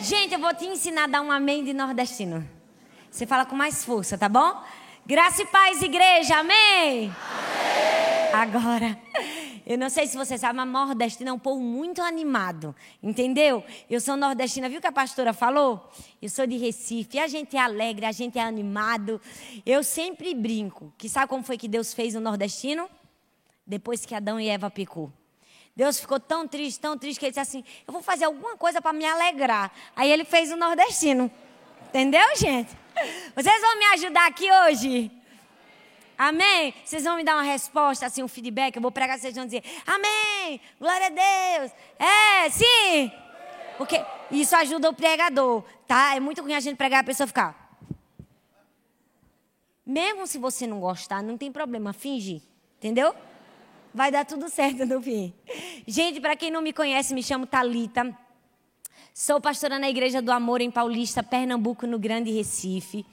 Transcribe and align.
Gente, 0.00 0.34
eu 0.34 0.40
vou 0.40 0.54
te 0.54 0.66
ensinar 0.66 1.04
a 1.04 1.06
dar 1.06 1.22
um 1.22 1.30
amém 1.30 1.64
de 1.64 1.72
nordestino. 1.72 2.46
Você 3.10 3.26
fala 3.26 3.46
com 3.46 3.54
mais 3.54 3.84
força, 3.84 4.18
tá 4.18 4.28
bom? 4.28 4.62
Graça 5.06 5.42
e 5.42 5.46
paz, 5.46 5.80
igreja, 5.82 6.38
amém? 6.38 7.10
amém. 7.10 7.12
Agora, 8.32 8.98
eu 9.64 9.78
não 9.78 9.88
sei 9.88 10.06
se 10.06 10.16
você 10.16 10.36
sabe, 10.36 10.56
mas 10.56 10.68
nordestino 10.68 11.30
é 11.30 11.32
um 11.32 11.38
povo 11.38 11.60
muito 11.60 12.02
animado, 12.02 12.74
entendeu? 13.02 13.64
Eu 13.88 14.00
sou 14.00 14.16
nordestina, 14.16 14.68
viu 14.68 14.80
que 14.80 14.86
a 14.86 14.92
pastora 14.92 15.32
falou? 15.32 15.90
Eu 16.20 16.28
sou 16.28 16.46
de 16.46 16.56
Recife, 16.56 17.18
a 17.18 17.28
gente 17.28 17.56
é 17.56 17.60
alegre, 17.60 18.04
a 18.04 18.12
gente 18.12 18.38
é 18.38 18.42
animado. 18.42 19.20
Eu 19.64 19.82
sempre 19.82 20.34
brinco, 20.34 20.92
que 20.98 21.08
sabe 21.08 21.28
como 21.28 21.44
foi 21.44 21.56
que 21.56 21.68
Deus 21.68 21.94
fez 21.94 22.14
o 22.14 22.20
nordestino? 22.20 22.90
Depois 23.66 24.04
que 24.04 24.14
Adão 24.14 24.38
e 24.38 24.48
Eva 24.48 24.70
pecou. 24.70 25.10
Deus 25.76 25.98
ficou 25.98 26.20
tão 26.20 26.46
triste, 26.46 26.78
tão 26.78 26.96
triste, 26.96 27.18
que 27.18 27.26
ele 27.26 27.32
disse 27.32 27.40
assim: 27.40 27.64
Eu 27.86 27.92
vou 27.92 28.02
fazer 28.02 28.24
alguma 28.26 28.56
coisa 28.56 28.80
para 28.80 28.92
me 28.92 29.04
alegrar. 29.04 29.72
Aí 29.96 30.10
ele 30.10 30.24
fez 30.24 30.52
o 30.52 30.56
nordestino. 30.56 31.30
Entendeu, 31.88 32.24
gente? 32.36 32.76
Vocês 33.34 33.60
vão 33.60 33.78
me 33.78 33.84
ajudar 33.86 34.26
aqui 34.26 34.50
hoje? 34.50 35.10
Amém? 36.16 36.72
Vocês 36.84 37.02
vão 37.02 37.16
me 37.16 37.24
dar 37.24 37.34
uma 37.34 37.42
resposta, 37.42 38.06
assim, 38.06 38.22
um 38.22 38.28
feedback. 38.28 38.76
Eu 38.76 38.82
vou 38.82 38.92
pregar, 38.92 39.18
vocês 39.18 39.34
vão 39.34 39.44
dizer: 39.44 39.64
Amém! 39.84 40.60
Glória 40.78 41.08
a 41.08 41.58
Deus! 41.58 41.72
É, 41.98 42.50
sim! 42.50 43.12
Porque 43.76 44.00
isso 44.30 44.54
ajuda 44.54 44.88
o 44.88 44.94
pregador, 44.94 45.64
tá? 45.88 46.14
É 46.14 46.20
muito 46.20 46.40
ruim 46.40 46.54
a 46.54 46.60
gente 46.60 46.76
pregar 46.76 47.00
e 47.00 47.02
a 47.02 47.04
pessoa 47.04 47.26
ficar. 47.26 47.76
Mesmo 49.84 50.26
se 50.26 50.38
você 50.38 50.66
não 50.66 50.78
gostar, 50.78 51.20
não 51.22 51.36
tem 51.36 51.50
problema, 51.50 51.92
finge. 51.92 52.40
Entendeu? 52.78 53.14
Vai 53.94 54.10
dar 54.10 54.26
tudo 54.26 54.50
certo 54.50 54.84
no 54.84 55.00
fim. 55.00 55.32
Gente, 55.86 56.20
para 56.20 56.34
quem 56.34 56.50
não 56.50 56.60
me 56.60 56.72
conhece, 56.72 57.14
me 57.14 57.22
chamo 57.22 57.46
Talita. 57.46 58.12
Sou 59.14 59.40
pastora 59.40 59.78
na 59.78 59.88
Igreja 59.88 60.20
do 60.20 60.32
Amor 60.32 60.60
em 60.60 60.70
Paulista, 60.70 61.22
Pernambuco, 61.22 61.86
no 61.86 61.98
Grande 61.98 62.32
Recife. 62.32 63.06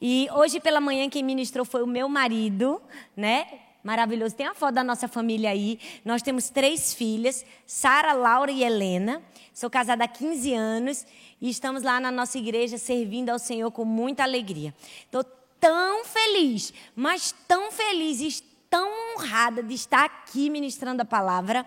E 0.00 0.28
hoje 0.32 0.60
pela 0.60 0.80
manhã 0.80 1.10
quem 1.10 1.24
ministrou 1.24 1.64
foi 1.64 1.82
o 1.82 1.86
meu 1.86 2.08
marido, 2.08 2.80
né? 3.16 3.46
Maravilhoso. 3.82 4.36
Tem 4.36 4.46
a 4.46 4.54
foto 4.54 4.74
da 4.74 4.84
nossa 4.84 5.08
família 5.08 5.50
aí. 5.50 5.80
Nós 6.04 6.22
temos 6.22 6.48
três 6.48 6.94
filhas, 6.94 7.44
Sara, 7.66 8.12
Laura 8.12 8.52
e 8.52 8.62
Helena. 8.62 9.20
Sou 9.52 9.68
casada 9.68 10.04
há 10.04 10.08
15 10.08 10.54
anos 10.54 11.06
e 11.40 11.50
estamos 11.50 11.82
lá 11.82 11.98
na 11.98 12.12
nossa 12.12 12.38
igreja 12.38 12.78
servindo 12.78 13.30
ao 13.30 13.38
Senhor 13.38 13.70
com 13.72 13.84
muita 13.84 14.22
alegria. 14.22 14.72
Estou 15.04 15.24
tão 15.58 16.04
feliz, 16.04 16.72
mas 16.94 17.34
tão 17.48 17.72
feliz 17.72 18.20
tão 18.70 18.88
honrada 19.16 19.62
de 19.62 19.74
estar 19.74 20.04
aqui 20.04 20.48
ministrando 20.48 21.02
a 21.02 21.04
palavra, 21.04 21.66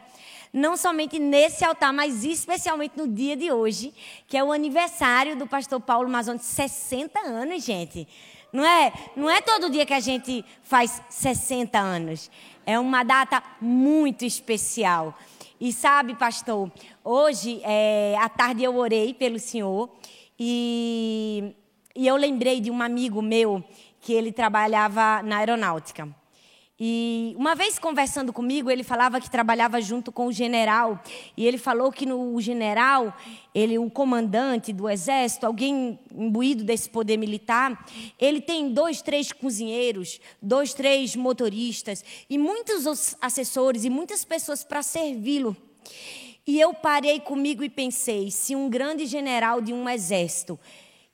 não 0.53 0.77
somente 0.77 1.19
nesse 1.19 1.65
altar, 1.65 1.91
mas 1.91 2.23
especialmente 2.23 2.97
no 2.97 3.07
dia 3.07 3.35
de 3.35 3.51
hoje, 3.51 3.93
que 4.25 4.37
é 4.37 4.43
o 4.43 4.53
aniversário 4.53 5.35
do 5.35 5.45
pastor 5.45 5.81
Paulo 5.81 6.09
Mazon 6.09 6.37
de 6.37 6.45
60 6.45 7.19
anos, 7.19 7.63
gente. 7.65 8.07
Não 8.53 8.63
é, 8.63 8.93
não 9.15 9.29
é 9.29 9.41
todo 9.41 9.69
dia 9.69 9.85
que 9.85 9.93
a 9.93 9.99
gente 9.99 10.45
faz 10.61 11.01
60 11.09 11.77
anos. 11.77 12.31
É 12.65 12.79
uma 12.79 13.03
data 13.03 13.43
muito 13.59 14.23
especial. 14.23 15.17
E 15.59 15.73
sabe, 15.73 16.15
pastor, 16.15 16.71
hoje 17.03 17.61
é, 17.63 18.15
à 18.19 18.29
tarde 18.29 18.63
eu 18.63 18.75
orei 18.75 19.13
pelo 19.13 19.39
senhor 19.39 19.89
e, 20.39 21.55
e 21.95 22.05
eu 22.05 22.15
lembrei 22.15 22.61
de 22.61 22.69
um 22.69 22.81
amigo 22.81 23.21
meu 23.21 23.63
que 23.99 24.13
ele 24.13 24.31
trabalhava 24.31 25.23
na 25.23 25.37
aeronáutica. 25.37 26.22
E 26.79 27.35
uma 27.37 27.53
vez 27.53 27.77
conversando 27.77 28.33
comigo, 28.33 28.71
ele 28.71 28.83
falava 28.83 29.21
que 29.21 29.29
trabalhava 29.29 29.79
junto 29.79 30.11
com 30.11 30.25
o 30.25 30.31
general. 30.31 31.01
E 31.37 31.45
ele 31.45 31.59
falou 31.59 31.91
que 31.91 32.05
no 32.05 32.41
general, 32.41 33.15
ele, 33.53 33.77
o 33.77 33.91
comandante 33.91 34.73
do 34.73 34.89
exército, 34.89 35.45
alguém 35.45 35.99
imbuído 36.11 36.63
desse 36.63 36.89
poder 36.89 37.17
militar, 37.17 37.85
ele 38.19 38.41
tem 38.41 38.73
dois, 38.73 39.03
três 39.03 39.31
cozinheiros, 39.31 40.19
dois, 40.41 40.73
três 40.73 41.15
motoristas 41.15 42.03
e 42.27 42.39
muitos 42.39 43.15
assessores 43.21 43.85
e 43.85 43.89
muitas 43.89 44.25
pessoas 44.25 44.63
para 44.63 44.81
servi-lo. 44.81 45.55
E 46.45 46.59
eu 46.59 46.73
parei 46.73 47.19
comigo 47.19 47.63
e 47.63 47.69
pensei: 47.69 48.31
se 48.31 48.55
um 48.55 48.67
grande 48.67 49.05
general 49.05 49.61
de 49.61 49.71
um 49.71 49.87
exército 49.87 50.59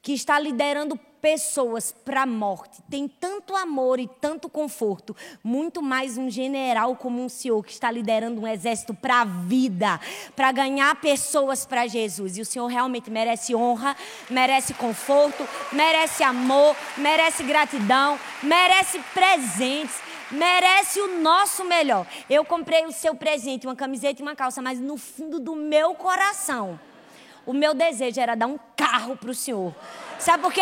que 0.02 0.14
está 0.14 0.40
liderando 0.40 0.98
pessoas 1.22 1.92
para 1.92 2.22
a 2.22 2.26
morte, 2.26 2.82
tem 2.90 3.08
tanto 3.08 3.54
amor 3.56 4.00
e 4.00 4.08
tanto 4.22 4.48
conforto, 4.48 5.16
muito 5.44 5.82
mais 5.82 6.18
um 6.18 6.30
general 6.30 6.96
como 6.96 7.22
um 7.22 7.28
senhor 7.28 7.62
que 7.66 7.74
está 7.74 7.92
liderando 7.92 8.40
um 8.40 8.48
exército 8.48 8.94
para 8.94 9.22
a 9.22 9.26
vida, 9.26 10.00
para 10.36 10.52
ganhar 10.52 10.96
pessoas 11.02 11.66
para 11.66 11.88
Jesus. 11.88 12.38
E 12.38 12.42
o 12.42 12.46
senhor 12.46 12.68
realmente 12.68 13.12
merece 13.12 13.54
honra, 13.54 13.98
merece 14.30 14.74
conforto, 14.74 15.46
merece 15.74 16.24
amor, 16.24 16.76
merece 16.98 17.44
gratidão, 17.44 18.18
merece 18.42 19.00
presentes 19.14 20.10
merece 20.32 21.00
o 21.02 21.20
nosso 21.22 21.66
melhor. 21.66 22.06
Eu 22.30 22.46
comprei 22.46 22.86
o 22.86 22.92
seu 22.92 23.16
presente, 23.16 23.66
uma 23.66 23.76
camiseta 23.76 24.22
e 24.22 24.24
uma 24.24 24.36
calça, 24.36 24.62
mas 24.62 24.80
no 24.80 24.96
fundo 24.96 25.40
do 25.40 25.56
meu 25.56 25.96
coração, 25.96 26.80
o 27.46 27.54
meu 27.54 27.74
desejo 27.74 28.20
era 28.20 28.36
dar 28.36 28.48
um 28.48 28.60
carro 28.76 29.16
para 29.16 29.32
o 29.32 29.36
senhor. 29.36 29.74
Sabe 30.18 30.44
por 30.44 30.54
quê? 30.54 30.62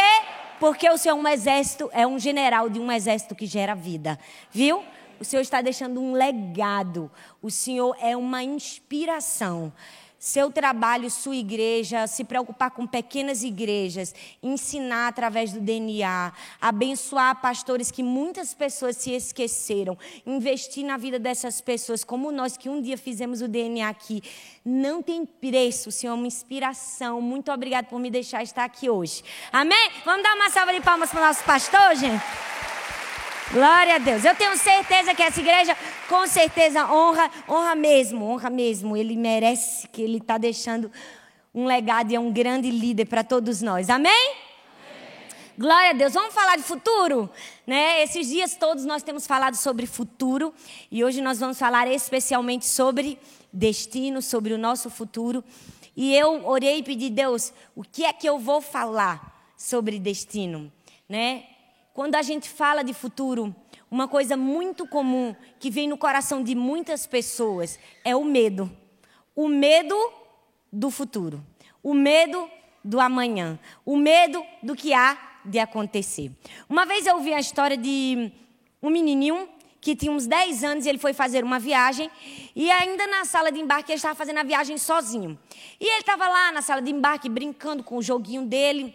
Porque 0.60 0.90
o 0.90 0.98
Senhor 0.98 1.16
é 1.16 1.20
um 1.20 1.28
exército, 1.28 1.90
é 1.94 2.08
um 2.08 2.18
general 2.18 2.70
de 2.70 2.80
um 2.80 2.92
exército 2.92 3.36
que 3.36 3.46
gera 3.46 3.76
vida. 3.76 4.18
Viu? 4.52 4.84
O 5.20 5.26
Senhor 5.26 5.42
está 5.42 5.62
deixando 5.62 6.02
um 6.02 6.14
legado. 6.14 7.12
O 7.42 7.50
Senhor 7.50 7.96
é 8.00 8.16
uma 8.16 8.44
inspiração 8.44 9.72
seu 10.20 10.52
trabalho, 10.52 11.10
sua 11.10 11.36
igreja, 11.36 12.08
se 12.08 12.24
preocupar 12.24 12.72
com 12.72 12.88
pequenas 12.88 13.44
igrejas, 13.44 14.14
ensinar 14.42 15.08
através 15.08 15.54
do 15.54 15.60
DNA, 15.60 16.34
abençoar 16.60 17.40
pastores 17.42 17.92
que 17.92 18.02
muitas 18.02 18.54
pessoas 18.54 18.98
se 18.98 19.12
esqueceram, 19.12 19.98
investir 20.26 20.86
na 20.86 20.98
vida 20.98 21.20
dessas 21.20 21.62
pessoas, 21.62 22.04
como 22.04 22.32
nós 22.32 22.58
que 22.58 22.70
um 22.70 22.82
dia 22.82 22.98
fizemos 22.98 23.42
o 23.42 23.48
DNA 23.48 23.88
aqui. 23.88 24.24
Não 24.66 25.02
tem 25.02 25.26
preço, 25.26 25.92
Senhor, 25.92 26.16
uma 26.16 26.28
inspiração. 26.28 27.22
Muito 27.22 27.52
obrigado 27.52 27.86
por 27.86 28.00
me 28.00 28.10
deixar 28.10 28.44
estar 28.44 28.66
aqui 28.66 28.90
hoje. 28.90 29.24
Amém? 29.52 29.92
Vamos 30.04 30.24
dar 30.24 30.36
uma 30.36 30.50
salva 30.50 30.74
de 30.74 30.82
palmas 30.82 31.10
para 31.10 31.22
o 31.22 31.26
nosso 31.26 31.44
pastor, 31.44 31.96
gente? 31.96 32.57
Glória 33.52 33.96
a 33.96 33.98
Deus. 33.98 34.26
Eu 34.26 34.36
tenho 34.36 34.58
certeza 34.58 35.16
que 35.16 35.24
essa 35.24 35.40
igreja, 35.40 35.76
com 36.10 36.28
certeza, 36.28 36.86
honra, 36.92 37.32
honra 37.48 37.76
mesmo, 37.76 38.26
honra 38.26 38.50
mesmo. 38.50 38.98
Ele 38.98 39.16
merece 39.16 39.88
que 39.88 40.02
ele 40.02 40.18
está 40.18 40.38
deixando 40.38 40.92
um 41.56 41.66
legado 41.66 42.12
e 42.12 42.16
é 42.16 42.20
um 42.20 42.32
grande 42.32 42.70
líder 42.70 43.06
para 43.06 43.24
todos 43.24 43.62
nós. 43.62 43.90
Amém? 43.90 44.12
Amém? 44.12 44.38
Glória 45.58 45.92
a 45.92 45.94
Deus. 45.94 46.14
Vamos 46.14 46.34
falar 46.34 46.58
de 46.58 46.64
futuro? 46.64 47.30
Né? 47.66 48.04
Esses 48.04 48.28
dias 48.28 48.56
todos 48.56 48.84
nós 48.84 49.02
temos 49.02 49.26
falado 49.26 49.56
sobre 49.56 49.86
futuro 49.86 50.54
e 50.92 51.02
hoje 51.02 51.22
nós 51.22 51.40
vamos 51.40 51.58
falar 51.58 51.88
especialmente 51.88 52.66
sobre 52.66 53.18
destino, 53.52 54.22
sobre 54.22 54.54
o 54.54 54.58
nosso 54.58 54.90
futuro. 54.90 55.42
E 55.96 56.14
eu 56.14 56.46
orei 56.46 56.80
e 56.80 56.84
pedi, 56.84 57.10
Deus, 57.10 57.54
o 57.74 57.82
que 57.82 58.04
é 58.04 58.12
que 58.12 58.28
eu 58.28 58.38
vou 58.38 58.60
falar 58.60 59.54
sobre 59.56 60.00
destino? 60.00 60.70
Né? 61.08 61.46
Quando 61.98 62.14
a 62.14 62.22
gente 62.22 62.48
fala 62.48 62.84
de 62.84 62.94
futuro, 62.94 63.56
uma 63.90 64.08
coisa 64.08 64.38
muito 64.38 64.86
comum 64.88 65.36
que 65.60 65.72
vem 65.72 65.88
no 65.88 65.98
coração 65.98 66.44
de 66.44 66.54
muitas 66.54 67.08
pessoas 67.08 67.80
é 68.06 68.16
o 68.16 68.24
medo. 68.24 68.72
O 69.36 69.48
medo 69.48 69.96
do 70.72 70.92
futuro. 70.92 71.44
O 71.82 71.96
medo 71.96 72.48
do 72.84 73.00
amanhã. 73.00 73.58
O 73.84 73.98
medo 73.98 74.46
do 74.62 74.76
que 74.76 74.94
há 74.94 75.18
de 75.44 75.58
acontecer. 75.58 76.32
Uma 76.70 76.86
vez 76.86 77.08
eu 77.08 77.16
ouvi 77.16 77.34
a 77.34 77.40
história 77.40 77.76
de 77.76 78.32
um 78.80 78.92
menininho 78.92 79.50
que 79.82 79.96
tinha 79.96 80.12
uns 80.12 80.28
10 80.28 80.64
anos 80.64 80.86
e 80.86 80.90
ele 80.90 81.00
foi 81.00 81.14
fazer 81.14 81.44
uma 81.44 81.58
viagem 81.58 82.12
e 82.56 82.70
ainda 82.70 83.08
na 83.08 83.26
sala 83.26 83.52
de 83.52 83.60
embarque 83.60 83.92
ele 83.92 83.98
estava 83.98 84.14
fazendo 84.14 84.38
a 84.38 84.44
viagem 84.44 84.78
sozinho. 84.78 85.36
E 85.80 85.84
ele 85.84 86.02
estava 86.02 86.28
lá 86.28 86.52
na 86.52 86.62
sala 86.62 86.80
de 86.80 86.92
embarque 86.92 87.28
brincando 87.28 87.82
com 87.82 87.98
o 87.98 88.04
joguinho 88.04 88.46
dele. 88.46 88.94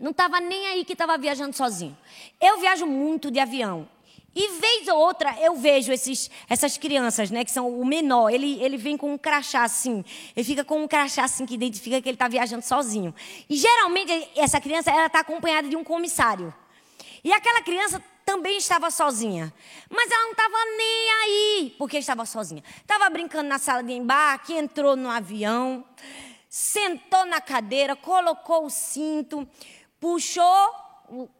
Não 0.00 0.12
estava 0.12 0.40
nem 0.40 0.66
aí 0.68 0.84
que 0.84 0.94
estava 0.94 1.18
viajando 1.18 1.54
sozinho. 1.54 1.96
Eu 2.40 2.58
viajo 2.58 2.86
muito 2.86 3.30
de 3.30 3.38
avião. 3.38 3.86
E 4.34 4.48
vez 4.60 4.88
ou 4.88 4.96
outra 4.96 5.36
eu 5.40 5.56
vejo 5.56 5.92
esses, 5.92 6.30
essas 6.48 6.78
crianças, 6.78 7.30
né, 7.30 7.44
que 7.44 7.50
são 7.50 7.68
o 7.68 7.84
menor, 7.84 8.30
ele, 8.30 8.62
ele 8.62 8.76
vem 8.76 8.96
com 8.96 9.12
um 9.12 9.18
crachá 9.18 9.64
assim, 9.64 10.04
ele 10.36 10.44
fica 10.44 10.64
com 10.64 10.84
um 10.84 10.86
crachá 10.86 11.24
assim 11.24 11.44
que 11.44 11.54
identifica 11.54 12.00
que 12.00 12.08
ele 12.08 12.14
está 12.14 12.28
viajando 12.28 12.64
sozinho. 12.64 13.12
E 13.48 13.56
geralmente 13.56 14.30
essa 14.36 14.60
criança 14.60 14.90
ela 14.90 15.06
está 15.06 15.20
acompanhada 15.20 15.68
de 15.68 15.76
um 15.76 15.82
comissário. 15.82 16.54
E 17.24 17.32
aquela 17.32 17.60
criança 17.60 18.02
também 18.24 18.56
estava 18.56 18.88
sozinha, 18.90 19.52
mas 19.90 20.10
ela 20.10 20.22
não 20.22 20.30
estava 20.30 20.56
nem 20.76 21.10
aí 21.22 21.74
porque 21.76 21.98
estava 21.98 22.24
sozinha. 22.24 22.62
Estava 22.80 23.10
brincando 23.10 23.48
na 23.48 23.58
sala 23.58 23.82
de 23.82 23.92
embarque, 23.92 24.54
entrou 24.54 24.94
no 24.94 25.10
avião, 25.10 25.84
sentou 26.48 27.26
na 27.26 27.40
cadeira, 27.40 27.96
colocou 27.96 28.64
o 28.66 28.70
cinto 28.70 29.46
puxou 30.00 30.74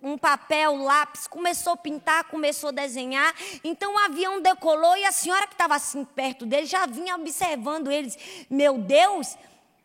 um 0.02 0.18
papel, 0.18 0.76
lápis, 0.76 1.28
começou 1.28 1.74
a 1.74 1.76
pintar, 1.76 2.24
começou 2.24 2.70
a 2.70 2.72
desenhar. 2.72 3.34
Então 3.62 3.94
o 3.94 3.98
avião 3.98 4.40
decolou 4.40 4.96
e 4.96 5.04
a 5.04 5.12
senhora 5.12 5.46
que 5.46 5.54
estava 5.54 5.76
assim 5.76 6.04
perto 6.04 6.44
dele 6.44 6.66
já 6.66 6.86
vinha 6.86 7.14
observando 7.14 7.90
eles. 7.90 8.18
Meu 8.50 8.78
Deus, 8.78 9.36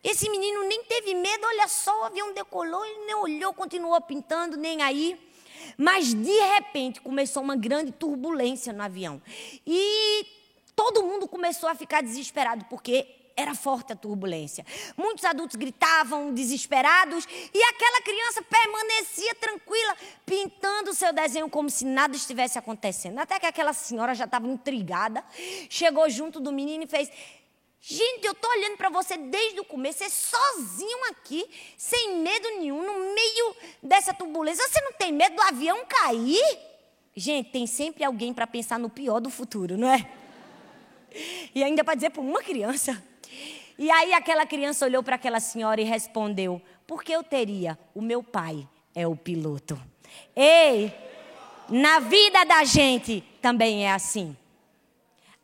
Esse 0.06 0.30
menino 0.30 0.62
nem 0.68 0.84
teve 0.84 1.14
medo, 1.14 1.44
olha 1.44 1.66
só, 1.66 2.02
o 2.02 2.04
avião 2.04 2.32
decolou, 2.32 2.84
ele 2.84 3.06
nem 3.06 3.14
olhou, 3.16 3.52
continuou 3.52 4.00
pintando, 4.00 4.56
nem 4.56 4.80
aí. 4.80 5.18
Mas 5.76 6.14
de 6.14 6.40
repente 6.54 7.00
começou 7.00 7.42
uma 7.42 7.56
grande 7.56 7.90
turbulência 7.90 8.72
no 8.72 8.84
avião. 8.84 9.20
E 9.66 10.24
todo 10.76 11.02
mundo 11.02 11.26
começou 11.26 11.68
a 11.68 11.74
ficar 11.74 12.04
desesperado, 12.04 12.64
porque 12.66 13.08
era 13.36 13.54
forte 13.54 13.92
a 13.92 13.96
turbulência. 13.96 14.64
Muitos 14.96 15.24
adultos 15.24 15.56
gritavam 15.56 16.32
desesperados 16.32 17.26
e 17.52 17.62
aquela 17.62 18.00
criança 18.00 18.42
permanecia 18.42 19.34
tranquila, 19.34 19.96
pintando 20.24 20.90
o 20.90 20.94
seu 20.94 21.12
desenho 21.12 21.50
como 21.50 21.68
se 21.68 21.84
nada 21.84 22.16
estivesse 22.16 22.58
acontecendo. 22.58 23.18
Até 23.18 23.38
que 23.38 23.46
aquela 23.46 23.74
senhora 23.74 24.14
já 24.14 24.24
estava 24.24 24.48
intrigada, 24.48 25.22
chegou 25.68 26.08
junto 26.08 26.40
do 26.40 26.50
menino 26.50 26.84
e 26.84 26.86
fez: 26.86 27.10
Gente, 27.88 28.24
eu 28.24 28.32
estou 28.32 28.50
olhando 28.50 28.76
para 28.76 28.88
você 28.88 29.16
desde 29.16 29.60
o 29.60 29.64
começo, 29.64 29.98
você 29.98 30.10
sozinho 30.10 31.10
aqui, 31.10 31.48
sem 31.76 32.18
medo 32.18 32.48
nenhum, 32.58 32.84
no 32.84 33.14
meio 33.14 33.56
dessa 33.82 34.14
turbulência. 34.14 34.66
Você 34.66 34.80
não 34.80 34.92
tem 34.92 35.12
medo 35.12 35.36
do 35.36 35.42
avião 35.42 35.84
cair? 35.86 36.58
Gente, 37.14 37.50
tem 37.50 37.66
sempre 37.66 38.02
alguém 38.02 38.34
para 38.34 38.46
pensar 38.46 38.78
no 38.78 38.90
pior 38.90 39.20
do 39.20 39.30
futuro, 39.30 39.76
não 39.76 39.88
é? 39.88 40.10
E 41.54 41.62
ainda 41.62 41.84
para 41.84 41.94
dizer 41.94 42.10
para 42.10 42.20
uma 42.20 42.42
criança. 42.42 43.02
E 43.78 43.90
aí 43.90 44.12
aquela 44.12 44.46
criança 44.46 44.86
olhou 44.86 45.02
para 45.02 45.16
aquela 45.16 45.40
senhora 45.40 45.80
e 45.80 45.84
respondeu: 45.84 46.60
Por 46.86 47.02
que 47.02 47.12
eu 47.12 47.22
teria? 47.22 47.78
O 47.94 48.00
meu 48.00 48.22
pai 48.22 48.66
é 48.94 49.06
o 49.06 49.14
piloto. 49.14 49.80
Ei, 50.34 50.92
na 51.68 52.00
vida 52.00 52.44
da 52.44 52.64
gente 52.64 53.22
também 53.42 53.86
é 53.86 53.92
assim. 53.92 54.36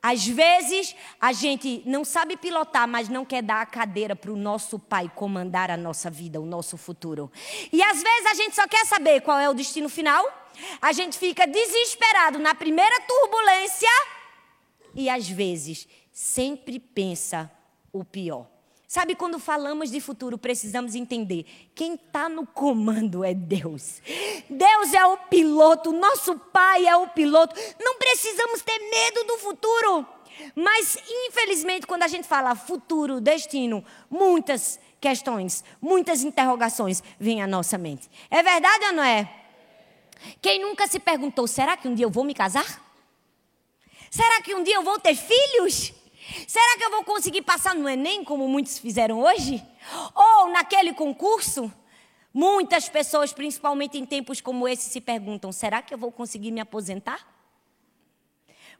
Às 0.03 0.27
vezes 0.27 0.97
a 1.21 1.33
gente 1.33 1.81
não 1.87 2.05
sabe 2.05 2.37
pilotar, 2.37 2.89
mas 2.89 3.09
não 3.09 3.25
quer 3.25 3.41
dar 3.41 3.61
a 3.61 3.67
cadeira 3.67 4.17
para 4.17 4.33
o 4.33 4.37
nosso 4.37 4.77
pai 4.77 5.11
comandar 5.15 5.71
a 5.71 5.77
nossa 5.77 6.11
vida, 6.11 6.41
o 6.41 6.47
nosso 6.47 6.77
futuro. 6.77 7.31
E 7.73 7.81
às 7.81 8.03
vezes 8.03 8.27
a 8.27 8.35
gente 8.35 8.57
só 8.57 8.67
quer 8.67 8.85
saber 8.85 9.21
qual 9.21 9.39
é 9.39 9.49
o 9.49 9.55
destino 9.55 9.89
final. 9.89 10.27
A 10.81 10.93
gente 10.93 11.17
fica 11.17 11.47
desesperado 11.47 12.41
na 12.41 12.53
primeira 12.53 13.01
turbulência 13.03 13.89
e 14.95 15.09
às 15.09 15.29
vezes 15.29 15.87
sempre 16.11 16.81
pensa 16.81 17.51
o 17.93 18.05
pior. 18.05 18.47
Sabe, 18.93 19.15
quando 19.15 19.39
falamos 19.39 19.91
de 19.91 20.01
futuro, 20.01 20.37
precisamos 20.37 20.95
entender: 20.95 21.47
quem 21.75 21.95
está 21.95 22.29
no 22.29 22.47
comando 22.47 23.25
é 23.25 23.33
Deus. 23.33 24.03
Deus 24.51 24.93
é 24.93 25.07
o 25.07 25.17
piloto, 25.17 25.93
nosso 25.93 26.39
Pai 26.39 26.87
é 26.87 26.95
o 26.95 27.09
piloto. 27.09 27.55
Não 27.81 27.97
precisamos 27.97 28.61
ter 28.61 28.79
medo 28.79 29.25
do 29.25 29.39
futuro. 29.39 30.07
Mas, 30.55 30.99
infelizmente, 31.27 31.87
quando 31.87 32.03
a 32.03 32.09
gente 32.09 32.29
fala 32.29 32.55
futuro, 32.55 33.19
destino, 33.19 33.83
muitas 34.11 34.79
questões, 35.01 35.65
muitas 35.81 36.23
interrogações 36.23 37.03
vêm 37.19 37.43
à 37.43 37.47
nossa 37.47 37.79
mente. 37.79 38.11
É 38.31 38.43
verdade 38.43 38.85
ou 38.87 38.93
não 38.93 39.03
é? 39.03 39.43
Quem 40.43 40.61
nunca 40.61 40.87
se 40.87 41.01
perguntou: 41.01 41.47
será 41.47 41.79
que 41.79 41.89
um 41.89 41.95
dia 41.95 42.05
eu 42.05 42.11
vou 42.11 42.25
me 42.25 42.35
casar? 42.35 42.83
Será 44.11 44.43
que 44.43 44.55
um 44.55 44.63
dia 44.63 44.75
eu 44.75 44.83
vou 44.83 44.99
ter 44.99 45.15
filhos? 45.15 45.95
Será 46.47 46.77
que 46.77 46.85
eu 46.85 46.91
vou 46.91 47.05
conseguir 47.05 47.43
passar 47.43 47.75
no 47.75 47.89
Enem, 47.89 48.23
como 48.23 48.47
muitos 48.49 48.79
fizeram 48.79 49.21
hoje? 49.21 49.63
Ou 50.15 50.49
naquele 50.51 50.95
concurso? 50.95 51.73
Muitas 52.33 52.89
pessoas, 52.89 53.33
principalmente 53.33 53.99
em 53.99 54.07
tempos 54.07 54.41
como 54.41 54.67
esse, 54.69 54.89
se 54.89 55.01
perguntam: 55.01 55.51
será 55.51 55.83
que 55.83 55.93
eu 55.93 55.99
vou 55.99 56.13
conseguir 56.13 56.51
me 56.51 56.61
aposentar? 56.61 57.27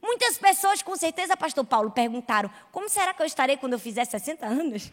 Muitas 0.01 0.39
pessoas, 0.39 0.83
com 0.83 0.97
certeza, 0.97 1.37
Pastor 1.37 1.65
Paulo, 1.65 1.91
perguntaram: 1.91 2.51
como 2.71 2.89
será 2.89 3.13
que 3.15 3.23
eu 3.23 3.27
estarei 3.27 3.57
quando 3.57 3.73
eu 3.73 3.79
fizer 3.79 4.05
60 4.05 4.47
anos? 4.47 4.93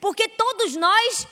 Porque 0.00 0.28
todos 0.28 0.74
nós 0.76 1.26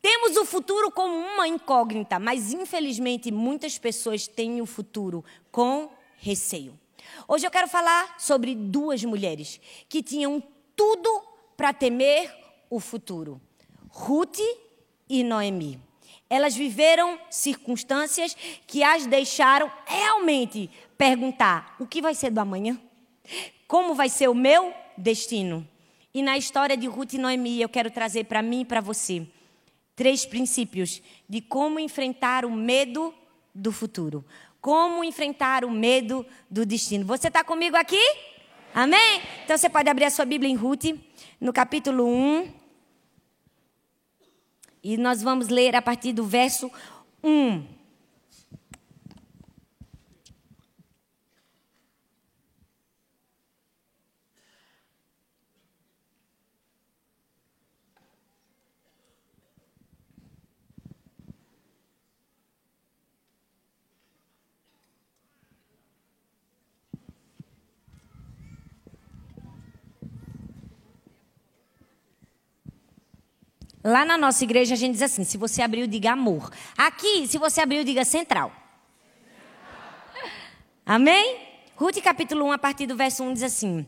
temos 0.00 0.36
o 0.36 0.44
futuro 0.44 0.90
como 0.90 1.14
uma 1.14 1.46
incógnita, 1.46 2.18
mas 2.18 2.52
infelizmente 2.52 3.30
muitas 3.30 3.78
pessoas 3.78 4.26
têm 4.26 4.60
o 4.62 4.66
futuro 4.66 5.24
com 5.50 5.90
receio. 6.16 6.79
Hoje 7.28 7.46
eu 7.46 7.50
quero 7.50 7.68
falar 7.68 8.16
sobre 8.18 8.54
duas 8.54 9.02
mulheres 9.04 9.60
que 9.88 10.02
tinham 10.02 10.42
tudo 10.76 11.22
para 11.56 11.72
temer 11.72 12.34
o 12.68 12.80
futuro: 12.80 13.40
Ruth 13.88 14.38
e 15.08 15.22
Noemi. 15.22 15.80
Elas 16.28 16.54
viveram 16.54 17.18
circunstâncias 17.28 18.36
que 18.66 18.82
as 18.82 19.06
deixaram 19.06 19.70
realmente 19.84 20.70
perguntar: 20.96 21.76
o 21.78 21.86
que 21.86 22.00
vai 22.00 22.14
ser 22.14 22.30
do 22.30 22.40
amanhã? 22.40 22.80
Como 23.66 23.94
vai 23.94 24.08
ser 24.08 24.28
o 24.28 24.34
meu 24.34 24.72
destino? 24.96 25.66
E 26.12 26.22
na 26.22 26.36
história 26.36 26.76
de 26.76 26.86
Ruth 26.86 27.14
e 27.14 27.18
Noemi, 27.18 27.60
eu 27.60 27.68
quero 27.68 27.90
trazer 27.90 28.24
para 28.24 28.42
mim 28.42 28.62
e 28.62 28.64
para 28.64 28.80
você 28.80 29.26
três 29.94 30.24
princípios 30.24 31.02
de 31.28 31.40
como 31.40 31.78
enfrentar 31.78 32.44
o 32.44 32.50
medo 32.50 33.14
do 33.54 33.70
futuro. 33.70 34.24
Como 34.60 35.02
enfrentar 35.02 35.64
o 35.64 35.70
medo 35.70 36.26
do 36.50 36.66
destino. 36.66 37.04
Você 37.06 37.28
está 37.28 37.42
comigo 37.42 37.76
aqui? 37.76 38.00
Amém? 38.74 39.22
Então 39.44 39.56
você 39.56 39.68
pode 39.68 39.88
abrir 39.88 40.04
a 40.04 40.10
sua 40.10 40.24
Bíblia 40.24 40.50
em 40.50 40.54
Ruth, 40.54 40.84
no 41.40 41.52
capítulo 41.52 42.06
1. 42.06 42.52
E 44.82 44.96
nós 44.96 45.22
vamos 45.22 45.48
ler 45.48 45.74
a 45.74 45.82
partir 45.82 46.12
do 46.12 46.24
verso 46.24 46.70
1. 47.22 47.79
Lá 73.82 74.04
na 74.04 74.18
nossa 74.18 74.44
igreja 74.44 74.74
a 74.74 74.76
gente 74.76 74.92
diz 74.92 75.02
assim: 75.02 75.24
se 75.24 75.38
você 75.38 75.62
abriu, 75.62 75.86
diga 75.86 76.12
amor. 76.12 76.50
Aqui, 76.76 77.26
se 77.26 77.38
você 77.38 77.60
abriu, 77.60 77.82
diga 77.82 78.04
central. 78.04 78.52
Amém? 80.84 81.38
Ruth 81.76 82.00
capítulo 82.02 82.44
1, 82.46 82.52
a 82.52 82.58
partir 82.58 82.86
do 82.86 82.94
verso 82.94 83.22
1 83.22 83.32
diz 83.32 83.42
assim: 83.42 83.86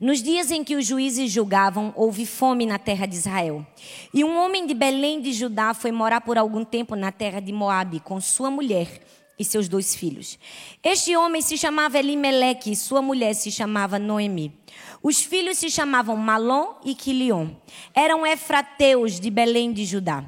Nos 0.00 0.22
dias 0.22 0.50
em 0.50 0.64
que 0.64 0.76
os 0.76 0.86
juízes 0.86 1.30
julgavam, 1.30 1.92
houve 1.94 2.24
fome 2.24 2.64
na 2.64 2.78
terra 2.78 3.04
de 3.04 3.16
Israel. 3.16 3.66
E 4.14 4.24
um 4.24 4.38
homem 4.38 4.66
de 4.66 4.72
Belém 4.72 5.20
de 5.20 5.32
Judá 5.32 5.74
foi 5.74 5.92
morar 5.92 6.22
por 6.22 6.38
algum 6.38 6.64
tempo 6.64 6.96
na 6.96 7.12
terra 7.12 7.40
de 7.40 7.52
Moabe 7.52 8.00
com 8.00 8.18
sua 8.20 8.50
mulher 8.50 9.00
e 9.40 9.44
seus 9.44 9.70
dois 9.70 9.94
filhos. 9.96 10.38
Este 10.84 11.16
homem 11.16 11.40
se 11.40 11.56
chamava 11.56 11.98
Elimeleque 11.98 12.76
sua 12.76 13.00
mulher 13.00 13.34
se 13.34 13.50
chamava 13.50 13.98
Noemi. 13.98 14.54
Os 15.02 15.22
filhos 15.22 15.56
se 15.56 15.70
chamavam 15.70 16.14
Malom 16.14 16.74
e 16.84 16.94
Quilion. 16.94 17.48
Eram 17.94 18.26
efrateus 18.26 19.18
de 19.18 19.30
Belém 19.30 19.72
de 19.72 19.86
Judá. 19.86 20.22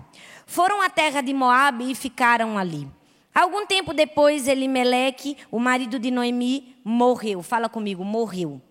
Foram 0.47 0.81
à 0.81 0.89
terra 0.89 1.21
de 1.21 1.35
Moabe 1.35 1.91
e 1.91 1.95
ficaram 1.95 2.57
ali. 2.57 2.89
Algum 3.35 3.67
tempo 3.67 3.93
depois, 3.93 4.49
Elimeleque, 4.49 5.37
o 5.51 5.59
marido 5.59 5.99
de 5.99 6.11
Noemi, 6.11 6.75
morreu. 6.83 7.43
Fala 7.43 7.69
comigo, 7.69 8.03
morreu. 8.03 8.63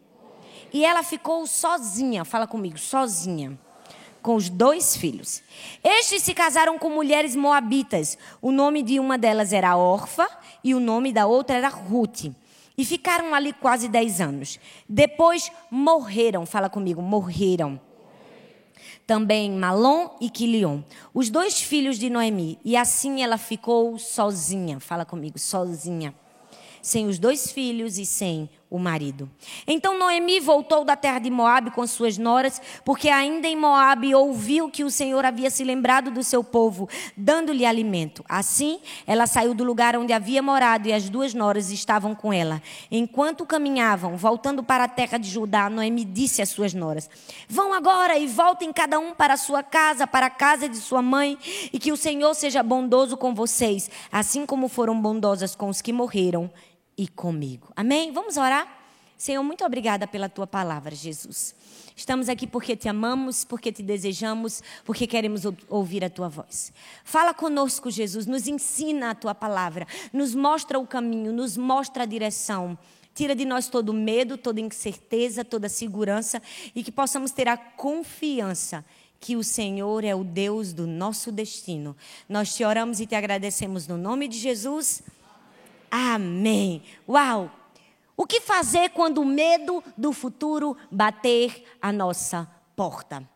E 0.74 0.84
ela 0.84 1.04
ficou 1.04 1.46
sozinha. 1.46 2.26
Fala 2.26 2.48
comigo, 2.48 2.80
sozinha 2.80 3.60
com 4.22 4.36
os 4.36 4.50
dois 4.50 4.96
filhos. 4.96 5.42
Estes 5.84 6.24
se 6.24 6.34
casaram 6.34 6.78
com 6.78 6.90
mulheres 6.90 7.36
moabitas. 7.36 8.18
O 8.42 8.52
nome 8.52 8.84
de 8.84 9.00
uma 9.00 9.18
delas 9.18 9.52
era 9.54 9.76
Orfa 9.76 10.28
e 10.64 10.74
o 10.74 10.80
nome 10.80 11.12
da 11.12 11.26
outra 11.26 11.58
era 11.58 11.70
Ruth. 11.70 12.26
E 12.78 12.86
ficaram 12.86 13.34
ali 13.34 13.54
quase 13.54 13.88
dez 13.88 14.22
anos. 14.22 14.60
Depois 14.88 15.52
morreram. 15.70 16.46
Fala 16.46 16.70
comigo, 16.70 17.02
morreram. 17.02 17.80
Também 19.06 19.52
Malom 19.52 20.10
e 20.22 20.30
Quilion, 20.30 20.82
os 21.14 21.30
dois 21.30 21.62
filhos 21.62 22.00
de 22.00 22.10
Noemi. 22.10 22.58
E 22.64 22.78
assim 22.78 23.22
ela 23.22 23.38
ficou 23.38 24.00
sozinha. 24.00 24.80
Fala 24.80 25.04
comigo, 25.04 25.38
sozinha. 25.38 26.14
Sem 26.82 27.08
os 27.08 27.20
dois 27.20 27.52
filhos 27.52 27.98
e 27.98 28.06
sem 28.06 28.50
o 28.72 28.80
marido. 28.80 29.30
Então 29.68 30.00
Noemi 30.00 30.40
voltou 30.40 30.86
da 30.86 30.96
terra 30.96 31.20
de 31.20 31.30
Moabe 31.30 31.72
com 31.72 31.86
suas 31.86 32.18
noras, 32.18 32.62
porque 32.86 33.10
ainda 33.10 33.46
em 33.46 33.56
Moabe 33.56 34.16
ouviu 34.16 34.70
que 34.70 34.86
o 34.86 34.90
Senhor 34.90 35.26
havia 35.26 35.50
se 35.50 35.62
lembrado 35.66 36.10
do 36.10 36.24
seu 36.24 36.42
povo, 36.42 36.88
dando-lhe 37.18 37.66
alimento. 37.66 38.24
Assim, 38.30 38.80
ela 39.06 39.28
saiu 39.28 39.54
do 39.54 39.66
lugar 39.66 39.98
onde 39.98 40.14
havia 40.14 40.42
morado 40.42 40.88
e 40.88 40.94
as 40.94 41.10
duas 41.10 41.34
noras 41.34 41.70
estavam 41.70 42.16
com 42.16 42.32
ela. 42.32 42.62
Enquanto 42.90 43.46
caminhavam, 43.46 44.16
voltando 44.16 44.64
para 44.64 44.86
a 44.86 44.88
terra 44.88 45.18
de 45.18 45.30
Judá, 45.30 45.70
Noemi 45.70 46.06
disse 46.06 46.42
às 46.42 46.48
suas 46.48 46.74
noras: 46.74 47.10
Vão 47.50 47.74
agora 47.74 48.18
e 48.18 48.26
voltem 48.26 48.72
cada 48.72 48.98
um 49.00 49.14
para 49.14 49.34
a 49.34 49.38
sua 49.38 49.62
casa, 49.62 50.08
para 50.08 50.28
a 50.28 50.30
casa 50.30 50.70
de 50.70 50.78
sua 50.78 51.02
mãe, 51.02 51.38
e 51.74 51.78
que 51.78 51.92
o 51.92 51.98
Senhor 51.98 52.34
seja 52.34 52.64
bondoso 52.64 53.18
com 53.18 53.36
vocês, 53.36 53.90
assim 54.10 54.46
como 54.46 54.70
foram 54.70 55.00
bondosas 55.00 55.56
com 55.56 55.68
os 55.68 55.82
que 55.82 55.92
morreram 55.92 56.50
e 56.98 57.08
comigo. 57.08 57.72
Amém? 57.76 58.12
Vamos 58.12 58.38
orar? 58.38 58.80
Senhor, 59.18 59.44
muito 59.44 59.64
obrigada 59.64 60.08
pela 60.08 60.28
tua 60.28 60.48
palavra, 60.48 60.96
Jesus. 60.96 61.54
Estamos 61.96 62.28
aqui 62.28 62.48
porque 62.48 62.76
te 62.76 62.90
amamos, 62.90 63.46
porque 63.46 63.72
te 63.72 63.84
desejamos, 63.84 64.64
porque 64.84 65.06
queremos 65.06 65.44
ouvir 65.70 66.04
a 66.04 66.10
tua 66.10 66.28
voz. 66.28 66.74
Fala 67.04 67.32
conosco, 67.32 67.92
Jesus, 67.92 68.26
nos 68.26 68.48
ensina 68.48 69.12
a 69.12 69.16
tua 69.16 69.36
palavra, 69.36 69.86
nos 70.12 70.34
mostra 70.34 70.80
o 70.80 70.88
caminho, 70.88 71.32
nos 71.32 71.56
mostra 71.56 72.02
a 72.02 72.08
direção. 72.08 72.76
Tira 73.14 73.36
de 73.36 73.46
nós 73.46 73.68
todo 73.68 73.94
medo, 73.94 74.38
toda 74.38 74.60
incerteza, 74.60 75.46
toda 75.46 75.70
segurança 75.70 76.42
e 76.74 76.84
que 76.84 76.92
possamos 76.92 77.30
ter 77.30 77.48
a 77.48 77.58
confiança 77.58 78.84
que 79.20 79.36
o 79.36 79.44
Senhor 79.44 80.04
é 80.04 80.16
o 80.16 80.24
Deus 80.24 80.74
do 80.74 80.88
nosso 80.88 81.32
destino. 81.32 81.96
Nós 82.28 82.56
te 82.56 82.64
oramos 82.64 83.00
e 83.00 83.06
te 83.06 83.14
agradecemos 83.14 83.88
no 83.88 83.98
nome 83.98 84.28
de 84.28 84.40
Jesus. 84.40 85.04
Amém. 85.92 86.82
Uau! 87.08 87.52
O 88.16 88.26
que 88.26 88.40
fazer 88.40 88.92
quando 88.92 89.20
o 89.20 89.26
medo 89.26 89.84
do 89.98 90.14
futuro 90.14 90.78
bater 90.90 91.66
a 91.82 91.92
nossa 91.92 92.50
porta? 92.76 93.28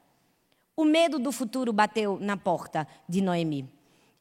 O 0.78 0.86
medo 0.86 1.20
do 1.20 1.32
futuro 1.32 1.74
bateu 1.74 2.18
na 2.22 2.38
porta 2.38 2.88
de 3.08 3.22
Noemi. 3.22 3.75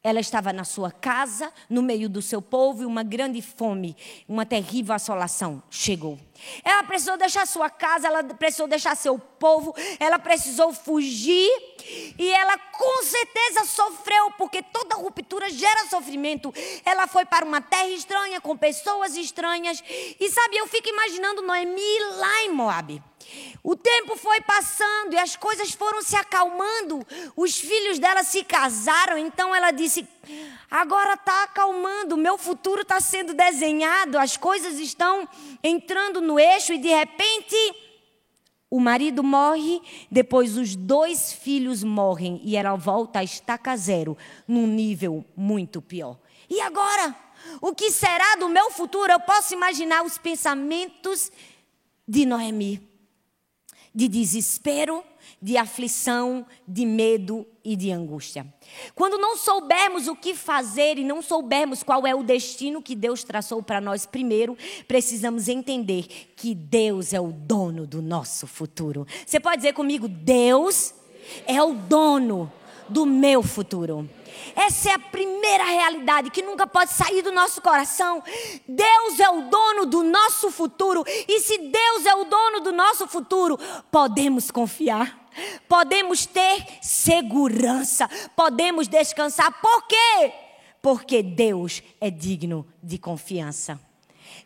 Ela 0.05 0.19
estava 0.19 0.53
na 0.53 0.63
sua 0.63 0.91
casa, 0.91 1.51
no 1.67 1.81
meio 1.81 2.07
do 2.07 2.21
seu 2.21 2.39
povo, 2.39 2.83
e 2.83 2.85
uma 2.85 3.01
grande 3.01 3.41
fome, 3.41 3.97
uma 4.29 4.45
terrível 4.45 4.93
assolação 4.93 5.63
chegou. 5.67 6.19
Ela 6.63 6.83
precisou 6.83 7.17
deixar 7.17 7.47
sua 7.47 7.71
casa, 7.71 8.05
ela 8.05 8.23
precisou 8.23 8.67
deixar 8.67 8.95
seu 8.95 9.17
povo, 9.17 9.73
ela 9.99 10.19
precisou 10.19 10.71
fugir 10.71 11.49
e 12.19 12.29
ela 12.29 12.55
com 12.55 13.03
certeza 13.03 13.65
sofreu, 13.65 14.29
porque 14.37 14.61
toda 14.61 14.93
ruptura 14.93 15.49
gera 15.49 15.87
sofrimento. 15.89 16.53
Ela 16.85 17.07
foi 17.07 17.25
para 17.25 17.43
uma 17.43 17.59
terra 17.59 17.89
estranha, 17.89 18.39
com 18.39 18.55
pessoas 18.55 19.17
estranhas, 19.17 19.83
e 20.19 20.29
sabe, 20.29 20.57
eu 20.57 20.67
fico 20.67 20.87
imaginando 20.87 21.41
Noemi 21.41 21.99
lá 22.19 22.43
em 22.43 22.51
Moabe. 22.51 23.01
O 23.63 23.75
tempo 23.75 24.15
foi 24.15 24.41
passando 24.41 25.13
e 25.13 25.17
as 25.17 25.35
coisas 25.35 25.71
foram 25.71 26.01
se 26.01 26.15
acalmando. 26.15 27.05
Os 27.35 27.57
filhos 27.57 27.99
dela 27.99 28.23
se 28.23 28.43
casaram, 28.43 29.17
então 29.17 29.55
ela 29.55 29.71
disse: 29.71 30.07
Agora 30.69 31.13
está 31.13 31.43
acalmando, 31.43 32.17
meu 32.17 32.37
futuro 32.37 32.81
está 32.81 32.99
sendo 32.99 33.33
desenhado, 33.33 34.17
as 34.17 34.37
coisas 34.37 34.79
estão 34.79 35.27
entrando 35.63 36.21
no 36.21 36.39
eixo 36.39 36.73
e 36.73 36.77
de 36.77 36.89
repente 36.89 37.55
o 38.69 38.79
marido 38.79 39.23
morre, 39.23 39.81
depois 40.11 40.57
os 40.57 40.75
dois 40.75 41.31
filhos 41.31 41.83
morrem 41.83 42.41
e 42.43 42.55
ela 42.55 42.75
volta 42.75 43.19
a 43.19 43.23
estaca 43.23 43.75
zero, 43.77 44.17
num 44.47 44.67
nível 44.67 45.23
muito 45.35 45.81
pior. 45.81 46.17
E 46.49 46.59
agora? 46.61 47.15
O 47.61 47.73
que 47.73 47.91
será 47.91 48.35
do 48.35 48.49
meu 48.49 48.71
futuro? 48.71 49.11
Eu 49.11 49.19
posso 49.19 49.53
imaginar 49.53 50.03
os 50.03 50.17
pensamentos 50.17 51.31
de 52.07 52.25
Noemi 52.25 52.94
de 53.95 54.09
desespero, 54.09 55.01
de 55.41 55.55
aflição, 55.55 56.45
de 56.67 56.85
medo 56.85 57.47
e 57.63 57.75
de 57.77 57.91
angústia. 57.91 58.45
Quando 58.93 59.17
não 59.17 59.37
soubermos 59.37 60.07
o 60.09 60.15
que 60.15 60.35
fazer 60.35 60.97
e 60.97 61.03
não 61.03 61.21
soubermos 61.21 61.81
qual 61.81 62.05
é 62.05 62.13
o 62.13 62.21
destino 62.21 62.81
que 62.81 62.93
Deus 62.93 63.23
traçou 63.23 63.63
para 63.63 63.79
nós, 63.79 64.05
primeiro 64.05 64.57
precisamos 64.85 65.47
entender 65.47 66.33
que 66.35 66.53
Deus 66.53 67.13
é 67.13 67.21
o 67.21 67.31
dono 67.31 67.87
do 67.87 68.01
nosso 68.01 68.45
futuro. 68.45 69.07
Você 69.25 69.39
pode 69.39 69.57
dizer 69.57 69.73
comigo: 69.73 70.09
Deus 70.09 70.93
é 71.47 71.61
o 71.63 71.73
dono 71.73 72.51
do 72.89 73.05
meu 73.05 73.41
futuro. 73.41 74.09
Essa 74.55 74.89
é 74.89 74.93
a 74.93 74.99
primeira 74.99 75.63
realidade 75.63 76.29
que 76.29 76.41
nunca 76.41 76.67
pode 76.67 76.91
sair 76.91 77.21
do 77.21 77.31
nosso 77.31 77.61
coração. 77.61 78.21
Deus 78.67 79.19
é 79.19 79.29
o 79.29 79.49
dono 79.49 79.85
do 79.85 80.03
nosso 80.03 80.51
futuro. 80.51 81.03
E 81.07 81.39
se 81.39 81.57
Deus 81.57 82.05
é 82.05 82.15
o 82.15 82.25
dono 82.25 82.59
do 82.61 82.71
nosso 82.71 83.07
futuro, 83.07 83.57
podemos 83.91 84.51
confiar. 84.51 85.25
Podemos 85.67 86.25
ter 86.25 86.65
segurança, 86.81 88.09
podemos 88.35 88.87
descansar. 88.87 89.51
Por 89.61 89.85
quê? 89.85 90.31
Porque 90.81 91.21
Deus 91.21 91.83
é 91.99 92.09
digno 92.09 92.65
de 92.81 92.97
confiança. 92.97 93.79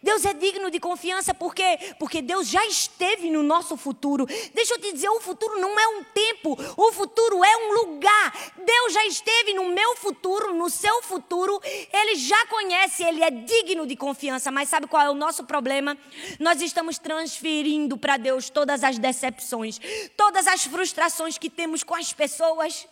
Deus 0.01 0.25
é 0.25 0.33
digno 0.33 0.71
de 0.71 0.79
confiança 0.79 1.33
porque 1.33 1.77
porque 1.97 2.21
Deus 2.21 2.47
já 2.47 2.65
esteve 2.65 3.29
no 3.29 3.43
nosso 3.43 3.75
futuro. 3.77 4.25
Deixa 4.53 4.73
eu 4.73 4.79
te 4.79 4.93
dizer, 4.93 5.09
o 5.09 5.19
futuro 5.19 5.59
não 5.59 5.79
é 5.79 5.87
um 5.87 6.03
tempo, 6.03 6.57
o 6.77 6.91
futuro 6.91 7.43
é 7.43 7.57
um 7.57 7.73
lugar. 7.73 8.33
Deus 8.57 8.93
já 8.93 9.05
esteve 9.05 9.53
no 9.53 9.69
meu 9.69 9.95
futuro, 9.95 10.53
no 10.53 10.69
seu 10.69 11.01
futuro. 11.03 11.59
Ele 11.91 12.15
já 12.15 12.45
conhece, 12.47 13.03
ele 13.03 13.23
é 13.23 13.29
digno 13.29 13.85
de 13.85 13.95
confiança. 13.95 14.51
Mas 14.51 14.69
sabe 14.69 14.87
qual 14.87 15.03
é 15.03 15.09
o 15.09 15.13
nosso 15.15 15.43
problema? 15.43 15.97
Nós 16.39 16.61
estamos 16.61 16.97
transferindo 16.97 17.97
para 17.97 18.17
Deus 18.17 18.49
todas 18.49 18.83
as 18.83 18.97
decepções, 18.97 19.79
todas 20.15 20.47
as 20.47 20.63
frustrações 20.65 21.37
que 21.37 21.49
temos 21.49 21.83
com 21.83 21.95
as 21.95 22.13
pessoas. 22.13 22.87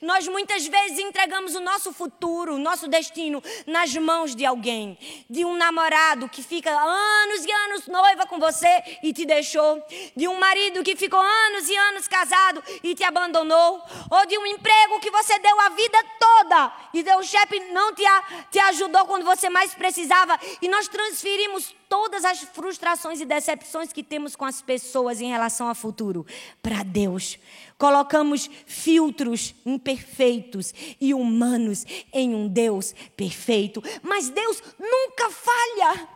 Nós 0.00 0.26
muitas 0.28 0.66
vezes 0.66 0.98
entregamos 0.98 1.54
o 1.54 1.60
nosso 1.60 1.92
futuro, 1.92 2.54
o 2.54 2.58
nosso 2.58 2.88
destino 2.88 3.42
nas 3.66 3.94
mãos 3.94 4.34
de 4.34 4.44
alguém, 4.44 4.98
de 5.28 5.44
um 5.44 5.56
namorado 5.56 6.28
que 6.28 6.42
fica 6.42 6.70
anos 6.70 7.44
e 7.44 7.52
anos 7.52 7.86
noiva 7.86 8.26
com 8.26 8.38
você 8.38 8.98
e 9.02 9.12
te 9.12 9.24
deixou, 9.24 9.82
de 10.16 10.28
um 10.28 10.38
marido 10.38 10.82
que 10.82 10.96
ficou 10.96 11.20
anos 11.20 11.68
e 11.68 11.76
anos 11.76 12.08
casado 12.08 12.62
e 12.82 12.94
te 12.94 13.04
abandonou, 13.04 13.82
ou 14.10 14.26
de 14.26 14.38
um 14.38 14.46
emprego 14.46 15.00
que 15.00 15.10
você 15.10 15.38
deu 15.38 15.60
a 15.60 15.68
vida 15.70 15.98
toda 16.18 16.72
e 16.94 17.02
o 17.14 17.22
chefe 17.22 17.60
não 17.72 17.94
te, 17.94 18.02
te 18.50 18.58
ajudou 18.58 19.06
quando 19.06 19.24
você 19.24 19.48
mais 19.48 19.74
precisava 19.74 20.38
e 20.62 20.68
nós 20.68 20.88
transferimos 20.88 21.74
todas 21.90 22.24
as 22.24 22.38
frustrações 22.38 23.20
e 23.20 23.26
decepções 23.26 23.92
que 23.92 24.04
temos 24.04 24.36
com 24.36 24.44
as 24.44 24.62
pessoas 24.62 25.20
em 25.20 25.28
relação 25.28 25.68
ao 25.68 25.74
futuro 25.74 26.24
para 26.62 26.84
Deus. 26.84 27.36
Colocamos 27.76 28.48
filtros 28.64 29.56
imperfeitos 29.66 30.72
e 31.00 31.12
humanos 31.12 31.84
em 32.12 32.32
um 32.32 32.46
Deus 32.46 32.94
perfeito. 33.16 33.82
Mas 34.04 34.30
Deus 34.30 34.62
nunca 34.78 35.30
falha. 35.30 36.08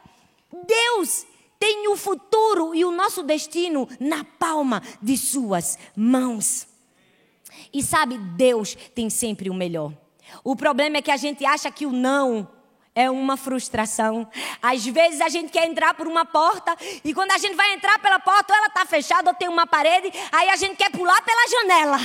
Deus 0.65 1.27
tem 1.59 1.89
o 1.89 1.97
futuro 1.97 2.73
e 2.73 2.85
o 2.85 2.93
nosso 2.93 3.25
destino 3.25 3.89
na 3.99 4.23
palma 4.23 4.81
de 5.03 5.19
Suas 5.19 5.77
mãos. 5.97 6.69
E 7.73 7.83
sabe, 7.83 8.17
Deus 8.17 8.77
tem 8.95 9.11
sempre 9.11 9.51
o 9.51 9.55
melhor. 9.55 9.93
O 10.45 10.55
problema 10.55 10.99
é 10.99 11.03
que 11.03 11.11
a 11.11 11.17
gente 11.17 11.45
acha 11.45 11.69
que 11.71 11.85
o 11.85 11.91
não 11.91 12.54
é 12.95 13.11
uma 13.11 13.37
frustração. 13.37 14.29
Às 14.63 14.85
vezes 14.87 15.21
a 15.21 15.29
gente 15.29 15.51
quer 15.51 15.67
entrar 15.67 15.95
por 15.95 16.07
uma 16.07 16.25
porta 16.25 16.77
e 17.05 17.13
quando 17.13 17.33
a 17.33 17.39
gente 17.39 17.55
vai 17.55 17.73
entrar 17.73 17.99
pela 17.99 18.19
porta, 18.19 18.53
ou 18.53 18.57
ela 18.57 18.69
está 18.69 18.87
fechada 18.87 19.31
ou 19.31 19.37
tem 19.37 19.49
uma 19.49 19.67
parede, 19.67 20.13
aí 20.31 20.49
a 20.51 20.57
gente 20.57 20.77
quer 20.77 20.91
pular 20.91 21.21
pela 21.23 21.49
janela. 21.49 21.99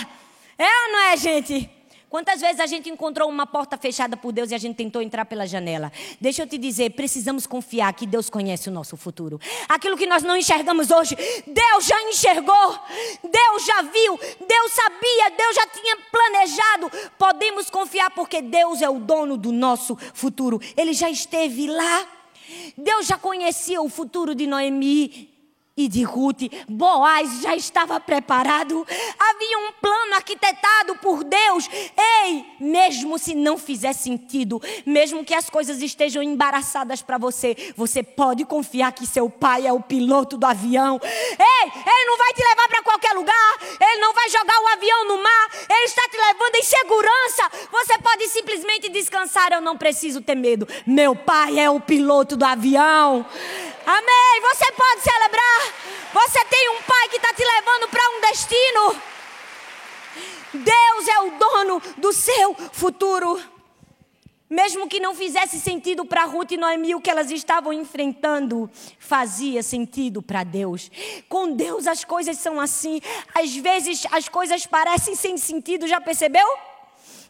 É 0.57 0.65
ou 0.65 0.91
não 0.91 0.99
é, 1.11 1.17
gente? 1.17 1.78
Quantas 2.09 2.41
vezes 2.41 2.59
a 2.59 2.65
gente 2.65 2.89
encontrou 2.89 3.29
uma 3.29 3.45
porta 3.45 3.77
fechada 3.77 4.17
por 4.17 4.31
Deus 4.31 4.49
e 4.49 4.55
a 4.55 4.57
gente 4.57 4.75
tentou 4.75 4.99
entrar 4.99 5.25
pela 5.25 5.45
janela? 5.45 5.91
Deixa 6.19 6.41
eu 6.41 6.47
te 6.47 6.57
dizer, 6.57 6.91
precisamos 6.91 7.45
confiar 7.45 7.93
que 7.93 8.07
Deus 8.07 8.31
conhece 8.31 8.67
o 8.67 8.71
nosso 8.71 8.97
futuro. 8.97 9.39
Aquilo 9.67 9.95
que 9.95 10.07
nós 10.07 10.23
não 10.23 10.35
enxergamos 10.35 10.89
hoje, 10.89 11.15
Deus 11.45 11.85
já 11.85 12.01
enxergou, 12.09 12.79
Deus 13.23 13.65
já 13.65 13.81
viu, 13.83 14.19
Deus 14.39 14.71
sabia, 14.71 15.29
Deus 15.37 15.55
já 15.55 15.67
tinha 15.67 15.97
planejado. 16.11 17.11
Podemos 17.15 17.69
confiar 17.69 18.09
porque 18.09 18.41
Deus 18.41 18.81
é 18.81 18.89
o 18.89 18.99
dono 18.99 19.37
do 19.37 19.51
nosso 19.51 19.95
futuro. 20.13 20.59
Ele 20.75 20.93
já 20.93 21.11
esteve 21.11 21.67
lá. 21.67 22.07
Deus 22.75 23.05
já 23.05 23.19
conhecia 23.19 23.79
o 23.79 23.87
futuro 23.87 24.33
de 24.33 24.47
Noemi 24.47 25.38
e 25.79 25.87
de 25.87 26.03
Ruth. 26.03 26.41
Boaz 26.67 27.41
já 27.41 27.55
estava 27.55 28.01
preparado. 28.01 28.85
Havia 29.17 29.59
um 29.59 29.71
plano 29.81 30.15
arquitetado 30.15 30.95
por 30.95 31.23
Deus. 31.23 31.69
Ei, 32.25 32.45
mesmo 32.59 33.17
se 33.17 33.33
não 33.33 33.57
fizer 33.57 33.93
sentido, 33.93 34.61
mesmo 34.85 35.23
que 35.23 35.33
as 35.33 35.49
coisas 35.49 35.81
estejam 35.81 36.21
embaraçadas 36.21 37.01
para 37.01 37.17
você, 37.17 37.55
você 37.77 38.03
pode 38.03 38.43
confiar 38.43 38.91
que 38.91 39.07
seu 39.07 39.29
pai 39.29 39.65
é 39.65 39.71
o 39.71 39.79
piloto 39.81 40.37
do 40.37 40.45
avião. 40.45 40.99
Ei, 41.01 41.71
ele 41.73 42.05
não 42.05 42.17
vai 42.17 42.33
te 42.33 42.43
levar 42.43 42.67
para 42.67 42.83
qualquer 42.83 43.13
lugar. 43.13 43.57
Ele 43.79 44.01
não 44.01 44.13
vai 44.13 44.29
jogar 44.29 44.59
o 44.59 44.67
avião 44.67 45.07
no 45.07 45.23
mar. 45.23 45.49
Ele 45.69 45.85
está 45.85 46.01
te 46.09 46.17
levando 46.17 46.55
em 46.55 46.63
segurança. 46.63 47.69
Você 47.71 47.97
pode 47.99 48.27
simplesmente 48.27 48.89
descansar. 48.89 49.53
Eu 49.53 49.61
não 49.61 49.77
preciso 49.77 50.19
ter 50.19 50.35
medo. 50.35 50.67
Meu 50.85 51.15
pai 51.15 51.57
é 51.57 51.69
o 51.69 51.79
piloto 51.79 52.35
do 52.35 52.43
avião. 52.43 53.25
Amém. 53.85 54.41
Você 54.41 54.71
pode 54.73 55.01
Você 56.13 56.45
tem 56.45 56.69
um 56.69 56.81
pai 56.81 57.09
que 57.09 57.17
está 57.17 57.33
te 57.33 57.43
levando 57.43 57.89
para 57.89 58.09
um 58.09 58.21
destino. 58.21 59.01
Deus 60.53 61.07
é 61.07 61.19
o 61.19 61.31
dono 61.37 61.81
do 61.97 62.11
seu 62.11 62.55
futuro. 62.73 63.39
Mesmo 64.49 64.87
que 64.87 64.99
não 64.99 65.13
fizesse 65.13 65.59
sentido 65.59 66.03
para 66.03 66.25
Ruth 66.25 66.53
e 66.53 66.57
Noemi 66.57 66.95
o 66.95 67.01
que 67.01 67.11
elas 67.11 67.29
estavam 67.29 67.71
enfrentando, 67.71 68.67
fazia 68.97 69.61
sentido 69.61 70.23
para 70.23 70.43
Deus. 70.43 70.89
Com 71.29 71.51
Deus 71.51 71.85
as 71.85 72.03
coisas 72.03 72.37
são 72.39 72.59
assim. 72.59 72.99
Às 73.35 73.55
vezes 73.55 74.07
as 74.11 74.27
coisas 74.27 74.65
parecem 74.65 75.13
sem 75.13 75.37
sentido, 75.37 75.87
já 75.87 76.01
percebeu? 76.01 76.47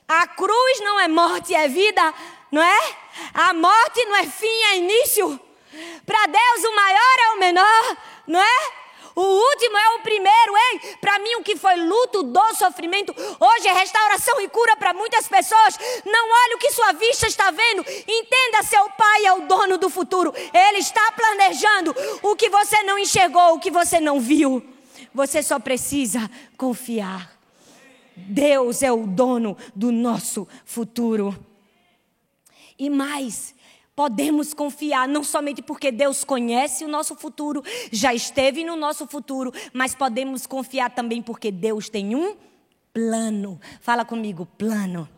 A 0.07 0.25
cruz 0.27 0.79
não 0.79 0.97
é 0.97 1.09
morte, 1.09 1.53
é 1.53 1.67
vida, 1.67 2.13
não 2.49 2.61
é? 2.61 2.95
A 3.33 3.53
morte 3.53 4.05
não 4.05 4.15
é 4.15 4.23
fim, 4.25 4.63
é 4.71 4.77
início. 4.77 5.37
Para 6.05 6.25
Deus, 6.25 6.63
o 6.65 6.75
maior 6.75 7.15
é 7.19 7.31
o 7.35 7.39
menor, 7.39 7.97
não 8.27 8.41
é? 8.41 8.79
O 9.15 9.21
último 9.21 9.77
é 9.77 9.89
o 9.95 9.99
primeiro, 9.99 10.53
ei. 10.71 10.95
Para 11.01 11.19
mim, 11.19 11.35
o 11.35 11.43
que 11.43 11.57
foi 11.57 11.75
luto, 11.75 12.23
dor, 12.23 12.55
sofrimento, 12.55 13.13
hoje 13.39 13.67
é 13.67 13.73
restauração 13.73 14.39
e 14.39 14.47
cura 14.47 14.77
para 14.77 14.93
muitas 14.93 15.27
pessoas. 15.27 15.77
Não 16.05 16.29
olhe 16.29 16.55
o 16.55 16.57
que 16.57 16.71
sua 16.71 16.93
vista 16.93 17.27
está 17.27 17.51
vendo. 17.51 17.85
Entenda, 18.07 18.63
seu 18.63 18.89
pai 18.91 19.25
é 19.25 19.33
o 19.33 19.41
dono 19.41 19.77
do 19.77 19.89
futuro. 19.89 20.33
Ele 20.53 20.77
está 20.77 21.11
planejando 21.11 21.93
o 22.21 22.35
que 22.35 22.49
você 22.49 22.81
não 22.83 22.97
enxergou, 22.97 23.55
o 23.55 23.59
que 23.59 23.69
você 23.69 23.99
não 23.99 24.21
viu. 24.21 24.65
Você 25.13 25.43
só 25.43 25.59
precisa 25.59 26.29
confiar. 26.55 27.37
Deus 28.15 28.83
é 28.83 28.91
o 28.91 29.05
dono 29.05 29.57
do 29.75 29.91
nosso 29.91 30.47
futuro. 30.63 31.37
E 32.77 32.89
mais, 32.89 33.53
podemos 33.99 34.53
confiar 34.53 35.09
não 35.09 35.25
somente 35.25 35.61
porque 35.61 35.91
Deus 35.91 36.23
conhece 36.23 36.85
o 36.85 36.87
nosso 36.87 37.17
futuro, 37.17 37.61
já 37.91 38.13
esteve 38.13 38.63
no 38.63 38.77
nosso 38.77 39.05
futuro, 39.05 39.51
mas 39.73 39.93
podemos 39.93 40.47
confiar 40.47 40.89
também 40.89 41.21
porque 41.21 41.51
Deus 41.51 41.89
tem 41.89 42.15
um 42.15 42.37
plano. 42.93 43.59
Fala 43.81 44.05
comigo, 44.05 44.45
plano. 44.57 45.09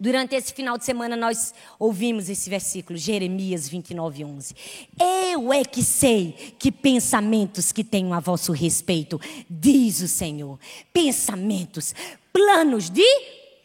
Durante 0.00 0.34
esse 0.34 0.54
final 0.54 0.78
de 0.78 0.86
semana 0.86 1.16
nós 1.16 1.52
ouvimos 1.78 2.30
esse 2.30 2.48
versículo, 2.48 2.98
Jeremias 2.98 3.68
29, 3.68 4.24
11. 4.24 4.54
Eu 4.98 5.52
é 5.52 5.66
que 5.66 5.84
sei 5.84 6.54
que 6.58 6.72
pensamentos 6.72 7.72
que 7.72 7.84
tenho 7.84 8.14
a 8.14 8.20
vosso 8.20 8.52
respeito, 8.52 9.20
diz 9.50 10.00
o 10.00 10.08
Senhor. 10.08 10.58
Pensamentos, 10.94 11.94
planos 12.32 12.88
de 12.88 13.04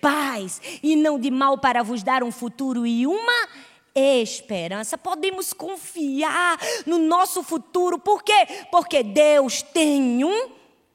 paz 0.02 0.62
e 0.84 0.98
não 0.98 1.18
de 1.18 1.32
mal 1.32 1.58
para 1.58 1.82
vos 1.82 2.04
dar 2.04 2.24
um 2.24 2.32
futuro 2.32 2.86
e 2.86 3.08
uma 3.08 3.69
esperança. 4.00 4.98
Podemos 4.98 5.54
confiar 5.54 6.58
no 6.86 6.98
nosso 6.98 7.44
futuro. 7.44 8.00
Por 8.00 8.24
quê? 8.24 8.48
Porque 8.72 9.04
Deus 9.04 9.62
tem 9.62 10.24
um 10.24 10.50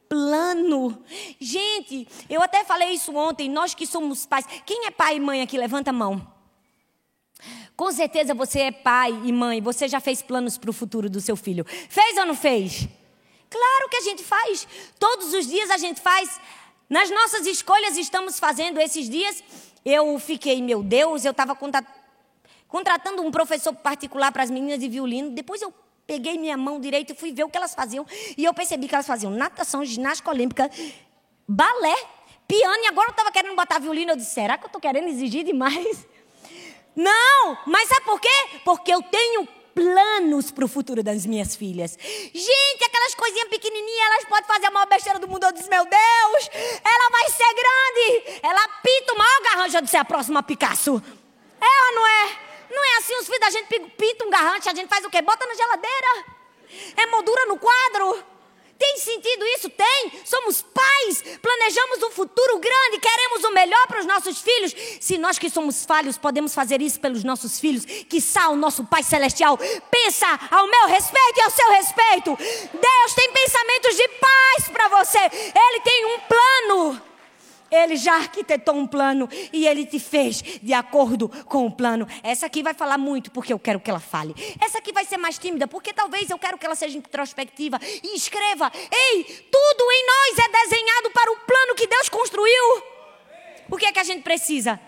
plano. 0.09 1.03
Gente, 1.41 2.07
eu 2.31 2.43
até 2.43 2.65
falei 2.65 2.91
isso 2.91 3.15
ontem. 3.15 3.49
Nós 3.49 3.75
que 3.75 3.87
somos 3.87 4.27
pais. 4.27 4.47
Quem 4.65 4.87
é 4.87 4.91
pai 4.91 5.17
e 5.17 5.21
mãe 5.21 5.43
aqui? 5.43 5.57
Levanta 5.59 5.91
a 5.91 5.93
mão. 5.93 6.35
Com 7.77 7.91
certeza 7.91 8.35
você 8.35 8.61
é 8.61 8.73
pai 8.73 9.11
e 9.25 9.33
mãe. 9.33 9.61
Você 9.61 9.89
já 9.89 10.01
fez 10.01 10.23
planos 10.23 10.57
para 10.57 10.71
o 10.71 10.73
futuro 10.73 11.11
do 11.11 11.21
seu 11.21 11.37
filho. 11.37 11.65
Fez 11.65 12.17
ou 12.19 12.27
não 12.27 12.35
fez? 12.35 12.87
Claro 13.51 13.89
que 13.89 13.97
a 13.97 14.01
gente 14.03 14.23
faz. 14.23 14.67
Todos 14.99 15.33
os 15.35 15.47
dias 15.47 15.71
a 15.71 15.77
gente 15.77 16.01
faz. 16.01 16.41
Nas 16.89 17.11
nossas 17.11 17.47
escolhas 17.47 17.97
estamos 17.97 18.39
fazendo 18.39 18.81
esses 18.81 19.09
dias. 19.09 19.43
Eu 19.85 20.19
fiquei, 20.19 20.63
meu 20.63 20.83
Deus, 20.83 21.25
eu 21.25 21.33
estava 21.33 21.55
contratando 22.75 23.23
um 23.23 23.31
professor 23.31 23.73
particular 23.73 24.33
para 24.33 24.43
as 24.43 24.51
meninas 24.51 24.81
de 24.81 24.89
violino. 24.89 25.31
Depois 25.31 25.63
eu 25.63 25.73
peguei 26.05 26.37
minha 26.37 26.57
mão 26.57 26.81
direita 26.81 27.13
e 27.13 27.15
fui 27.15 27.33
ver 27.33 27.45
o 27.45 27.49
que 27.49 27.57
elas 27.57 27.73
faziam. 27.73 28.05
E 28.37 28.45
eu 28.45 28.53
percebi 28.53 28.89
que 28.89 28.95
elas 28.97 29.07
faziam 29.07 29.31
natação, 29.31 29.85
ginástica 29.85 30.29
olímpica, 30.29 30.69
balé, 31.47 31.95
piano. 32.49 32.83
E 32.83 32.89
agora 32.89 33.07
eu 33.07 33.13
estava 33.13 33.31
querendo 33.31 33.55
botar 33.55 33.79
violino. 33.79 34.11
Eu 34.11 34.17
disse: 34.17 34.35
será 34.35 34.59
que 34.59 34.65
eu 34.65 34.67
estou 34.67 34.81
querendo 34.81 35.07
exigir 35.07 35.45
demais? 35.45 36.05
Não, 36.97 37.57
mas 37.65 37.89
sabe 37.89 38.07
por 38.07 38.21
quê? 38.21 38.61
Porque 38.65 38.93
eu 38.93 39.01
tenho 39.03 39.47
planos 39.73 40.51
para 40.51 40.65
o 40.65 40.69
futuro 40.69 41.01
das 41.01 41.25
minhas 41.25 41.55
filhas. 41.55 41.97
Gente, 41.97 42.85
aquelas 42.85 43.15
coisinhas 43.15 43.51
pequenininhas, 43.51 44.07
elas 44.07 44.25
podem 44.25 44.49
fazer 44.49 44.67
a 44.67 44.71
maior 44.73 44.87
besteira 44.89 45.21
do 45.21 45.29
mundo. 45.29 45.45
Eu 45.45 45.53
disse, 45.53 45.71
meu 45.71 45.85
Deus, 45.85 46.51
ela 46.85 47.11
vai 47.13 47.29
ser 47.31 47.55
grande. 47.55 48.41
Ela 48.43 48.69
pita 48.83 49.13
o 49.13 49.19
maior 49.19 49.43
garrancho. 49.45 49.77
Eu 49.77 49.83
disse, 49.83 49.97
é 49.97 50.01
a 50.01 50.05
próxima 50.05 50.43
Picasso. 50.43 51.01
É 51.61 51.87
ou 51.87 51.95
não 51.95 52.07
é? 52.07 52.54
Não 52.71 52.85
é 52.85 52.97
assim, 52.99 53.17
os 53.17 53.27
filhos 53.27 53.41
da 53.41 53.51
gente 53.51 53.81
pintam 53.97 54.27
um 54.27 54.31
garrante, 54.31 54.69
a 54.69 54.75
gente 54.75 54.89
faz 54.89 55.05
o 55.05 55.11
quê? 55.11 55.23
Bota 55.23 55.47
na 55.47 55.55
geladeira. 55.55 56.25
É 56.97 57.07
moldura 57.07 57.47
no 57.47 57.59
quadro. 57.59 58.25
Tem 58.79 58.99
sentido 58.99 59.45
isso? 59.47 59.71
Tem. 59.71 60.13
Somos 60.25 60.61
pais, 60.63 61.23
planejamos 61.41 62.03
um 62.03 62.11
futuro 62.11 62.59
grande, 62.59 62.99
queremos 62.99 63.45
o 63.45 63.53
melhor 63.53 63.87
para 63.87 64.01
os 64.01 64.07
nossos 64.07 64.41
filhos. 64.41 64.75
Se 65.01 65.17
nós 65.17 65.39
que 65.39 65.49
somos 65.49 65.85
falhos 65.85 66.19
podemos 66.19 66.55
fazer 66.55 66.83
isso 66.83 67.01
pelos 67.01 67.23
nossos 67.23 67.61
filhos, 67.61 67.85
que 67.85 68.19
o 68.51 68.57
nosso 68.57 68.85
Pai 68.85 69.03
Celestial 69.03 69.57
pensa 69.91 70.27
ao 70.51 70.67
meu 70.67 70.87
respeito 70.87 71.39
e 71.39 71.43
ao 71.43 71.51
seu 71.51 71.71
respeito. 71.71 72.37
Deus 72.37 73.15
tem 73.15 73.33
pensamentos 73.33 73.97
de 73.97 74.09
paz 74.09 74.69
para 74.73 74.89
você. 74.89 75.19
Ele 75.19 75.81
tem 75.81 76.07
um 76.07 76.19
plano. 76.21 77.14
Ele 77.75 77.97
já 77.97 78.15
arquitetou 78.17 78.75
um 78.75 78.87
plano 78.87 79.29
e 79.53 79.67
ele 79.67 79.85
te 79.85 79.99
fez 79.99 80.43
de 80.63 80.73
acordo 80.73 81.29
com 81.47 81.67
o 81.67 81.71
plano. 81.71 82.07
Essa 82.23 82.47
aqui 82.47 82.63
vai 82.63 82.73
falar 82.73 82.99
muito 82.99 83.31
porque 83.31 83.53
eu 83.53 83.59
quero 83.59 83.81
que 83.81 83.91
ela 83.91 84.01
fale. 84.01 84.35
Essa 84.61 84.79
aqui 84.79 84.93
vai 84.93 85.05
ser 85.05 85.17
mais 85.17 85.39
tímida 85.39 85.67
porque 85.67 85.93
talvez 85.93 86.31
eu 86.31 86.39
quero 86.39 86.57
que 86.57 86.65
ela 86.65 86.75
seja 86.75 86.97
introspectiva 86.97 87.81
e 88.03 88.17
escreva. 88.17 88.71
Ei, 88.75 89.25
tudo 89.51 89.93
em 89.93 90.07
nós 90.07 90.39
é 90.39 90.63
desenhado 90.63 91.11
para 91.11 91.33
o 91.33 91.37
plano 91.37 91.75
que 91.75 91.87
Deus 91.87 92.09
construiu. 92.09 92.83
O 93.71 93.77
que 93.77 93.87
é 93.87 93.93
que 93.93 93.99
a 93.99 94.05
gente 94.05 94.23
precisa? 94.23 94.79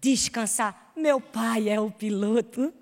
Descansar. 0.00 0.92
Meu 0.94 1.20
pai 1.20 1.68
é 1.68 1.80
o 1.80 1.90
piloto. 1.90 2.72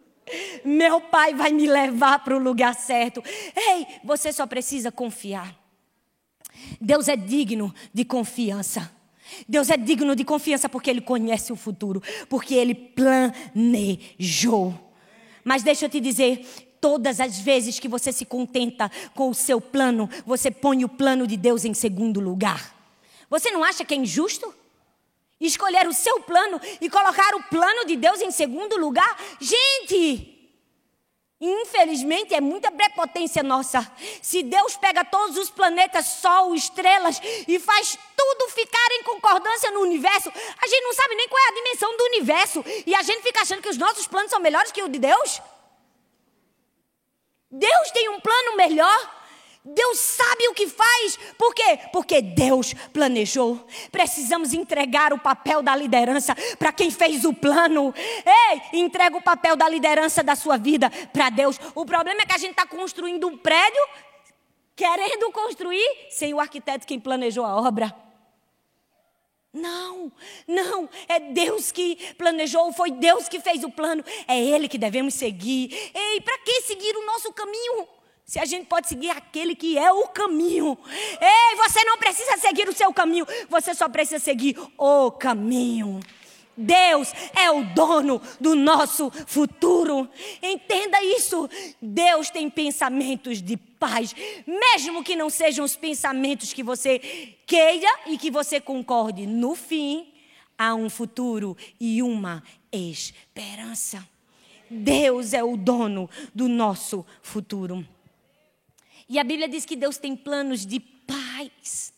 Meu 0.65 1.01
pai 1.01 1.35
vai 1.35 1.53
me 1.53 1.67
levar 1.67 2.25
para 2.25 2.37
o 2.37 2.39
lugar 2.39 2.75
certo. 2.75 3.23
Ei, 3.55 3.87
você 4.03 4.33
só 4.33 4.47
precisa 4.47 4.91
confiar. 4.91 5.57
Deus 6.81 7.09
é 7.09 7.17
digno 7.17 7.75
de 7.93 8.05
confiança. 8.05 8.91
Deus 9.49 9.71
é 9.71 9.77
digno 9.77 10.15
de 10.15 10.25
confiança 10.25 10.69
porque 10.69 10.91
Ele 10.91 11.01
conhece 11.01 11.53
o 11.53 11.57
futuro, 11.57 12.03
porque 12.29 12.55
Ele 12.55 12.75
planejou. 12.75 14.73
Mas 15.45 15.63
deixa 15.63 15.87
eu 15.87 15.91
te 15.91 16.01
dizer, 16.01 16.45
todas 16.81 17.21
as 17.21 17.39
vezes 17.39 17.79
que 17.79 17.89
você 17.89 18.13
se 18.13 18.25
contenta 18.25 18.91
com 19.15 19.31
o 19.31 19.35
seu 19.35 19.61
plano, 19.61 20.11
você 20.27 20.51
põe 20.51 20.85
o 20.85 20.89
plano 20.89 21.27
de 21.27 21.37
Deus 21.37 21.65
em 21.65 21.75
segundo 21.75 22.21
lugar. 22.21 22.75
Você 23.31 23.51
não 23.51 23.63
acha 23.65 23.85
que 23.85 23.95
é 23.95 23.97
injusto? 23.97 24.53
Escolher 25.41 25.89
o 25.89 25.93
seu 25.93 26.21
plano 26.21 26.61
e 26.81 26.91
colocar 26.91 27.35
o 27.35 27.43
plano 27.45 27.85
de 27.87 27.97
Deus 27.97 28.21
em 28.21 28.31
segundo 28.31 28.77
lugar? 28.77 29.17
Gente, 29.41 30.32
Infelizmente, 31.45 32.33
é 32.33 32.41
muita 32.41 32.71
prepotência 32.71 33.43
nossa. 33.43 33.91
Se 34.23 34.45
Deus 34.45 34.77
pega 34.77 35.05
todos 35.05 35.37
os 35.37 35.51
planetas, 35.51 36.07
Sol, 36.07 36.55
estrelas 36.55 37.21
e 37.49 37.59
faz 37.59 37.99
tudo 38.17 38.49
ficar 38.51 38.93
em 38.93 39.03
concordância 39.03 39.69
no 39.73 39.81
universo, 39.81 40.29
a 40.31 40.67
gente 40.69 40.83
não 40.85 40.93
sabe 40.95 41.17
nem 41.17 41.29
qual 41.29 41.43
é 41.43 41.49
a 41.49 41.55
dimensão 41.55 41.97
do 41.97 42.05
universo. 42.05 42.65
E 42.87 42.95
a 42.95 43.03
gente 43.03 43.23
fica 43.23 43.43
achando 43.43 43.61
que 43.61 43.69
os 43.69 43.77
nossos 43.77 44.07
planos 44.07 44.31
são 44.31 44.39
melhores 44.39 44.71
que 44.71 44.85
o 44.85 44.89
de 44.89 45.01
Deus. 45.01 45.43
Deus 47.51 47.91
tem 47.91 48.09
um 48.09 48.21
plano 48.21 48.57
melhor. 48.57 49.22
Deus 49.65 49.99
sabe 49.99 50.49
o 50.49 50.55
que 50.55 50.67
faz. 50.67 51.19
Por 51.39 51.55
quê? 51.55 51.79
Porque 51.93 52.21
Deus 52.21 52.75
planejou. 52.93 53.65
Precisamos 53.93 54.53
entregar 54.53 55.13
o 55.13 55.19
papel 55.19 55.63
da 55.63 55.77
liderança 55.77 56.35
para 56.59 56.73
quem 56.73 56.91
fez 56.91 57.25
o 57.25 57.33
plano. 57.33 57.95
Ei, 57.97 58.81
entrega 58.81 59.17
o 59.17 59.23
papel 59.23 59.55
da 59.55 59.69
liderança 59.69 60.23
da 60.23 60.35
sua 60.35 60.57
vida 60.57 60.91
para 61.13 61.31
Deus. 61.31 61.61
O 61.77 61.87
problema 61.87 62.23
é 62.23 62.27
que 62.27 62.35
a 62.35 62.39
gente 62.39 62.53
está 62.53 62.67
construindo 62.67 63.29
um 63.29 63.39
prédio, 63.39 63.83
querendo 64.75 65.31
construir, 65.31 66.09
sem 66.11 66.35
o 66.35 66.41
arquiteto 66.41 66.87
quem 66.87 66.99
planejou 66.99 67.45
a 67.45 67.55
obra. 67.55 67.95
Não, 69.53 70.11
não, 70.49 70.89
é 71.07 71.21
Deus 71.21 71.71
que 71.71 72.15
planejou, 72.15 72.73
foi 72.73 72.91
Deus 72.91 73.29
que 73.29 73.39
fez 73.39 73.63
o 73.63 73.71
plano, 73.71 74.03
é 74.27 74.41
Ele 74.41 74.67
que 74.67 74.79
devemos 74.79 75.15
seguir. 75.15 75.71
Ei, 75.95 76.21
para 76.23 76.39
que 76.39 76.63
seguir 76.63 76.97
o 76.97 77.07
nosso 77.07 77.33
caminho? 77.33 77.87
Se 78.25 78.39
a 78.39 78.45
gente 78.45 78.67
pode 78.67 78.89
seguir 78.89 79.11
aquele 79.11 79.55
que 79.55 79.77
é 79.77 79.93
o 79.93 80.09
caminho. 80.09 80.79
Ei, 81.21 81.57
você 81.57 81.85
não 81.85 81.99
precisa 81.99 82.37
seguir 82.39 82.69
o 82.69 82.73
seu 82.73 82.93
caminho, 82.93 83.27
você 83.49 83.75
só 83.75 83.89
precisa 83.89 84.19
seguir 84.19 84.57
o 84.79 85.11
caminho. 85.11 86.01
Deus 86.57 87.13
é 87.35 87.51
o 87.51 87.65
dono 87.75 88.21
do 88.41 88.55
nosso 88.55 89.11
futuro. 89.27 90.09
Entenda 90.43 91.03
isso. 91.03 91.49
Deus 91.81 92.31
tem 92.31 92.49
pensamentos 92.51 93.41
de 93.41 93.57
paz, 93.57 94.15
mesmo 94.47 95.03
que 95.03 95.17
não 95.17 95.31
sejam 95.31 95.65
os 95.65 95.77
pensamentos 95.77 96.53
que 96.53 96.63
você 96.63 96.99
queira 97.47 97.89
e 98.07 98.19
que 98.19 98.31
você 98.31 98.61
concorde. 98.61 99.27
No 99.27 99.55
fim, 99.55 100.13
há 100.59 100.75
um 100.75 100.91
futuro 100.91 101.57
e 101.81 102.03
uma 102.03 102.43
esperança. 102.71 104.07
Deus 104.71 105.33
é 105.33 105.43
o 105.43 105.57
dono 105.57 106.09
do 106.35 106.49
nosso 106.49 107.05
futuro. 107.23 107.87
E 109.09 109.19
a 109.19 109.25
Bíblia 109.25 109.49
diz 109.49 109.65
que 109.65 109.77
Deus 109.77 109.99
tem 109.99 110.17
planos 110.17 110.67
de 110.67 110.81
paz. 110.81 111.93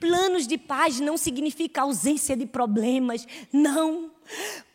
Planos 0.00 0.46
de 0.46 0.56
paz 0.56 0.98
não 0.98 1.16
significa 1.16 1.82
ausência 1.82 2.36
de 2.36 2.46
problemas, 2.46 3.26
não. 3.52 4.10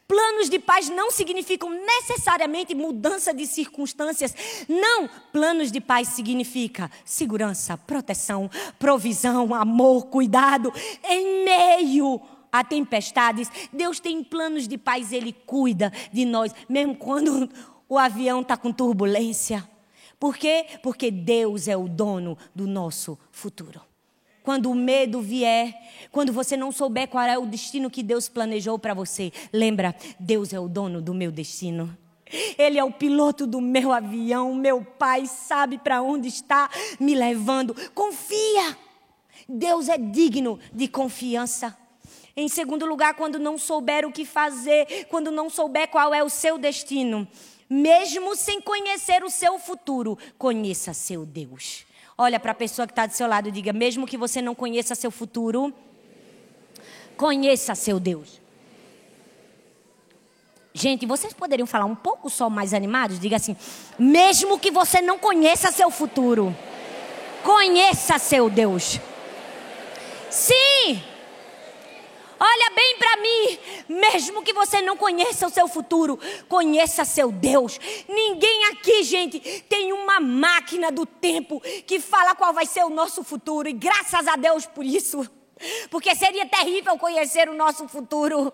Planos 0.08 0.50
de 0.50 0.58
paz 0.58 0.88
não 0.88 1.12
significam 1.12 1.70
necessariamente 1.70 2.74
mudança 2.74 3.34
de 3.34 3.46
circunstâncias. 3.46 4.34
Não, 4.70 5.10
planos 5.34 5.70
de 5.70 5.82
paz 5.82 6.10
significa 6.10 6.90
segurança, 7.04 7.78
proteção, 7.78 8.50
provisão, 8.80 9.54
amor, 9.54 10.06
cuidado 10.06 10.72
em 11.04 11.44
meio 11.44 12.22
a 12.50 12.64
tempestades. 12.64 13.52
Deus 13.74 14.00
tem 14.00 14.24
planos 14.24 14.66
de 14.66 14.78
paz, 14.78 15.12
ele 15.12 15.34
cuida 15.34 15.92
de 16.14 16.24
nós, 16.24 16.54
mesmo 16.70 16.96
quando 16.96 17.50
o 17.90 17.98
avião 17.98 18.42
está 18.42 18.56
com 18.56 18.72
turbulência. 18.72 19.68
Por 20.20 20.36
quê? 20.36 20.66
Porque 20.82 21.12
Deus 21.12 21.68
é 21.68 21.78
o 21.78 21.88
dono 21.88 22.38
do 22.56 22.68
nosso 22.68 23.18
futuro. 23.32 23.82
Quando 24.44 24.72
o 24.72 24.76
medo 24.76 25.22
vier, 25.22 25.76
quando 26.12 26.32
você 26.32 26.56
não 26.56 26.72
souber 26.72 27.08
qual 27.10 27.24
é 27.26 27.38
o 27.38 27.46
destino 27.46 27.90
que 27.90 28.02
Deus 28.02 28.30
planejou 28.30 28.80
para 28.80 28.94
você, 28.94 29.32
lembra, 29.52 29.96
Deus 30.20 30.54
é 30.54 30.60
o 30.60 30.70
dono 30.70 31.02
do 31.02 31.14
meu 31.14 31.32
destino. 31.32 31.96
Ele 32.58 32.80
é 32.80 32.84
o 32.84 32.92
piloto 32.92 33.46
do 33.46 33.62
meu 33.62 33.92
avião, 33.92 34.56
meu 34.56 34.84
pai 34.84 35.26
sabe 35.26 35.78
para 35.78 36.02
onde 36.02 36.28
está 36.28 36.70
me 37.00 37.14
levando. 37.14 37.76
Confia. 37.94 38.78
Deus 39.48 39.88
é 39.88 39.98
digno 39.98 40.60
de 40.74 40.88
confiança. 40.88 41.78
Em 42.36 42.48
segundo 42.48 42.86
lugar, 42.86 43.16
quando 43.16 43.40
não 43.40 43.58
souber 43.58 44.06
o 44.06 44.12
que 44.12 44.24
fazer, 44.24 45.08
quando 45.10 45.32
não 45.32 45.50
souber 45.50 45.90
qual 45.90 46.14
é 46.14 46.24
o 46.24 46.30
seu 46.30 46.58
destino, 46.58 47.28
mesmo 47.70 48.36
sem 48.36 48.62
conhecer 48.62 49.24
o 49.24 49.30
seu 49.30 49.60
futuro, 49.60 50.18
conheça 50.38 50.94
seu 50.94 51.26
Deus. 51.26 51.86
Olha 52.18 52.40
para 52.40 52.52
a 52.52 52.56
pessoa 52.56 52.88
que 52.88 52.92
está 52.92 53.06
do 53.06 53.14
seu 53.14 53.28
lado 53.28 53.50
e 53.50 53.52
diga: 53.52 53.72
mesmo 53.74 54.08
que 54.08 54.18
você 54.18 54.42
não 54.42 54.56
conheça 54.56 54.96
seu 54.96 55.12
futuro, 55.12 55.74
conheça 57.16 57.76
seu 57.76 58.00
Deus. 58.00 58.42
Gente, 60.74 61.06
vocês 61.06 61.34
poderiam 61.34 61.66
falar 61.66 61.86
um 61.86 61.96
pouco 61.96 62.30
só 62.30 62.50
mais 62.50 62.74
animados? 62.74 63.20
Diga 63.20 63.36
assim: 63.36 63.56
mesmo 63.98 64.60
que 64.60 64.72
você 64.72 65.02
não 65.02 65.18
conheça 65.18 65.72
seu 65.72 65.92
futuro, 65.92 66.56
conheça 67.44 68.18
seu 68.18 68.50
Deus. 68.50 69.00
Sim! 70.30 71.04
Olha 72.40 72.72
bem 72.76 72.98
para 72.98 73.18
mim, 73.18 73.60
mesmo 73.90 74.44
que 74.44 74.54
você 74.54 74.82
não 74.82 74.96
conheça 74.96 75.48
o 75.48 75.50
seu 75.50 75.68
futuro, 75.68 76.20
conheça 76.48 77.04
seu 77.04 77.32
Deus. 77.32 77.80
Ninguém 78.08 78.66
aqui, 78.66 79.04
gente, 79.04 79.40
tem 79.68 79.92
uma 79.92 80.20
máquina 80.20 80.92
do 80.92 81.06
tempo 81.06 81.60
que 81.86 82.00
fala 82.00 82.36
qual 82.36 82.54
vai 82.54 82.66
ser 82.66 82.84
o 82.84 82.90
nosso 82.90 83.24
futuro, 83.24 83.68
e 83.68 83.74
graças 83.74 84.28
a 84.28 84.36
Deus 84.36 84.66
por 84.66 84.86
isso, 84.86 85.28
porque 85.90 86.14
seria 86.16 86.46
terrível 86.46 86.98
conhecer 86.98 87.50
o 87.50 87.56
nosso 87.56 87.88
futuro. 87.88 88.54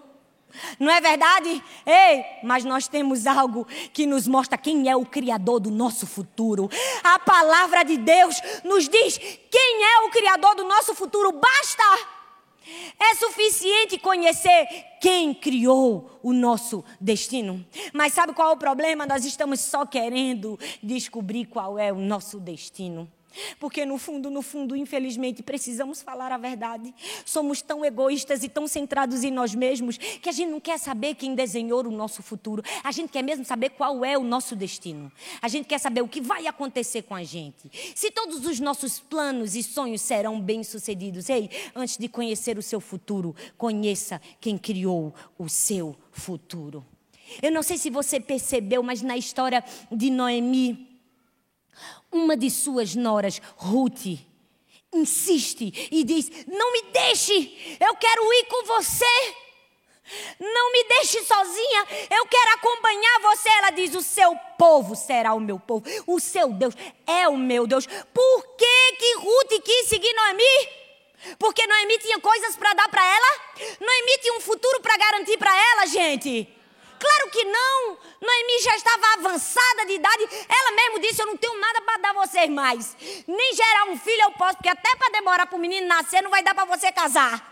Não 0.79 0.91
é 0.91 1.01
verdade? 1.01 1.63
Ei, 1.85 2.23
mas 2.43 2.63
nós 2.63 2.87
temos 2.87 3.25
algo 3.25 3.65
que 3.91 4.05
nos 4.05 4.27
mostra 4.27 4.57
quem 4.57 4.89
é 4.89 4.95
o 4.95 5.05
Criador 5.05 5.59
do 5.59 5.71
nosso 5.71 6.05
futuro. 6.05 6.69
A 7.03 7.17
palavra 7.17 7.83
de 7.83 7.97
Deus 7.97 8.39
nos 8.63 8.87
diz 8.87 9.17
quem 9.17 9.83
é 9.83 9.99
o 10.05 10.11
Criador 10.11 10.55
do 10.55 10.63
nosso 10.63 10.93
futuro. 10.93 11.31
Basta 11.31 11.83
é 12.99 13.15
suficiente 13.15 13.97
conhecer 13.97 14.67
quem 15.01 15.33
criou 15.33 16.19
o 16.23 16.31
nosso 16.33 16.83
destino. 16.99 17.65
Mas 17.93 18.13
sabe 18.13 18.33
qual 18.33 18.51
é 18.51 18.53
o 18.53 18.57
problema? 18.57 19.05
Nós 19.05 19.25
estamos 19.25 19.59
só 19.59 19.85
querendo 19.85 20.59
descobrir 20.81 21.45
qual 21.45 21.77
é 21.77 21.91
o 21.91 21.97
nosso 21.97 22.39
destino. 22.39 23.09
Porque 23.59 23.85
no 23.85 23.97
fundo, 23.97 24.29
no 24.29 24.41
fundo, 24.41 24.75
infelizmente, 24.75 25.43
precisamos 25.43 26.01
falar 26.01 26.31
a 26.31 26.37
verdade. 26.37 26.93
Somos 27.25 27.61
tão 27.61 27.83
egoístas 27.83 28.43
e 28.43 28.49
tão 28.49 28.67
centrados 28.67 29.23
em 29.23 29.31
nós 29.31 29.53
mesmos 29.55 29.97
que 29.97 30.29
a 30.29 30.31
gente 30.31 30.49
não 30.49 30.59
quer 30.59 30.77
saber 30.77 31.15
quem 31.15 31.35
desenhou 31.35 31.85
o 31.85 31.91
nosso 31.91 32.21
futuro. 32.21 32.63
A 32.83 32.91
gente 32.91 33.09
quer 33.09 33.23
mesmo 33.23 33.43
saber 33.43 33.71
qual 33.71 34.03
é 34.05 34.17
o 34.17 34.23
nosso 34.23 34.55
destino. 34.55 35.11
A 35.41 35.47
gente 35.47 35.65
quer 35.65 35.79
saber 35.79 36.01
o 36.01 36.07
que 36.07 36.21
vai 36.21 36.47
acontecer 36.47 37.03
com 37.03 37.15
a 37.15 37.23
gente. 37.23 37.69
Se 37.95 38.11
todos 38.11 38.45
os 38.45 38.59
nossos 38.59 38.99
planos 38.99 39.55
e 39.55 39.63
sonhos 39.63 40.01
serão 40.01 40.39
bem-sucedidos. 40.39 41.29
Ei, 41.29 41.49
antes 41.75 41.97
de 41.97 42.07
conhecer 42.07 42.57
o 42.57 42.61
seu 42.61 42.79
futuro, 42.79 43.35
conheça 43.57 44.21
quem 44.39 44.57
criou 44.57 45.13
o 45.37 45.49
seu 45.49 45.95
futuro. 46.11 46.85
Eu 47.41 47.51
não 47.51 47.63
sei 47.63 47.77
se 47.77 47.89
você 47.89 48.19
percebeu, 48.19 48.83
mas 48.83 49.01
na 49.01 49.17
história 49.17 49.63
de 49.91 50.09
Noemi, 50.09 50.92
uma 52.11 52.37
de 52.37 52.49
suas 52.49 52.95
noras, 52.95 53.41
Ruth, 53.55 54.19
insiste 54.93 55.89
e 55.91 56.03
diz: 56.03 56.29
Não 56.47 56.71
me 56.71 56.83
deixe, 56.91 57.77
eu 57.79 57.95
quero 57.95 58.33
ir 58.33 58.45
com 58.45 58.65
você. 58.65 59.35
Não 60.37 60.71
me 60.73 60.83
deixe 60.83 61.23
sozinha, 61.23 61.87
eu 62.11 62.25
quero 62.27 62.51
acompanhar 62.55 63.19
você. 63.21 63.49
Ela 63.49 63.69
diz: 63.71 63.95
O 63.95 64.01
seu 64.01 64.35
povo 64.57 64.95
será 64.95 65.33
o 65.33 65.39
meu 65.39 65.59
povo, 65.59 65.85
o 66.05 66.19
seu 66.19 66.49
Deus 66.51 66.75
é 67.07 67.27
o 67.27 67.37
meu 67.37 67.65
Deus. 67.65 67.87
Por 67.87 68.55
que, 68.57 68.95
que 68.97 69.15
Ruth 69.15 69.63
quis 69.63 69.87
seguir 69.87 70.13
Noemi? 70.13 70.83
Porque 71.39 71.65
Noemi 71.65 71.97
tinha 71.99 72.19
coisas 72.19 72.55
para 72.57 72.73
dar 72.73 72.89
para 72.89 73.03
ela? 73.03 73.39
Noemi 73.79 74.17
tinha 74.21 74.37
um 74.37 74.41
futuro 74.41 74.81
para 74.81 74.97
garantir 74.97 75.37
para 75.37 75.55
ela, 75.55 75.85
gente. 75.87 76.53
Claro 77.03 77.29
que 77.31 77.43
não. 77.43 77.97
Noemi 78.21 78.59
já 78.63 78.77
estava 78.77 79.05
avançada 79.15 79.85
de 79.85 79.93
idade. 79.95 80.23
Ela 80.47 80.71
mesmo 80.71 80.99
disse: 80.99 81.21
Eu 81.21 81.27
não 81.27 81.35
tenho 81.35 81.59
nada 81.59 81.81
para 81.81 81.97
dar 81.97 82.09
a 82.11 82.25
vocês 82.25 82.49
mais. 82.49 82.95
Nem 83.27 83.53
gerar 83.53 83.89
um 83.89 83.97
filho 83.97 84.21
eu 84.21 84.31
posso, 84.31 84.55
porque 84.55 84.69
até 84.69 84.95
para 84.95 85.11
demorar 85.11 85.45
para 85.45 85.57
o 85.57 85.59
menino 85.59 85.85
nascer 85.85 86.21
não 86.21 86.31
vai 86.31 86.41
dar 86.41 86.55
para 86.55 86.63
você 86.63 86.93
casar. 86.93 87.51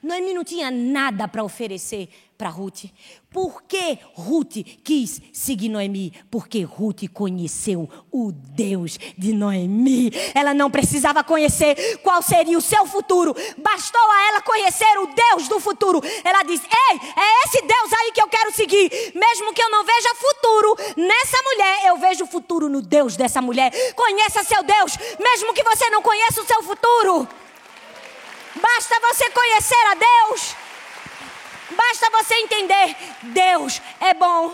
Noemi 0.00 0.32
não 0.32 0.44
tinha 0.44 0.70
nada 0.70 1.26
para 1.26 1.42
oferecer 1.42 2.08
para 2.42 2.50
Ruth. 2.50 2.86
Por 3.30 3.62
que 3.62 3.96
Ruth 4.14 4.56
quis 4.82 5.22
seguir 5.32 5.68
Noemi? 5.68 6.12
Porque 6.28 6.64
Ruth 6.64 7.08
conheceu 7.14 7.88
o 8.10 8.32
Deus 8.32 8.98
de 9.16 9.32
Noemi. 9.32 10.10
Ela 10.34 10.52
não 10.52 10.68
precisava 10.68 11.22
conhecer 11.22 12.00
qual 12.02 12.20
seria 12.20 12.58
o 12.58 12.60
seu 12.60 12.84
futuro, 12.84 13.32
bastou 13.58 14.00
a 14.00 14.28
ela 14.28 14.40
conhecer 14.40 14.98
o 14.98 15.06
Deus 15.06 15.46
do 15.46 15.60
futuro. 15.60 16.02
Ela 16.24 16.42
diz: 16.42 16.60
Ei, 16.60 17.00
é 17.16 17.44
esse 17.46 17.62
Deus 17.62 17.92
aí 17.92 18.10
que 18.10 18.20
eu 18.20 18.26
quero 18.26 18.52
seguir. 18.52 18.90
Mesmo 19.14 19.54
que 19.54 19.62
eu 19.62 19.70
não 19.70 19.84
veja 19.84 20.12
futuro 20.16 20.76
nessa 20.96 21.40
mulher, 21.44 21.86
eu 21.86 21.96
vejo 21.98 22.26
futuro 22.26 22.68
no 22.68 22.82
Deus 22.82 23.16
dessa 23.16 23.40
mulher. 23.40 23.70
Conheça 23.94 24.42
seu 24.42 24.64
Deus, 24.64 24.98
mesmo 25.20 25.54
que 25.54 25.62
você 25.62 25.88
não 25.90 26.02
conheça 26.02 26.42
o 26.42 26.46
seu 26.46 26.60
futuro. 26.64 27.28
Basta 28.56 28.98
você 29.00 29.30
conhecer 29.30 29.86
a 29.86 29.94
Deus. 29.94 30.71
Basta 31.76 32.10
você 32.10 32.34
entender: 32.34 32.96
Deus 33.32 33.80
é 34.00 34.14
bom. 34.14 34.52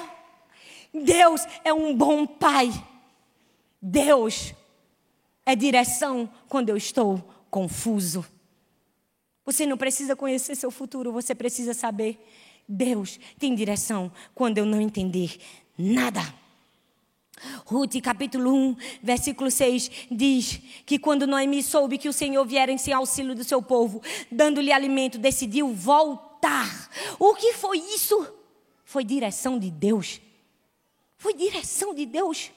Deus 0.92 1.42
é 1.64 1.72
um 1.72 1.94
bom 1.94 2.26
pai. 2.26 2.70
Deus 3.80 4.54
é 5.44 5.54
direção 5.54 6.28
quando 6.48 6.70
eu 6.70 6.76
estou 6.76 7.22
confuso. 7.50 8.24
Você 9.44 9.64
não 9.64 9.78
precisa 9.78 10.14
conhecer 10.14 10.54
seu 10.54 10.70
futuro, 10.70 11.12
você 11.12 11.34
precisa 11.34 11.72
saber. 11.72 12.18
Deus 12.68 13.18
tem 13.38 13.54
direção 13.54 14.12
quando 14.34 14.58
eu 14.58 14.66
não 14.66 14.80
entender 14.80 15.38
nada. 15.76 16.20
Ruth, 17.64 18.00
capítulo 18.02 18.52
1, 18.52 18.76
versículo 19.02 19.50
6, 19.50 19.90
diz 20.10 20.60
que 20.84 20.98
quando 20.98 21.26
Noemi 21.26 21.62
soube 21.62 21.96
que 21.96 22.08
o 22.08 22.12
Senhor 22.12 22.44
viera 22.44 22.72
em 22.72 22.76
seu 22.76 22.96
auxílio 22.96 23.34
do 23.34 23.44
seu 23.44 23.62
povo, 23.62 24.02
dando-lhe 24.30 24.72
alimento, 24.72 25.18
decidiu 25.18 25.72
voltar. 25.72 26.27
O 27.18 27.34
que 27.34 27.52
foi 27.54 27.78
isso? 27.78 28.26
Foi 28.84 29.04
direção 29.04 29.58
de 29.58 29.70
Deus. 29.70 30.20
Foi 31.16 31.34
direção 31.34 31.94
de 31.94 32.06
Deus. 32.06 32.50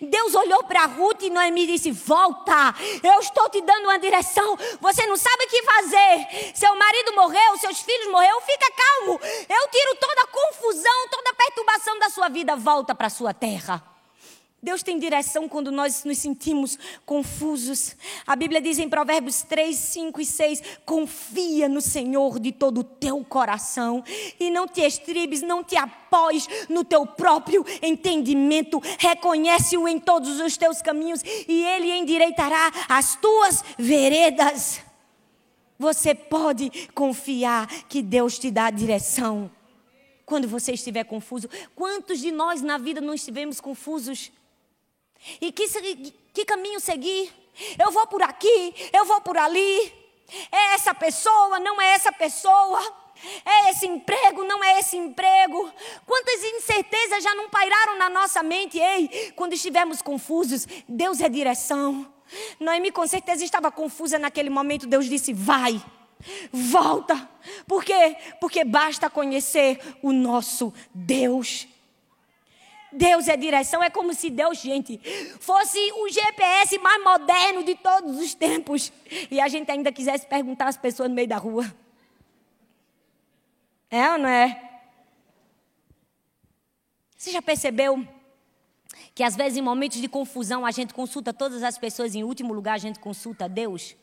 Deus 0.00 0.34
olhou 0.34 0.64
para 0.64 0.86
Ruth 0.86 1.22
e 1.22 1.30
Noemi 1.30 1.66
disse: 1.66 1.90
Volta, 1.90 2.74
eu 3.02 3.20
estou 3.20 3.50
te 3.50 3.60
dando 3.60 3.84
uma 3.84 3.98
direção. 3.98 4.56
Você 4.80 5.06
não 5.06 5.16
sabe 5.16 5.44
o 5.44 5.48
que 5.48 5.62
fazer. 5.62 6.52
Seu 6.54 6.74
marido 6.74 7.14
morreu, 7.14 7.58
seus 7.58 7.80
filhos 7.80 8.10
morreram. 8.10 8.40
Fica 8.40 8.72
calmo. 8.72 9.20
Eu 9.22 9.68
tiro 9.68 9.94
toda 9.96 10.22
a 10.22 10.26
confusão, 10.26 11.08
toda 11.10 11.30
a 11.30 11.34
perturbação 11.34 11.98
da 11.98 12.08
sua 12.08 12.28
vida. 12.28 12.56
Volta 12.56 12.94
para 12.94 13.08
a 13.08 13.10
sua 13.10 13.34
terra. 13.34 13.97
Deus 14.60 14.82
tem 14.82 14.98
direção 14.98 15.48
quando 15.48 15.70
nós 15.70 16.02
nos 16.02 16.18
sentimos 16.18 16.76
confusos. 17.06 17.94
A 18.26 18.34
Bíblia 18.34 18.60
diz 18.60 18.76
em 18.80 18.88
Provérbios 18.88 19.42
3, 19.42 19.76
5 19.76 20.20
e 20.20 20.26
6: 20.26 20.62
Confia 20.84 21.68
no 21.68 21.80
Senhor 21.80 22.40
de 22.40 22.50
todo 22.50 22.78
o 22.78 22.84
teu 22.84 23.24
coração 23.24 24.02
e 24.38 24.50
não 24.50 24.66
te 24.66 24.80
estribes, 24.80 25.42
não 25.42 25.62
te 25.62 25.76
apoies 25.76 26.48
no 26.68 26.82
teu 26.82 27.06
próprio 27.06 27.64
entendimento. 27.80 28.82
Reconhece-o 28.98 29.86
em 29.86 30.00
todos 30.00 30.40
os 30.40 30.56
teus 30.56 30.82
caminhos 30.82 31.22
e 31.46 31.64
ele 31.64 31.92
endireitará 31.92 32.72
as 32.88 33.14
tuas 33.14 33.62
veredas. 33.78 34.80
Você 35.78 36.16
pode 36.16 36.88
confiar 36.92 37.68
que 37.84 38.02
Deus 38.02 38.36
te 38.40 38.50
dá 38.50 38.70
direção 38.70 39.48
quando 40.26 40.48
você 40.48 40.72
estiver 40.72 41.04
confuso. 41.04 41.48
Quantos 41.76 42.18
de 42.18 42.32
nós 42.32 42.60
na 42.60 42.76
vida 42.76 43.00
não 43.00 43.14
estivemos 43.14 43.60
confusos? 43.60 44.32
E 45.40 45.52
que, 45.52 45.66
que 46.32 46.44
caminho 46.44 46.80
seguir? 46.80 47.32
Eu 47.78 47.90
vou 47.90 48.06
por 48.06 48.22
aqui, 48.22 48.74
eu 48.92 49.04
vou 49.04 49.20
por 49.20 49.36
ali. 49.36 49.92
É 50.52 50.74
essa 50.74 50.94
pessoa, 50.94 51.58
não 51.58 51.80
é 51.80 51.94
essa 51.94 52.12
pessoa. 52.12 52.80
É 53.44 53.70
esse 53.70 53.86
emprego, 53.86 54.44
não 54.44 54.62
é 54.62 54.78
esse 54.78 54.96
emprego. 54.96 55.72
Quantas 56.06 56.42
incertezas 56.44 57.22
já 57.22 57.34
não 57.34 57.48
pairaram 57.48 57.98
na 57.98 58.08
nossa 58.08 58.42
mente? 58.42 58.78
Ei, 58.78 59.32
quando 59.34 59.54
estivermos 59.54 60.00
confusos, 60.00 60.66
Deus 60.88 61.20
é 61.20 61.28
direção. 61.28 62.06
Noemi 62.60 62.92
com 62.92 63.06
certeza 63.06 63.44
estava 63.44 63.72
confusa 63.72 64.18
naquele 64.18 64.50
momento. 64.50 64.86
Deus 64.86 65.06
disse: 65.06 65.32
Vai, 65.32 65.82
volta. 66.52 67.28
Por 67.66 67.84
quê? 67.84 68.16
Porque 68.40 68.64
basta 68.64 69.10
conhecer 69.10 69.80
o 70.02 70.12
nosso 70.12 70.72
Deus. 70.94 71.66
Deus 72.92 73.28
é 73.28 73.36
direção, 73.36 73.82
é 73.82 73.90
como 73.90 74.14
se 74.14 74.30
Deus, 74.30 74.58
gente, 74.58 74.98
fosse 75.40 75.78
o 75.92 76.08
GPS 76.08 76.78
mais 76.78 77.02
moderno 77.02 77.62
de 77.62 77.74
todos 77.74 78.18
os 78.18 78.34
tempos. 78.34 78.92
E 79.30 79.40
a 79.40 79.48
gente 79.48 79.70
ainda 79.70 79.92
quisesse 79.92 80.26
perguntar 80.26 80.68
às 80.68 80.76
pessoas 80.76 81.08
no 81.08 81.14
meio 81.14 81.28
da 81.28 81.36
rua. 81.36 81.64
É 83.90 84.12
ou 84.12 84.18
não 84.18 84.28
é? 84.28 84.80
Você 87.16 87.30
já 87.30 87.42
percebeu 87.42 88.06
que 89.14 89.22
às 89.22 89.34
vezes 89.34 89.58
em 89.58 89.62
momentos 89.62 90.00
de 90.00 90.08
confusão 90.08 90.64
a 90.64 90.70
gente 90.70 90.94
consulta 90.94 91.32
todas 91.32 91.62
as 91.62 91.76
pessoas, 91.76 92.14
em 92.14 92.22
último 92.22 92.54
lugar 92.54 92.74
a 92.74 92.78
gente 92.78 93.00
consulta 93.00 93.48
Deus? 93.48 93.96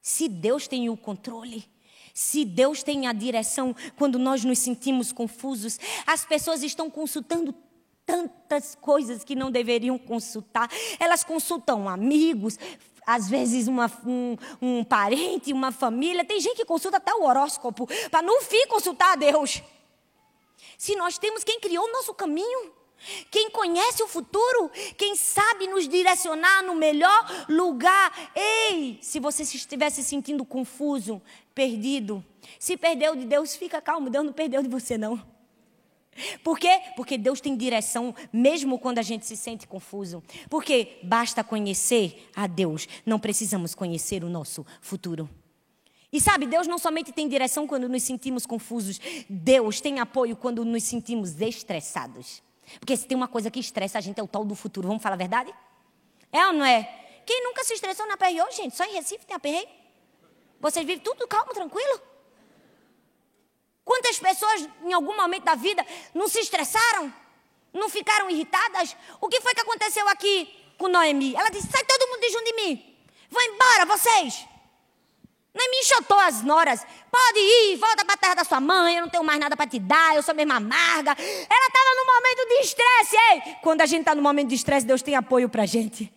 Se 0.00 0.28
Deus 0.28 0.68
tem 0.68 0.90
o 0.90 0.96
controle, 0.96 1.64
se 2.14 2.44
Deus 2.44 2.82
tem 2.82 3.06
a 3.06 3.12
direção 3.12 3.74
quando 3.96 4.18
nós 4.18 4.44
nos 4.44 4.58
sentimos 4.58 5.12
confusos, 5.12 5.78
as 6.06 6.24
pessoas 6.24 6.62
estão 6.62 6.90
consultando 6.90 7.54
tantas 8.04 8.74
coisas 8.74 9.24
que 9.24 9.34
não 9.34 9.50
deveriam 9.50 9.98
consultar. 9.98 10.70
Elas 10.98 11.24
consultam 11.24 11.88
amigos, 11.88 12.58
às 13.06 13.28
vezes 13.28 13.68
uma, 13.68 13.90
um, 14.04 14.36
um 14.60 14.84
parente, 14.84 15.52
uma 15.52 15.72
família. 15.72 16.24
Tem 16.24 16.40
gente 16.40 16.56
que 16.56 16.64
consulta 16.64 16.98
até 16.98 17.14
o 17.14 17.24
horóscopo 17.24 17.88
para 18.10 18.22
no 18.22 18.40
fim 18.40 18.66
consultar 18.66 19.12
a 19.12 19.16
Deus. 19.16 19.62
Se 20.76 20.96
nós 20.96 21.18
temos 21.18 21.44
quem 21.44 21.60
criou 21.60 21.84
o 21.86 21.92
nosso 21.92 22.12
caminho, 22.14 22.72
quem 23.30 23.50
conhece 23.50 24.02
o 24.02 24.08
futuro, 24.08 24.70
quem 24.96 25.16
sabe 25.16 25.66
nos 25.66 25.88
direcionar 25.88 26.62
no 26.62 26.74
melhor 26.74 27.46
lugar. 27.48 28.30
Ei, 28.34 28.98
se 29.02 29.18
você 29.18 29.42
estivesse 29.42 30.02
se 30.02 30.08
sentindo 30.08 30.44
confuso, 30.44 31.20
perdido, 31.54 32.24
se 32.58 32.76
perdeu 32.76 33.14
de 33.14 33.24
Deus, 33.24 33.54
fica 33.54 33.80
calmo, 33.80 34.10
Deus 34.10 34.24
não 34.24 34.32
perdeu 34.32 34.62
de 34.62 34.68
você 34.68 34.98
não. 34.98 35.20
Por 36.44 36.58
quê? 36.58 36.80
Porque 36.94 37.16
Deus 37.16 37.40
tem 37.40 37.56
direção 37.56 38.14
mesmo 38.32 38.78
quando 38.78 38.98
a 38.98 39.02
gente 39.02 39.24
se 39.24 39.36
sente 39.36 39.66
confuso. 39.66 40.22
Porque 40.50 40.98
basta 41.02 41.42
conhecer 41.42 42.28
a 42.36 42.46
Deus, 42.46 42.86
não 43.06 43.18
precisamos 43.18 43.74
conhecer 43.74 44.22
o 44.22 44.28
nosso 44.28 44.66
futuro. 44.80 45.28
E 46.12 46.20
sabe, 46.20 46.46
Deus 46.46 46.66
não 46.66 46.78
somente 46.78 47.10
tem 47.10 47.26
direção 47.26 47.66
quando 47.66 47.88
nos 47.88 48.02
sentimos 48.02 48.44
confusos, 48.44 49.00
Deus 49.28 49.80
tem 49.80 49.98
apoio 49.98 50.36
quando 50.36 50.62
nos 50.64 50.82
sentimos 50.82 51.40
estressados. 51.40 52.42
Porque 52.78 52.96
se 52.96 53.06
tem 53.06 53.16
uma 53.16 53.28
coisa 53.28 53.50
que 53.50 53.58
estressa 53.58 53.96
a 53.96 54.00
gente 54.00 54.20
é 54.20 54.22
o 54.22 54.28
tal 54.28 54.44
do 54.44 54.54
futuro, 54.54 54.88
vamos 54.88 55.02
falar 55.02 55.14
a 55.14 55.18
verdade? 55.18 55.52
É 56.30 56.46
ou 56.46 56.52
não 56.52 56.64
é? 56.64 56.82
Quem 57.24 57.42
nunca 57.44 57.64
se 57.64 57.72
estressou 57.72 58.06
na 58.06 58.14
aperreio, 58.14 58.44
gente? 58.52 58.76
Só 58.76 58.84
em 58.84 58.92
Recife 58.92 59.24
tem 59.24 59.36
aperreio? 59.36 59.81
Vocês 60.62 60.86
vivem 60.86 61.02
tudo 61.02 61.26
calmo, 61.26 61.52
tranquilo? 61.52 62.00
Quantas 63.84 64.16
pessoas 64.20 64.68
em 64.84 64.92
algum 64.92 65.16
momento 65.16 65.42
da 65.42 65.56
vida 65.56 65.84
não 66.14 66.28
se 66.28 66.38
estressaram? 66.38 67.12
Não 67.72 67.88
ficaram 67.88 68.30
irritadas? 68.30 68.96
O 69.20 69.28
que 69.28 69.40
foi 69.40 69.54
que 69.54 69.60
aconteceu 69.60 70.08
aqui 70.08 70.48
com 70.78 70.86
Noemi? 70.86 71.34
Ela 71.34 71.50
disse: 71.50 71.68
sai 71.68 71.84
todo 71.84 72.08
mundo 72.08 72.20
de 72.20 72.30
junto 72.30 72.44
de 72.44 72.54
mim. 72.54 72.96
Vão 73.28 73.42
embora, 73.42 73.86
vocês. 73.86 74.46
Noemi 75.52 75.76
enxotou 75.80 76.18
as 76.20 76.42
noras. 76.42 76.86
Pode 77.10 77.38
ir, 77.40 77.76
volta 77.76 78.04
para 78.04 78.14
a 78.14 78.18
terra 78.18 78.34
da 78.34 78.44
sua 78.44 78.60
mãe, 78.60 78.96
eu 78.96 79.02
não 79.02 79.08
tenho 79.08 79.24
mais 79.24 79.40
nada 79.40 79.56
para 79.56 79.66
te 79.66 79.80
dar, 79.80 80.14
eu 80.14 80.22
sou 80.22 80.34
mesmo 80.34 80.52
amarga. 80.52 81.10
Ela 81.10 81.66
estava 81.66 81.94
no 81.96 82.06
momento 82.06 82.48
de 82.48 82.54
estresse, 82.60 83.16
ei. 83.16 83.56
Quando 83.62 83.80
a 83.80 83.86
gente 83.86 84.02
está 84.02 84.14
no 84.14 84.22
momento 84.22 84.48
de 84.48 84.54
estresse, 84.54 84.86
Deus 84.86 85.02
tem 85.02 85.16
apoio 85.16 85.48
para 85.48 85.64
a 85.64 85.66
gente. 85.66 86.12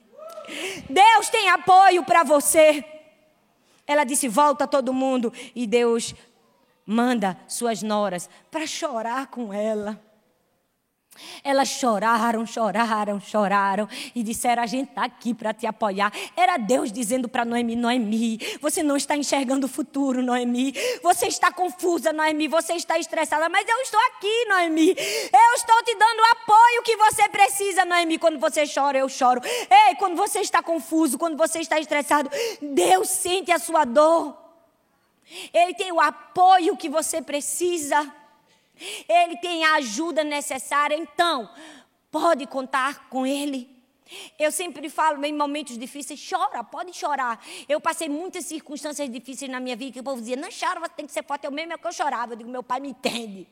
Deus 0.87 1.29
tem 1.29 1.49
apoio 1.49 2.03
para 2.03 2.23
você. 2.23 2.94
Ela 3.87 4.03
disse: 4.03 4.27
volta 4.27 4.67
todo 4.67 4.93
mundo. 4.93 5.31
E 5.55 5.65
Deus 5.65 6.13
manda 6.85 7.37
suas 7.47 7.81
noras 7.81 8.29
para 8.51 8.67
chorar 8.67 9.27
com 9.27 9.53
ela. 9.53 10.04
Elas 11.43 11.69
choraram, 11.69 12.45
choraram, 12.45 13.19
choraram 13.19 13.87
e 14.13 14.21
disseram: 14.21 14.63
A 14.63 14.65
gente 14.65 14.89
está 14.89 15.05
aqui 15.05 15.33
para 15.33 15.53
te 15.53 15.65
apoiar. 15.65 16.11
Era 16.35 16.57
Deus 16.57 16.91
dizendo 16.91 17.29
para 17.29 17.45
Noemi: 17.45 17.75
Noemi, 17.75 18.39
você 18.59 18.83
não 18.83 18.97
está 18.97 19.15
enxergando 19.15 19.65
o 19.65 19.69
futuro, 19.69 20.21
Noemi. 20.21 20.73
Você 21.01 21.27
está 21.27 21.51
confusa, 21.51 22.11
Noemi. 22.11 22.47
Você 22.47 22.73
está 22.73 22.99
estressada, 22.99 23.47
mas 23.49 23.67
eu 23.67 23.77
estou 23.81 23.99
aqui, 24.07 24.45
Noemi. 24.49 24.89
Eu 24.89 25.53
estou 25.55 25.83
te 25.83 25.95
dando 25.95 26.19
o 26.19 26.31
apoio 26.31 26.83
que 26.83 26.97
você 26.97 27.29
precisa, 27.29 27.85
Noemi. 27.85 28.17
Quando 28.17 28.39
você 28.39 28.63
chora, 28.67 28.97
eu 28.97 29.07
choro. 29.07 29.41
Ei, 29.45 29.95
quando 29.95 30.15
você 30.15 30.39
está 30.39 30.61
confuso, 30.61 31.17
quando 31.17 31.37
você 31.37 31.59
está 31.59 31.79
estressado, 31.79 32.29
Deus 32.61 33.09
sente 33.09 33.51
a 33.51 33.59
sua 33.59 33.85
dor. 33.85 34.35
Ele 35.53 35.73
tem 35.73 35.91
o 35.91 35.99
apoio 35.99 36.77
que 36.77 36.89
você 36.89 37.21
precisa. 37.21 38.13
Ele 39.07 39.37
tem 39.37 39.63
a 39.63 39.75
ajuda 39.75 40.23
necessária, 40.23 40.95
então 40.95 41.49
pode 42.11 42.45
contar 42.47 43.09
com 43.09 43.25
Ele. 43.25 43.75
Eu 44.37 44.51
sempre 44.51 44.89
falo 44.89 45.23
em 45.25 45.33
momentos 45.33 45.77
difíceis, 45.77 46.23
chora, 46.29 46.63
pode 46.63 46.93
chorar. 46.93 47.43
Eu 47.67 47.81
passei 47.81 48.07
muitas 48.07 48.45
circunstâncias 48.45 49.09
difíceis 49.09 49.49
na 49.49 49.59
minha 49.59 49.75
vida 49.75 49.93
que 49.93 49.99
o 49.99 50.03
povo 50.03 50.21
dizia, 50.21 50.35
não 50.35 50.49
chora, 50.49 50.79
você 50.79 50.93
tem 50.95 51.05
que 51.05 51.11
ser 51.11 51.23
forte. 51.23 51.45
Eu 51.45 51.51
mesmo 51.51 51.73
é 51.73 51.77
que 51.77 51.87
eu 51.87 51.91
chorava. 51.91 52.33
Eu 52.33 52.37
digo, 52.37 52.49
meu 52.49 52.63
pai 52.63 52.79
me 52.79 52.89
entende. 52.89 53.47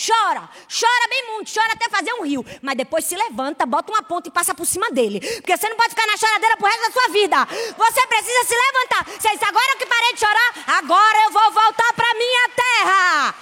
Chora, 0.00 0.48
chora 0.66 1.08
bem 1.10 1.26
muito, 1.32 1.52
chora 1.52 1.74
até 1.74 1.86
fazer 1.90 2.14
um 2.14 2.22
rio. 2.22 2.42
Mas 2.62 2.74
depois 2.74 3.04
se 3.04 3.14
levanta, 3.14 3.66
bota 3.66 3.92
uma 3.92 4.02
ponta 4.02 4.28
e 4.28 4.32
passa 4.32 4.54
por 4.54 4.64
cima 4.64 4.90
dele. 4.90 5.20
Porque 5.20 5.54
você 5.54 5.68
não 5.68 5.76
pode 5.76 5.90
ficar 5.90 6.06
na 6.06 6.16
choradeira 6.16 6.56
pro 6.56 6.66
resto 6.66 6.86
da 6.86 6.92
sua 6.92 7.08
vida. 7.12 7.36
Você 7.76 8.06
precisa 8.06 8.44
se 8.44 8.54
levantar. 8.54 9.04
Você 9.04 9.28
diz, 9.28 9.42
agora 9.42 9.76
que 9.76 9.84
parei 9.84 10.14
de 10.14 10.20
chorar, 10.20 10.54
agora 10.78 11.18
eu 11.24 11.30
vou 11.32 11.52
voltar 11.52 11.92
para 11.92 12.14
minha 12.14 12.48
terra. 12.48 13.34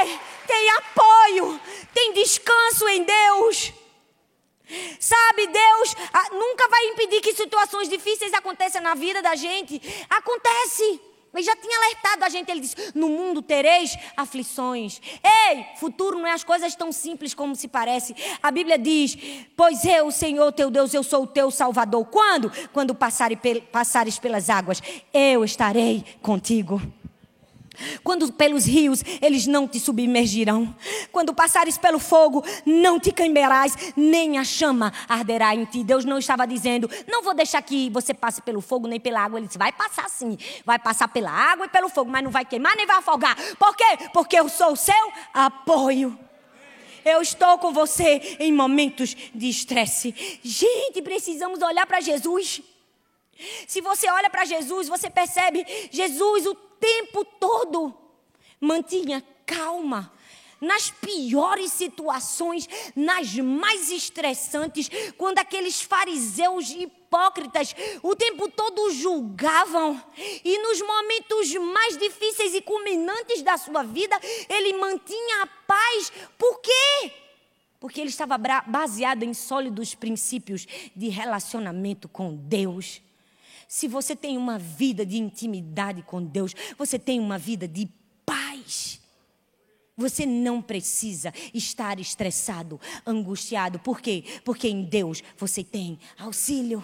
Ei, 0.00 0.20
tem 0.44 0.70
apoio, 0.70 1.60
tem 1.94 2.12
descanso 2.14 2.88
em 2.88 3.04
Deus. 3.04 3.72
Sabe, 4.98 5.46
Deus 5.46 5.96
ah, 6.12 6.28
nunca 6.32 6.68
vai 6.68 6.84
impedir 6.86 7.20
que 7.20 7.32
situações 7.32 7.88
difíceis 7.88 8.34
aconteçam 8.34 8.82
na 8.82 8.94
vida 8.94 9.22
da 9.22 9.36
gente. 9.36 9.80
Acontece. 10.10 11.07
Ele 11.34 11.42
já 11.42 11.54
tinha 11.56 11.76
alertado 11.76 12.24
a 12.24 12.28
gente, 12.28 12.50
ele 12.50 12.60
disse: 12.60 12.76
No 12.94 13.08
mundo 13.08 13.42
tereis 13.42 13.96
aflições. 14.16 15.00
Ei, 15.22 15.64
futuro 15.78 16.18
não 16.18 16.26
é 16.26 16.32
as 16.32 16.42
coisas 16.42 16.74
tão 16.74 16.90
simples 16.90 17.34
como 17.34 17.54
se 17.54 17.68
parece. 17.68 18.14
A 18.42 18.50
Bíblia 18.50 18.78
diz: 18.78 19.16
Pois 19.56 19.84
eu, 19.84 20.10
Senhor 20.10 20.52
teu 20.52 20.70
Deus, 20.70 20.94
eu 20.94 21.02
sou 21.02 21.24
o 21.24 21.26
teu 21.26 21.50
Salvador. 21.50 22.04
Quando? 22.06 22.50
Quando 22.72 22.94
passares 22.94 24.18
pelas 24.18 24.50
águas, 24.50 24.82
eu 25.12 25.44
estarei 25.44 26.04
contigo. 26.22 26.80
Quando 28.02 28.32
pelos 28.32 28.64
rios, 28.64 29.02
eles 29.20 29.46
não 29.46 29.66
te 29.66 29.78
submergirão. 29.80 30.74
Quando 31.12 31.34
passares 31.34 31.78
pelo 31.78 31.98
fogo, 31.98 32.44
não 32.64 32.98
te 32.98 33.12
queimarás, 33.12 33.76
nem 33.96 34.38
a 34.38 34.44
chama 34.44 34.92
arderá 35.08 35.54
em 35.54 35.64
ti. 35.64 35.82
Deus 35.82 36.04
não 36.04 36.18
estava 36.18 36.46
dizendo, 36.46 36.90
não 37.06 37.22
vou 37.22 37.34
deixar 37.34 37.62
que 37.62 37.90
você 37.90 38.12
passe 38.14 38.42
pelo 38.42 38.60
fogo 38.60 38.86
nem 38.86 39.00
pela 39.00 39.20
água. 39.20 39.38
Ele 39.38 39.46
disse, 39.46 39.58
vai 39.58 39.72
passar 39.72 40.08
sim. 40.08 40.36
Vai 40.64 40.78
passar 40.78 41.08
pela 41.08 41.30
água 41.30 41.66
e 41.66 41.68
pelo 41.68 41.88
fogo, 41.88 42.10
mas 42.10 42.22
não 42.22 42.30
vai 42.30 42.44
queimar 42.44 42.76
nem 42.76 42.86
vai 42.86 42.98
afogar. 42.98 43.36
Por 43.58 43.76
quê? 43.76 44.08
Porque 44.12 44.38
eu 44.38 44.48
sou 44.48 44.72
o 44.72 44.76
seu 44.76 45.12
apoio. 45.32 46.18
Eu 47.04 47.22
estou 47.22 47.58
com 47.58 47.72
você 47.72 48.36
em 48.38 48.52
momentos 48.52 49.16
de 49.34 49.48
estresse. 49.48 50.14
Gente, 50.42 51.00
precisamos 51.00 51.62
olhar 51.62 51.86
para 51.86 52.00
Jesus. 52.00 52.60
Se 53.66 53.80
você 53.80 54.10
olha 54.10 54.30
para 54.30 54.44
Jesus, 54.44 54.88
você 54.88 55.08
percebe 55.08 55.64
Jesus 55.90 56.46
o 56.46 56.54
tempo 56.54 57.24
todo 57.24 57.94
mantinha 58.60 59.24
calma. 59.46 60.12
Nas 60.60 60.90
piores 60.90 61.70
situações, 61.72 62.68
nas 62.96 63.32
mais 63.36 63.92
estressantes, 63.92 64.90
quando 65.16 65.38
aqueles 65.38 65.80
fariseus 65.80 66.70
hipócritas 66.70 67.76
o 68.02 68.16
tempo 68.16 68.50
todo 68.50 68.90
julgavam, 68.90 70.02
e 70.44 70.58
nos 70.58 70.80
momentos 70.82 71.54
mais 71.54 71.96
difíceis 71.96 72.54
e 72.56 72.60
culminantes 72.60 73.40
da 73.42 73.56
sua 73.56 73.84
vida, 73.84 74.18
ele 74.48 74.72
mantinha 74.78 75.44
a 75.44 75.46
paz. 75.46 76.12
Por 76.36 76.60
quê? 76.60 77.12
Porque 77.78 78.00
ele 78.00 78.10
estava 78.10 78.36
baseado 78.66 79.22
em 79.22 79.32
sólidos 79.32 79.94
princípios 79.94 80.66
de 80.96 81.08
relacionamento 81.08 82.08
com 82.08 82.34
Deus. 82.34 83.00
Se 83.68 83.86
você 83.86 84.16
tem 84.16 84.38
uma 84.38 84.58
vida 84.58 85.04
de 85.04 85.18
intimidade 85.18 86.00
com 86.00 86.24
Deus, 86.24 86.54
você 86.78 86.98
tem 86.98 87.20
uma 87.20 87.36
vida 87.36 87.68
de 87.68 87.86
paz. 88.24 88.98
Você 89.94 90.24
não 90.24 90.62
precisa 90.62 91.34
estar 91.52 92.00
estressado, 92.00 92.80
angustiado. 93.06 93.78
Por 93.78 94.00
quê? 94.00 94.24
Porque 94.42 94.68
em 94.68 94.84
Deus 94.84 95.22
você 95.36 95.62
tem 95.62 95.98
auxílio. 96.18 96.82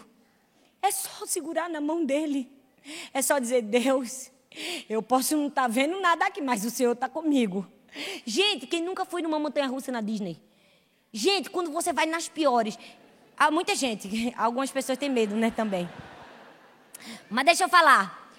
É 0.82 0.90
só 0.90 1.24
segurar 1.24 1.70
na 1.70 1.80
mão 1.80 2.04
dele. 2.04 2.50
É 3.14 3.22
só 3.22 3.38
dizer: 3.38 3.62
Deus, 3.62 4.30
eu 4.86 5.02
posso 5.02 5.34
não 5.38 5.46
estar 5.46 5.62
tá 5.62 5.68
vendo 5.68 5.98
nada 6.00 6.26
aqui, 6.26 6.42
mas 6.42 6.66
o 6.66 6.70
Senhor 6.70 6.92
está 6.92 7.08
comigo. 7.08 7.66
Gente, 8.26 8.66
quem 8.66 8.82
nunca 8.82 9.06
foi 9.06 9.22
numa 9.22 9.38
montanha 9.38 9.68
russa 9.68 9.90
na 9.90 10.02
Disney? 10.02 10.36
Gente, 11.10 11.48
quando 11.48 11.70
você 11.70 11.94
vai 11.94 12.04
nas 12.04 12.28
piores. 12.28 12.78
Há 13.36 13.50
muita 13.50 13.74
gente, 13.74 14.32
algumas 14.36 14.70
pessoas 14.70 14.98
têm 14.98 15.08
medo, 15.08 15.34
né, 15.34 15.50
também. 15.50 15.88
Mas 17.30 17.44
deixa 17.44 17.64
eu 17.64 17.68
falar. 17.68 18.30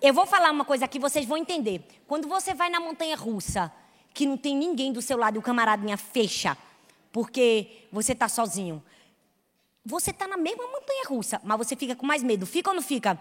Eu 0.00 0.14
vou 0.14 0.26
falar 0.26 0.50
uma 0.50 0.64
coisa 0.64 0.84
aqui, 0.84 0.98
vocês 0.98 1.26
vão 1.26 1.36
entender. 1.36 1.82
Quando 2.06 2.28
você 2.28 2.54
vai 2.54 2.70
na 2.70 2.80
montanha 2.80 3.16
russa, 3.16 3.72
que 4.14 4.26
não 4.26 4.36
tem 4.36 4.56
ninguém 4.56 4.92
do 4.92 5.02
seu 5.02 5.16
lado 5.16 5.36
e 5.36 5.38
o 5.38 5.42
camaradinha 5.42 5.96
fecha 5.96 6.56
porque 7.12 7.86
você 7.90 8.12
está 8.12 8.28
sozinho. 8.28 8.82
Você 9.84 10.10
está 10.10 10.26
na 10.26 10.36
mesma 10.36 10.66
montanha 10.66 11.04
russa, 11.08 11.40
mas 11.42 11.58
você 11.58 11.74
fica 11.74 11.96
com 11.96 12.06
mais 12.06 12.22
medo. 12.22 12.46
Fica 12.46 12.70
ou 12.70 12.76
não 12.76 12.82
fica? 12.82 13.18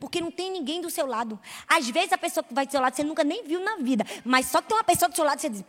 Porque 0.00 0.20
não 0.20 0.30
tem 0.30 0.50
ninguém 0.50 0.80
do 0.80 0.90
seu 0.90 1.06
lado. 1.06 1.38
Às 1.68 1.88
vezes 1.90 2.12
a 2.12 2.18
pessoa 2.18 2.42
que 2.42 2.54
vai 2.54 2.66
do 2.66 2.70
seu 2.70 2.80
lado 2.80 2.94
você 2.94 3.02
nunca 3.02 3.24
nem 3.24 3.44
viu 3.44 3.60
na 3.60 3.76
vida. 3.76 4.04
Mas 4.24 4.46
só 4.46 4.62
que 4.62 4.68
tem 4.68 4.76
uma 4.76 4.84
pessoa 4.84 5.08
do 5.08 5.14
seu 5.14 5.24
lado 5.24 5.40
você 5.40 5.48
diz: 5.48 5.64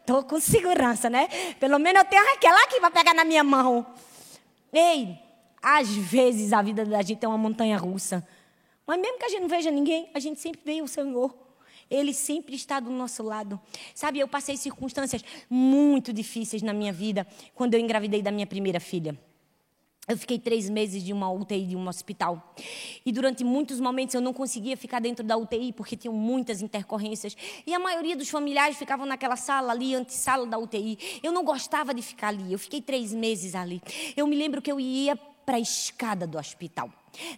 estou 0.00 0.24
com 0.24 0.40
segurança, 0.40 1.08
né? 1.08 1.28
Pelo 1.58 1.78
menos 1.78 2.02
eu 2.02 2.08
tenho 2.08 2.34
aquela 2.34 2.62
aqui 2.64 2.80
para 2.80 2.90
pegar 2.90 3.14
na 3.14 3.24
minha 3.24 3.44
mão. 3.44 3.86
Ei, 4.72 5.18
às 5.62 5.88
vezes 5.88 6.52
a 6.52 6.62
vida 6.62 6.84
da 6.84 7.02
gente 7.02 7.24
é 7.24 7.28
uma 7.28 7.38
montanha 7.38 7.76
russa. 7.76 8.26
Mas 8.86 9.00
mesmo 9.00 9.18
que 9.18 9.24
a 9.24 9.28
gente 9.28 9.42
não 9.42 9.48
veja 9.48 9.70
ninguém, 9.70 10.08
a 10.14 10.18
gente 10.18 10.40
sempre 10.40 10.60
vê 10.64 10.82
o 10.82 10.88
Senhor. 10.88 11.34
Ele 11.90 12.14
sempre 12.14 12.54
está 12.54 12.78
do 12.78 12.90
nosso 12.90 13.22
lado. 13.22 13.60
Sabe, 13.94 14.20
eu 14.20 14.28
passei 14.28 14.56
circunstâncias 14.56 15.24
muito 15.48 16.12
difíceis 16.12 16.62
na 16.62 16.72
minha 16.72 16.92
vida 16.92 17.26
quando 17.54 17.74
eu 17.74 17.80
engravidei 17.80 18.22
da 18.22 18.30
minha 18.30 18.46
primeira 18.46 18.78
filha. 18.78 19.18
Eu 20.08 20.16
fiquei 20.16 20.40
três 20.40 20.68
meses 20.68 21.04
de 21.04 21.12
uma 21.12 21.30
UTI, 21.30 21.66
de 21.66 21.76
um 21.76 21.86
hospital. 21.86 22.54
E 23.06 23.12
durante 23.12 23.44
muitos 23.44 23.78
momentos 23.78 24.14
eu 24.14 24.20
não 24.20 24.32
conseguia 24.32 24.76
ficar 24.76 24.98
dentro 24.98 25.24
da 25.24 25.36
UTI 25.36 25.72
porque 25.72 25.96
tinham 25.96 26.14
muitas 26.14 26.62
intercorrências. 26.62 27.36
E 27.64 27.72
a 27.72 27.78
maioria 27.78 28.16
dos 28.16 28.28
familiares 28.28 28.76
ficavam 28.76 29.06
naquela 29.06 29.36
sala 29.36 29.70
ali, 29.70 29.94
antessala 29.94 30.46
da 30.46 30.58
UTI. 30.58 31.20
Eu 31.22 31.30
não 31.30 31.44
gostava 31.44 31.94
de 31.94 32.02
ficar 32.02 32.28
ali. 32.28 32.52
Eu 32.52 32.58
fiquei 32.58 32.80
três 32.80 33.12
meses 33.12 33.54
ali. 33.54 33.80
Eu 34.16 34.26
me 34.26 34.34
lembro 34.34 34.60
que 34.60 34.72
eu 34.72 34.80
ia 34.80 35.16
para 35.50 35.56
a 35.56 35.60
escada 35.60 36.28
do 36.28 36.38
hospital. 36.38 36.88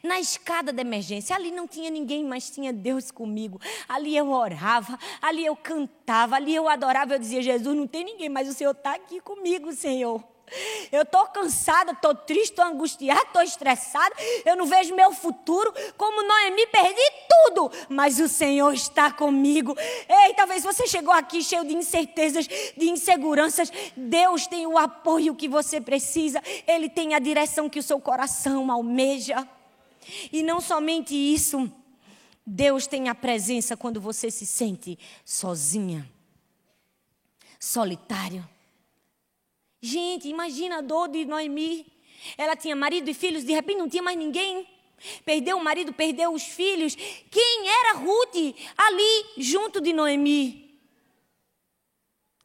Na 0.02 0.20
escada 0.20 0.70
da 0.70 0.82
emergência, 0.82 1.34
ali 1.34 1.50
não 1.50 1.66
tinha 1.66 1.88
ninguém, 1.88 2.22
mas 2.22 2.50
tinha 2.50 2.70
Deus 2.70 3.10
comigo. 3.10 3.58
Ali 3.88 4.14
eu 4.14 4.30
orava, 4.30 4.98
ali 5.22 5.46
eu 5.46 5.56
cantava, 5.56 6.36
ali 6.36 6.54
eu 6.54 6.68
adorava. 6.68 7.14
Eu 7.14 7.18
dizia: 7.18 7.40
Jesus, 7.40 7.74
não 7.74 7.86
tem 7.86 8.04
ninguém, 8.04 8.28
mas 8.28 8.46
o 8.50 8.52
Senhor 8.52 8.72
está 8.72 8.96
aqui 8.96 9.18
comigo, 9.18 9.72
Senhor. 9.72 10.22
Eu 10.90 11.02
estou 11.02 11.26
cansada, 11.26 11.92
estou 11.92 12.14
triste, 12.14 12.50
estou 12.50 12.64
angustiada, 12.64 13.22
estou 13.22 13.42
estressada. 13.42 14.14
Eu 14.44 14.56
não 14.56 14.66
vejo 14.66 14.94
meu 14.94 15.12
futuro. 15.12 15.72
Como 15.96 16.22
Noemi, 16.22 16.66
perdi 16.66 17.12
tudo. 17.28 17.70
Mas 17.88 18.18
o 18.18 18.28
Senhor 18.28 18.72
está 18.72 19.10
comigo. 19.10 19.76
Ei, 20.08 20.34
talvez 20.34 20.62
você 20.62 20.86
chegou 20.86 21.12
aqui 21.12 21.42
cheio 21.42 21.64
de 21.64 21.74
incertezas, 21.74 22.46
de 22.46 22.88
inseguranças. 22.88 23.72
Deus 23.96 24.46
tem 24.46 24.66
o 24.66 24.78
apoio 24.78 25.34
que 25.34 25.48
você 25.48 25.80
precisa. 25.80 26.42
Ele 26.66 26.88
tem 26.88 27.14
a 27.14 27.18
direção 27.18 27.68
que 27.68 27.78
o 27.78 27.82
seu 27.82 28.00
coração 28.00 28.70
almeja. 28.70 29.46
E 30.32 30.42
não 30.42 30.60
somente 30.60 31.14
isso. 31.14 31.70
Deus 32.44 32.86
tem 32.86 33.08
a 33.08 33.14
presença 33.14 33.76
quando 33.76 34.00
você 34.00 34.30
se 34.30 34.44
sente 34.44 34.98
sozinha, 35.24 36.08
solitário. 37.58 38.46
Gente, 39.82 40.28
imagina 40.28 40.78
a 40.78 40.80
dor 40.80 41.08
de 41.08 41.24
Noemi. 41.24 41.84
Ela 42.38 42.54
tinha 42.54 42.76
marido 42.76 43.10
e 43.10 43.14
filhos, 43.14 43.44
de 43.44 43.52
repente 43.52 43.78
não 43.78 43.88
tinha 43.88 44.02
mais 44.02 44.16
ninguém. 44.16 44.64
Perdeu 45.24 45.56
o 45.56 45.64
marido, 45.64 45.92
perdeu 45.92 46.32
os 46.32 46.44
filhos. 46.44 46.94
Quem 46.94 47.68
era 47.68 47.98
Ruth 47.98 48.54
ali 48.78 49.26
junto 49.36 49.80
de 49.80 49.92
Noemi? 49.92 50.62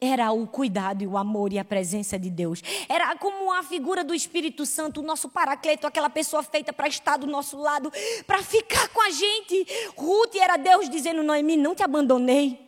Era 0.00 0.32
o 0.32 0.48
cuidado 0.48 1.02
e 1.02 1.06
o 1.06 1.16
amor 1.16 1.52
e 1.52 1.58
a 1.60 1.64
presença 1.64 2.18
de 2.18 2.28
Deus. 2.28 2.60
Era 2.88 3.16
como 3.16 3.52
a 3.52 3.62
figura 3.62 4.02
do 4.02 4.14
Espírito 4.14 4.66
Santo, 4.66 5.00
o 5.00 5.04
nosso 5.04 5.28
paracleto, 5.28 5.86
aquela 5.86 6.10
pessoa 6.10 6.42
feita 6.42 6.72
para 6.72 6.88
estar 6.88 7.16
do 7.16 7.26
nosso 7.26 7.56
lado, 7.56 7.92
para 8.26 8.42
ficar 8.42 8.88
com 8.88 9.00
a 9.00 9.10
gente. 9.10 9.64
Ruth 9.96 10.34
era 10.34 10.56
Deus 10.56 10.90
dizendo: 10.90 11.22
Noemi, 11.22 11.56
não 11.56 11.74
te 11.74 11.84
abandonei. 11.84 12.67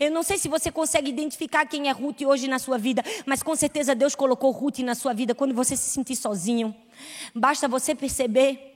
Eu 0.00 0.10
não 0.10 0.22
sei 0.22 0.38
se 0.38 0.48
você 0.48 0.70
consegue 0.70 1.10
identificar 1.10 1.66
quem 1.66 1.88
é 1.88 1.92
Ruth 1.92 2.22
hoje 2.22 2.48
na 2.48 2.58
sua 2.58 2.78
vida, 2.78 3.04
mas 3.24 3.42
com 3.42 3.54
certeza 3.54 3.94
Deus 3.94 4.14
colocou 4.14 4.50
Ruth 4.50 4.78
na 4.78 4.94
sua 4.94 5.12
vida 5.12 5.34
quando 5.34 5.54
você 5.54 5.76
se 5.76 5.90
sentir 5.90 6.16
sozinho. 6.16 6.74
Basta 7.34 7.68
você 7.68 7.94
perceber. 7.94 8.74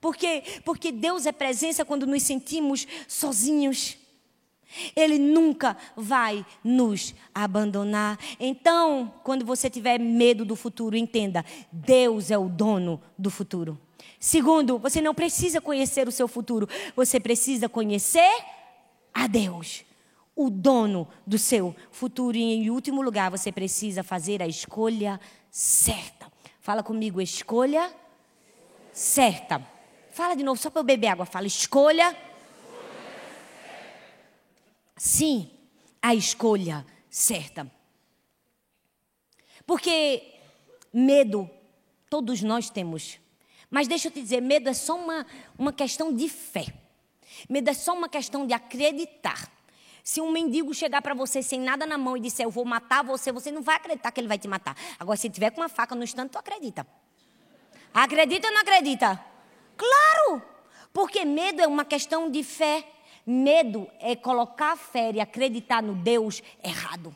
Por 0.00 0.16
quê? 0.16 0.42
Porque 0.64 0.90
Deus 0.90 1.26
é 1.26 1.32
presença 1.32 1.84
quando 1.84 2.06
nos 2.06 2.22
sentimos 2.22 2.86
sozinhos. 3.06 3.96
Ele 4.94 5.18
nunca 5.18 5.76
vai 5.96 6.46
nos 6.62 7.14
abandonar. 7.34 8.18
Então, 8.38 9.12
quando 9.24 9.44
você 9.44 9.68
tiver 9.68 9.98
medo 9.98 10.44
do 10.44 10.54
futuro, 10.56 10.96
entenda: 10.96 11.44
Deus 11.72 12.30
é 12.30 12.38
o 12.38 12.48
dono 12.48 13.00
do 13.18 13.30
futuro. 13.30 13.78
Segundo, 14.18 14.78
você 14.78 15.00
não 15.00 15.14
precisa 15.14 15.60
conhecer 15.60 16.06
o 16.06 16.12
seu 16.12 16.28
futuro, 16.28 16.68
você 16.94 17.18
precisa 17.18 17.68
conhecer 17.68 18.30
a 19.12 19.26
Deus 19.26 19.84
o 20.40 20.48
dono 20.48 21.06
do 21.26 21.36
seu 21.36 21.76
futuro. 21.90 22.34
E 22.34 22.40
em 22.40 22.70
último 22.70 23.02
lugar, 23.02 23.30
você 23.30 23.52
precisa 23.52 24.02
fazer 24.02 24.40
a 24.40 24.46
escolha 24.46 25.20
certa. 25.50 26.32
Fala 26.62 26.82
comigo, 26.82 27.20
escolha 27.20 27.94
certa. 28.90 29.62
Fala 30.10 30.34
de 30.34 30.42
novo, 30.42 30.58
só 30.58 30.70
para 30.70 30.80
eu 30.80 30.84
beber 30.84 31.08
água. 31.08 31.26
Fala, 31.26 31.46
escolha. 31.46 32.16
Sim, 34.96 35.50
a 36.00 36.14
escolha 36.14 36.86
certa. 37.10 37.70
Porque 39.66 40.22
medo, 40.90 41.50
todos 42.08 42.40
nós 42.40 42.70
temos. 42.70 43.18
Mas 43.70 43.86
deixa 43.86 44.08
eu 44.08 44.12
te 44.12 44.22
dizer, 44.22 44.40
medo 44.40 44.70
é 44.70 44.74
só 44.74 44.96
uma, 44.96 45.26
uma 45.58 45.72
questão 45.72 46.14
de 46.14 46.30
fé. 46.30 46.72
Medo 47.46 47.68
é 47.68 47.74
só 47.74 47.92
uma 47.92 48.08
questão 48.08 48.46
de 48.46 48.54
acreditar. 48.54 49.59
Se 50.02 50.20
um 50.20 50.30
mendigo 50.30 50.72
chegar 50.74 51.02
para 51.02 51.14
você 51.14 51.42
sem 51.42 51.60
nada 51.60 51.86
na 51.86 51.98
mão 51.98 52.16
e 52.16 52.20
disser 52.20 52.44
eu 52.44 52.50
vou 52.50 52.64
matar 52.64 53.04
você, 53.04 53.30
você 53.30 53.50
não 53.50 53.62
vai 53.62 53.76
acreditar 53.76 54.10
que 54.10 54.20
ele 54.20 54.28
vai 54.28 54.38
te 54.38 54.48
matar. 54.48 54.76
Agora, 54.98 55.16
se 55.16 55.28
tiver 55.28 55.50
com 55.50 55.60
uma 55.60 55.68
faca 55.68 55.94
no 55.94 56.02
instante, 56.04 56.30
tu 56.30 56.38
acredita. 56.38 56.86
Acredita 57.92 58.48
ou 58.48 58.54
não 58.54 58.60
acredita? 58.60 59.22
Claro! 59.76 60.42
Porque 60.92 61.24
medo 61.24 61.60
é 61.60 61.66
uma 61.66 61.84
questão 61.84 62.30
de 62.30 62.42
fé. 62.42 62.86
Medo 63.26 63.88
é 64.00 64.16
colocar 64.16 64.76
fé 64.76 65.12
e 65.12 65.20
acreditar 65.20 65.82
no 65.82 65.94
Deus 65.94 66.42
errado. 66.62 67.14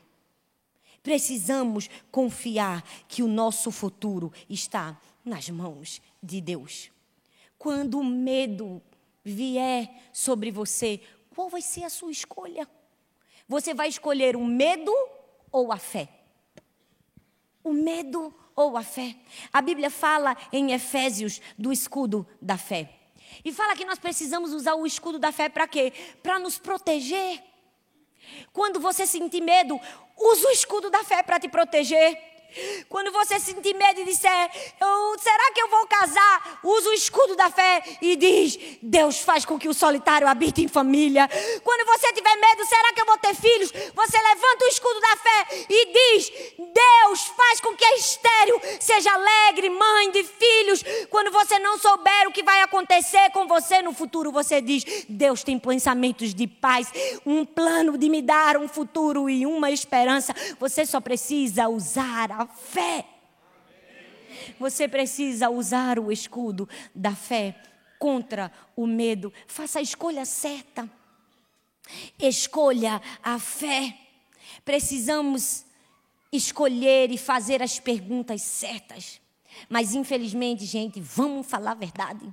Precisamos 1.03 1.91
confiar 2.11 2.83
que 3.09 3.23
o 3.23 3.29
nosso 3.29 3.71
futuro 3.71 4.33
está 4.49 4.99
nas 5.25 5.49
mãos 5.51 6.01
de 6.23 6.41
Deus. 6.41 6.91
Quando 7.59 7.99
o 7.99 8.05
medo 8.05 8.83
vier 9.25 9.91
sobre 10.13 10.51
você, 10.51 11.01
qual 11.35 11.49
vai 11.49 11.61
ser 11.61 11.85
a 11.85 11.91
sua 11.91 12.11
escolha? 12.11 12.69
Você 13.49 13.75
vai 13.75 13.89
escolher 13.89 14.37
o 14.37 14.45
medo 14.45 14.93
ou 15.51 15.73
a 15.73 15.77
fé? 15.77 16.09
O 17.63 17.73
medo 17.73 18.33
ou 18.55 18.77
a 18.77 18.83
fé? 18.83 19.17
A 19.53 19.61
Bíblia 19.61 19.91
fala 19.91 20.37
em 20.53 20.73
Efésios 20.73 21.41
do 21.59 21.73
escudo 21.73 22.27
da 22.41 22.57
fé. 22.57 22.91
E 23.45 23.53
fala 23.53 23.75
que 23.75 23.85
nós 23.85 23.99
precisamos 23.99 24.53
usar 24.53 24.75
o 24.75 24.87
escudo 24.87 25.19
da 25.19 25.33
fé 25.33 25.49
para 25.49 25.67
quê? 25.67 25.93
Para 26.23 26.39
nos 26.39 26.59
proteger. 26.59 27.43
Quando 28.53 28.81
você 28.81 29.07
sentir 29.07 29.41
medo, 29.41 29.79
use 30.17 30.47
o 30.47 30.51
escudo 30.51 30.89
da 30.89 31.03
fé 31.05 31.23
para 31.23 31.41
te 31.41 31.49
proteger. 31.49 32.34
Quando 32.89 33.13
você 33.13 33.39
sentir 33.39 33.75
medo 33.75 34.01
e 34.01 34.05
disser, 34.05 34.51
será 35.19 35.53
que 35.53 35.61
eu 35.61 35.69
vou 35.69 35.87
casar? 35.87 36.61
Usa 36.63 36.89
o 36.91 36.95
escudo 36.95 37.37
da 37.37 37.51
fé 37.51 37.83
e 38.01 38.17
diz: 38.17 38.59
Deus 38.83 39.21
faz 39.21 39.45
com 39.45 39.59
que 39.59 39.69
o 39.69 39.75
solitário 39.75 40.29
habite 40.29 40.63
em 40.63 40.69
família. 40.69 41.29
Quando 41.63 41.87
você 41.87 42.13
tiver 42.13 42.37
medo, 42.37 42.65
será 42.67 42.93
que 42.93 43.01
eu 43.01 43.07
vou 43.07 43.19
ter 43.19 43.35
filhos? 43.35 43.71
Você 43.71 44.19
levanta 44.19 44.65
o 44.65 44.69
escudo 44.69 45.01
da 45.01 45.17
fé 45.17 45.67
e 45.69 45.87
diz: 45.93 46.33
Deus 46.59 47.27
faz 47.37 47.61
com 47.61 47.75
que 47.75 47.85
a 47.85 47.97
estéreo 47.97 48.61
seja 48.81 49.13
alegre, 49.13 49.71
mãe 49.71 50.11
de 50.11 50.25
filhos. 50.25 50.85
Quando 51.11 51.31
você 51.31 51.59
não 51.59 51.79
souber 51.79 52.29
o 52.29 52.33
que 52.33 52.43
vai 52.43 52.61
acontecer 52.63 53.31
com 53.31 53.47
você 53.47 53.83
no 53.83 53.93
futuro, 53.93 54.33
você 54.33 54.61
diz: 54.61 54.85
Deus 55.09 55.43
tem 55.43 55.59
pensamentos 55.59 56.35
de 56.35 56.47
paz, 56.47 56.93
um 57.25 57.45
plano 57.45 57.97
de 57.99 58.09
me 58.09 58.23
dar 58.23 58.57
um 58.57 58.69
futuro 58.69 59.29
e 59.29 59.47
uma 59.47 59.71
esperança. 59.71 60.35
Você 60.59 60.85
só 60.87 61.01
precisa 61.01 61.69
usar 61.69 62.31
a 62.33 62.44
fé. 62.47 63.07
Você 64.59 64.89
precisa 64.89 65.51
usar 65.51 65.99
o 65.99 66.11
escudo 66.11 66.69
da 66.95 67.15
fé 67.15 67.55
contra 67.99 68.51
o 68.77 68.87
medo. 68.87 69.33
Faça 69.47 69.79
a 69.79 69.83
escolha 69.83 70.25
certa. 70.25 70.91
Escolha 72.19 73.01
a 73.23 73.39
fé. 73.39 73.97
Precisamos 74.65 75.65
escolher 76.33 77.11
e 77.11 77.19
fazer 77.19 77.63
as 77.63 77.79
perguntas 77.79 78.43
certas. 78.43 79.21
Mas 79.69 79.95
infelizmente, 79.95 80.65
gente, 80.65 81.01
vamos 81.01 81.47
falar 81.47 81.73
a 81.73 81.75
verdade. 81.75 82.33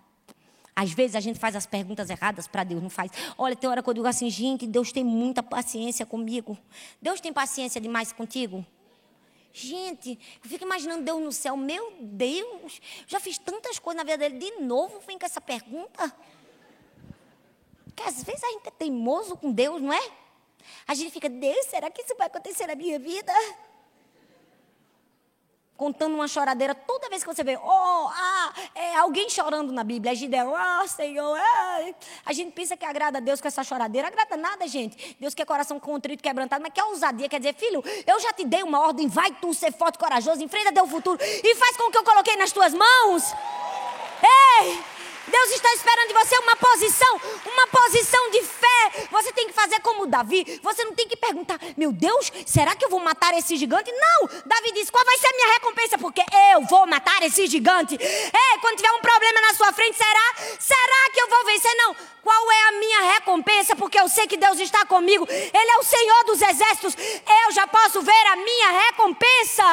Às 0.75 0.91
vezes 0.93 1.15
a 1.15 1.19
gente 1.19 1.37
faz 1.37 1.55
as 1.55 1.65
perguntas 1.65 2.09
erradas 2.09 2.47
para 2.47 2.63
Deus, 2.63 2.81
não 2.81 2.89
faz. 2.89 3.11
Olha, 3.37 3.55
tem 3.55 3.69
hora 3.69 3.83
que 3.83 3.89
eu 3.89 3.93
digo 3.93 4.07
assim, 4.07 4.29
gente, 4.29 4.65
Deus 4.65 4.91
tem 4.91 5.03
muita 5.03 5.43
paciência 5.43 6.05
comigo. 6.05 6.57
Deus 7.01 7.19
tem 7.19 7.31
paciência 7.31 7.79
demais 7.79 8.11
contigo? 8.11 8.65
Gente, 9.53 10.17
eu 10.43 10.49
fico 10.49 10.63
imaginando 10.63 11.03
Deus 11.03 11.21
no 11.21 11.31
céu. 11.31 11.57
Meu 11.57 11.93
Deus, 11.99 12.81
já 13.07 13.19
fiz 13.19 13.37
tantas 13.37 13.79
coisas 13.79 14.03
na 14.03 14.09
vida 14.09 14.17
dele. 14.17 14.39
De 14.39 14.61
novo 14.61 14.99
vem 15.01 15.19
com 15.19 15.25
essa 15.25 15.41
pergunta. 15.41 16.13
Porque 17.85 18.03
às 18.03 18.23
vezes 18.23 18.43
a 18.43 18.51
gente 18.51 18.67
é 18.67 18.71
teimoso 18.71 19.35
com 19.35 19.51
Deus, 19.51 19.81
não 19.81 19.91
é? 19.91 20.11
A 20.87 20.93
gente 20.93 21.11
fica, 21.11 21.29
Deus, 21.29 21.65
será 21.65 21.89
que 21.89 22.01
isso 22.01 22.15
vai 22.15 22.27
acontecer 22.27 22.67
na 22.67 22.75
minha 22.75 22.97
vida? 22.97 23.33
Contando 25.81 26.13
uma 26.13 26.27
choradeira 26.27 26.75
toda 26.75 27.09
vez 27.09 27.23
que 27.23 27.33
você 27.33 27.43
vê, 27.43 27.57
oh, 27.57 28.07
ah, 28.07 28.53
é 28.75 28.97
alguém 28.97 29.27
chorando 29.31 29.73
na 29.73 29.83
Bíblia. 29.83 30.13
É, 30.13 30.45
oh, 30.45 30.87
Senhor, 30.87 31.35
é. 31.35 31.95
a 32.23 32.31
gente 32.33 32.51
pensa 32.51 32.77
que 32.77 32.85
agrada 32.85 33.17
a 33.17 33.21
Deus 33.21 33.41
com 33.41 33.47
essa 33.47 33.63
choradeira. 33.63 34.07
Agrada 34.07 34.37
nada, 34.37 34.67
gente. 34.67 35.17
Deus 35.19 35.33
quer 35.33 35.43
coração 35.43 35.79
contrito, 35.79 36.21
quebrantado, 36.21 36.61
mas 36.61 36.71
quer 36.71 36.83
ousadia. 36.83 37.27
Quer 37.27 37.39
dizer, 37.39 37.55
filho, 37.55 37.83
eu 38.05 38.19
já 38.19 38.31
te 38.31 38.45
dei 38.45 38.61
uma 38.61 38.79
ordem, 38.79 39.07
vai 39.07 39.31
tu 39.41 39.55
ser 39.55 39.73
forte, 39.73 39.97
corajoso, 39.97 40.43
enfrenta 40.43 40.71
teu 40.71 40.85
futuro 40.85 41.17
e 41.19 41.55
faz 41.55 41.75
com 41.75 41.89
que 41.89 41.97
eu 41.97 42.03
coloquei 42.03 42.35
nas 42.35 42.51
tuas 42.51 42.75
mãos. 42.75 43.33
Ei! 44.21 45.00
Deus 45.27 45.51
está 45.51 45.73
esperando 45.73 46.07
de 46.07 46.13
você 46.13 46.37
uma 46.39 46.55
posição, 46.55 47.21
uma 47.45 47.67
posição 47.67 48.31
de 48.31 48.41
fé. 48.43 49.07
Você 49.11 49.31
tem 49.31 49.47
que 49.47 49.53
fazer 49.53 49.79
como 49.81 50.07
Davi. 50.07 50.59
Você 50.63 50.83
não 50.83 50.93
tem 50.93 51.07
que 51.07 51.15
perguntar, 51.15 51.59
meu 51.77 51.91
Deus, 51.91 52.31
será 52.45 52.75
que 52.75 52.83
eu 52.85 52.89
vou 52.89 52.99
matar 52.99 53.33
esse 53.37 53.55
gigante? 53.55 53.91
Não! 53.91 54.27
Davi 54.45 54.71
disse: 54.73 54.91
qual 54.91 55.05
vai 55.05 55.17
ser 55.17 55.27
a 55.27 55.33
minha 55.33 55.53
recompensa? 55.53 55.97
Porque 55.97 56.23
eu 56.53 56.61
vou 56.63 56.87
matar 56.87 57.21
esse 57.23 57.45
gigante. 57.47 57.97
Ei, 57.99 58.57
quando 58.61 58.77
tiver 58.77 58.91
um 58.91 59.01
problema 59.01 59.41
na 59.41 59.53
sua 59.53 59.71
frente, 59.71 59.97
será? 59.97 60.57
Será 60.59 61.09
que 61.13 61.21
eu 61.21 61.27
vou 61.29 61.45
vencer? 61.45 61.73
Não. 61.75 61.95
Qual 62.21 62.51
é 62.51 62.67
a 62.67 62.71
minha 62.73 63.13
recompensa? 63.13 63.75
Porque 63.75 63.99
eu 63.99 64.07
sei 64.07 64.27
que 64.27 64.37
Deus 64.37 64.59
está 64.59 64.85
comigo. 64.85 65.27
Ele 65.29 65.71
é 65.71 65.77
o 65.77 65.83
Senhor 65.83 66.23
dos 66.25 66.41
exércitos. 66.41 66.95
Eu 67.45 67.51
já 67.51 67.65
posso 67.65 68.01
ver 68.01 68.27
a 68.27 68.35
minha 68.35 68.71
recompensa. 68.87 69.63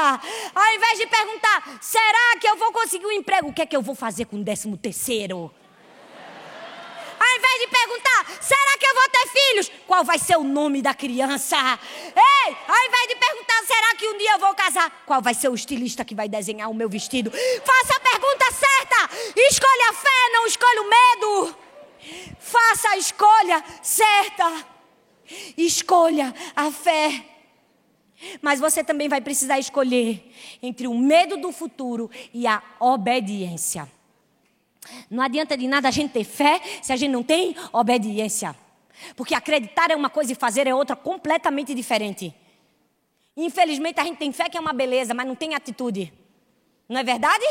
Ao 0.55 0.75
invés 0.75 0.99
de 0.99 1.07
perguntar, 1.07 1.79
será 1.81 2.39
que 2.41 2.49
eu 2.49 2.57
vou 2.57 2.73
conseguir 2.73 3.07
um 3.07 3.13
emprego? 3.13 3.49
O 3.49 3.53
que 3.53 3.63
é 3.63 3.67
que 3.67 3.77
eu 3.77 3.83
vou 3.83 3.95
fazer 3.95 4.25
com 4.25 4.37
o 4.37 4.45
décimo 4.45 4.79
terceiro? 4.79 5.38
Ao 7.19 7.37
invés 7.37 7.61
de 7.61 7.67
perguntar, 7.67 8.43
será 8.43 8.79
que 8.79 8.87
eu 8.87 8.95
vou 8.95 9.09
ter 9.11 9.29
filhos? 9.29 9.71
Qual 9.87 10.05
vai 10.05 10.19
ser 10.19 10.37
o 10.37 10.45
nome 10.45 10.81
da 10.83 10.95
criança? 10.95 11.57
Ei, 11.57 12.57
ao 12.67 12.87
invés 12.87 13.09
de 13.09 13.17
perguntar, 13.17 13.63
será 13.67 13.95
que 13.97 14.07
um 14.07 14.19
dia 14.19 14.33
eu 14.33 14.39
vou 14.39 14.55
casar? 14.55 15.03
Qual 15.05 15.21
vai 15.21 15.35
ser 15.35 15.49
o 15.49 15.55
estilista 15.55 16.05
que 16.05 16.15
vai 16.15 16.29
desenhar 16.29 16.71
o 16.71 16.75
meu 16.75 16.89
vestido? 16.89 17.31
Faça 17.31 17.97
a 17.97 18.01
pergunta 18.01 18.45
certa. 18.53 19.11
Escolha 19.37 19.91
a 19.91 19.93
fé, 19.93 20.33
não 20.33 20.47
escolha 20.47 20.83
o 20.83 20.91
medo. 20.91 21.57
Faça 22.39 22.91
a 22.91 22.97
escolha 22.97 23.65
certa. 23.83 24.67
Escolha 25.57 26.35
a 26.55 26.71
fé. 26.71 27.25
Mas 28.41 28.59
você 28.59 28.83
também 28.83 29.09
vai 29.09 29.21
precisar 29.21 29.59
escolher 29.59 30.33
entre 30.63 30.87
o 30.87 30.95
medo 30.95 31.37
do 31.37 31.53
futuro 31.53 32.11
e 32.33 32.47
a 32.47 32.63
obediência. 32.81 33.89
Não 35.11 35.23
adianta 35.23 35.57
de 35.57 35.67
nada 35.67 35.89
a 35.89 35.91
gente 35.91 36.13
ter 36.13 36.25
fé 36.25 36.61
se 36.83 36.93
a 36.93 36.97
gente 36.97 37.11
não 37.11 37.23
tem 37.23 37.55
obediência. 37.73 38.55
Porque 39.17 39.35
acreditar 39.35 39.91
é 39.91 39.97
uma 39.97 40.11
coisa 40.11 40.33
e 40.33 40.35
fazer 40.35 40.67
é 40.67 40.75
outra 40.75 40.97
completamente 40.97 41.75
diferente. 41.75 42.35
Infelizmente 43.37 44.01
a 44.01 44.05
gente 44.05 44.19
tem 44.19 44.33
fé 44.33 44.49
que 44.49 44.57
é 44.57 44.61
uma 44.61 44.73
beleza, 44.73 45.15
mas 45.15 45.27
não 45.27 45.35
tem 45.35 45.55
atitude. 45.55 46.13
Não 46.89 46.99
é 46.99 47.05
verdade? 47.05 47.47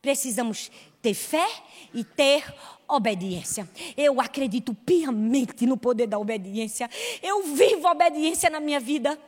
Precisamos 0.00 0.70
ter 1.02 1.14
fé 1.14 1.46
e 1.92 2.02
ter 2.02 2.44
obediência. 2.88 3.68
Eu 3.96 4.20
acredito 4.20 4.74
piamente 4.74 5.66
no 5.66 5.76
poder 5.76 6.06
da 6.06 6.18
obediência. 6.18 6.88
Eu 7.22 7.42
vivo 7.42 7.88
obediência 7.88 8.48
na 8.48 8.60
minha 8.60 8.80
vida. 8.80 9.18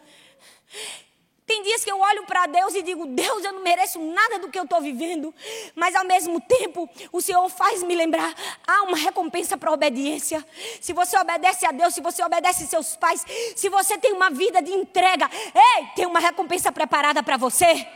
Tem 1.47 1.63
dias 1.63 1.85
que 1.85 1.93
eu 1.93 2.01
olho 2.01 2.25
para 2.27 2.47
Deus 2.47 2.75
e 2.75 2.83
digo: 2.83 3.07
Deus, 3.07 3.45
eu 3.45 3.53
não 3.53 3.63
mereço 3.63 4.01
nada 4.01 4.41
do 4.41 4.51
que 4.51 4.59
eu 4.59 4.65
estou 4.65 4.81
vivendo, 4.81 5.33
mas 5.77 5.95
ao 5.95 6.05
mesmo 6.05 6.41
tempo 6.41 6.91
o 7.13 7.23
Senhor 7.23 7.49
faz 7.49 7.85
me 7.85 7.95
lembrar: 7.95 8.35
há 8.67 8.83
uma 8.83 8.97
recompensa 8.97 9.57
para 9.57 9.71
a 9.71 9.75
obediência. 9.75 10.45
Se 10.81 10.93
você 10.93 11.17
obedece 11.17 11.65
a 11.65 11.71
Deus, 11.71 11.95
se 11.95 12.01
você 12.01 12.25
obedece 12.25 12.67
seus 12.67 12.97
pais, 12.97 13.25
se 13.55 13.69
você 13.69 13.97
tem 13.97 14.13
uma 14.13 14.29
vida 14.29 14.61
de 14.61 14.73
entrega, 14.73 15.31
ei, 15.55 15.87
tem 15.95 16.05
uma 16.05 16.19
recompensa 16.19 16.73
preparada 16.73 17.23
para 17.23 17.37
você. 17.37 17.87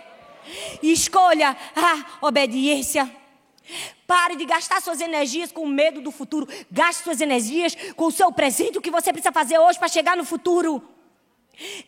Escolha 0.80 1.57
a 1.74 2.26
obediência. 2.26 3.11
Pare 4.07 4.36
de 4.36 4.44
gastar 4.44 4.80
suas 4.80 5.01
energias 5.01 5.51
com 5.51 5.66
medo 5.66 6.01
do 6.01 6.12
futuro. 6.12 6.46
Gaste 6.70 7.03
suas 7.03 7.20
energias 7.20 7.76
com 7.96 8.07
o 8.07 8.12
seu 8.12 8.30
presente, 8.32 8.78
o 8.78 8.80
que 8.80 8.90
você 8.92 9.12
precisa 9.12 9.32
fazer 9.32 9.59
hoje 9.59 9.78
para 9.78 9.88
chegar 9.88 10.16
no 10.16 10.24
futuro 10.24 10.80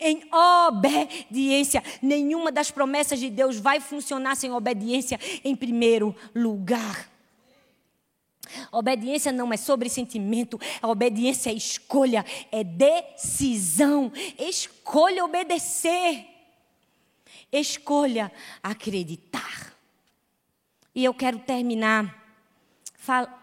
em 0.00 0.22
obediência. 0.32 1.82
Nenhuma 2.00 2.50
das 2.52 2.70
promessas 2.70 3.18
de 3.18 3.30
Deus 3.30 3.58
vai 3.58 3.80
funcionar 3.80 4.36
sem 4.36 4.52
obediência 4.52 5.18
em 5.44 5.56
primeiro 5.56 6.14
lugar. 6.34 7.10
Obediência 8.70 9.32
não 9.32 9.52
é 9.52 9.56
sobre 9.56 9.88
sentimento, 9.88 10.60
a 10.80 10.88
obediência 10.88 11.50
é 11.50 11.54
escolha, 11.54 12.24
é 12.50 12.62
decisão. 12.62 14.12
Escolha 14.38 15.24
obedecer. 15.24 16.26
Escolha 17.50 18.32
acreditar. 18.62 19.74
E 20.94 21.04
eu 21.04 21.14
quero 21.14 21.38
terminar. 21.38 22.22
Fala, 22.94 23.41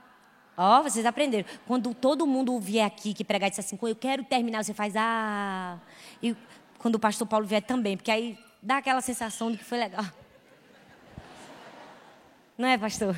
Ó, 0.62 0.82
oh, 0.82 0.84
vocês 0.84 1.06
aprenderam. 1.06 1.48
Quando 1.66 1.94
todo 1.94 2.28
mundo 2.28 2.60
vier 2.60 2.86
aqui 2.86 3.14
que 3.14 3.24
pregar 3.24 3.48
e 3.48 3.50
disser 3.50 3.64
assim, 3.64 3.80
eu 3.82 3.96
quero 3.96 4.26
terminar, 4.26 4.62
você 4.62 4.74
faz, 4.74 4.94
ah. 4.98 5.80
E 6.22 6.36
quando 6.78 6.96
o 6.96 7.00
pastor 7.00 7.26
Paulo 7.26 7.46
vier 7.46 7.62
também, 7.62 7.96
porque 7.96 8.12
aí 8.12 8.38
dá 8.62 8.76
aquela 8.76 9.00
sensação 9.00 9.50
de 9.50 9.58
que 9.58 9.64
foi 9.64 9.78
legal. 9.78 10.04
Não 12.58 12.68
é, 12.68 12.78
pastor? 12.78 13.16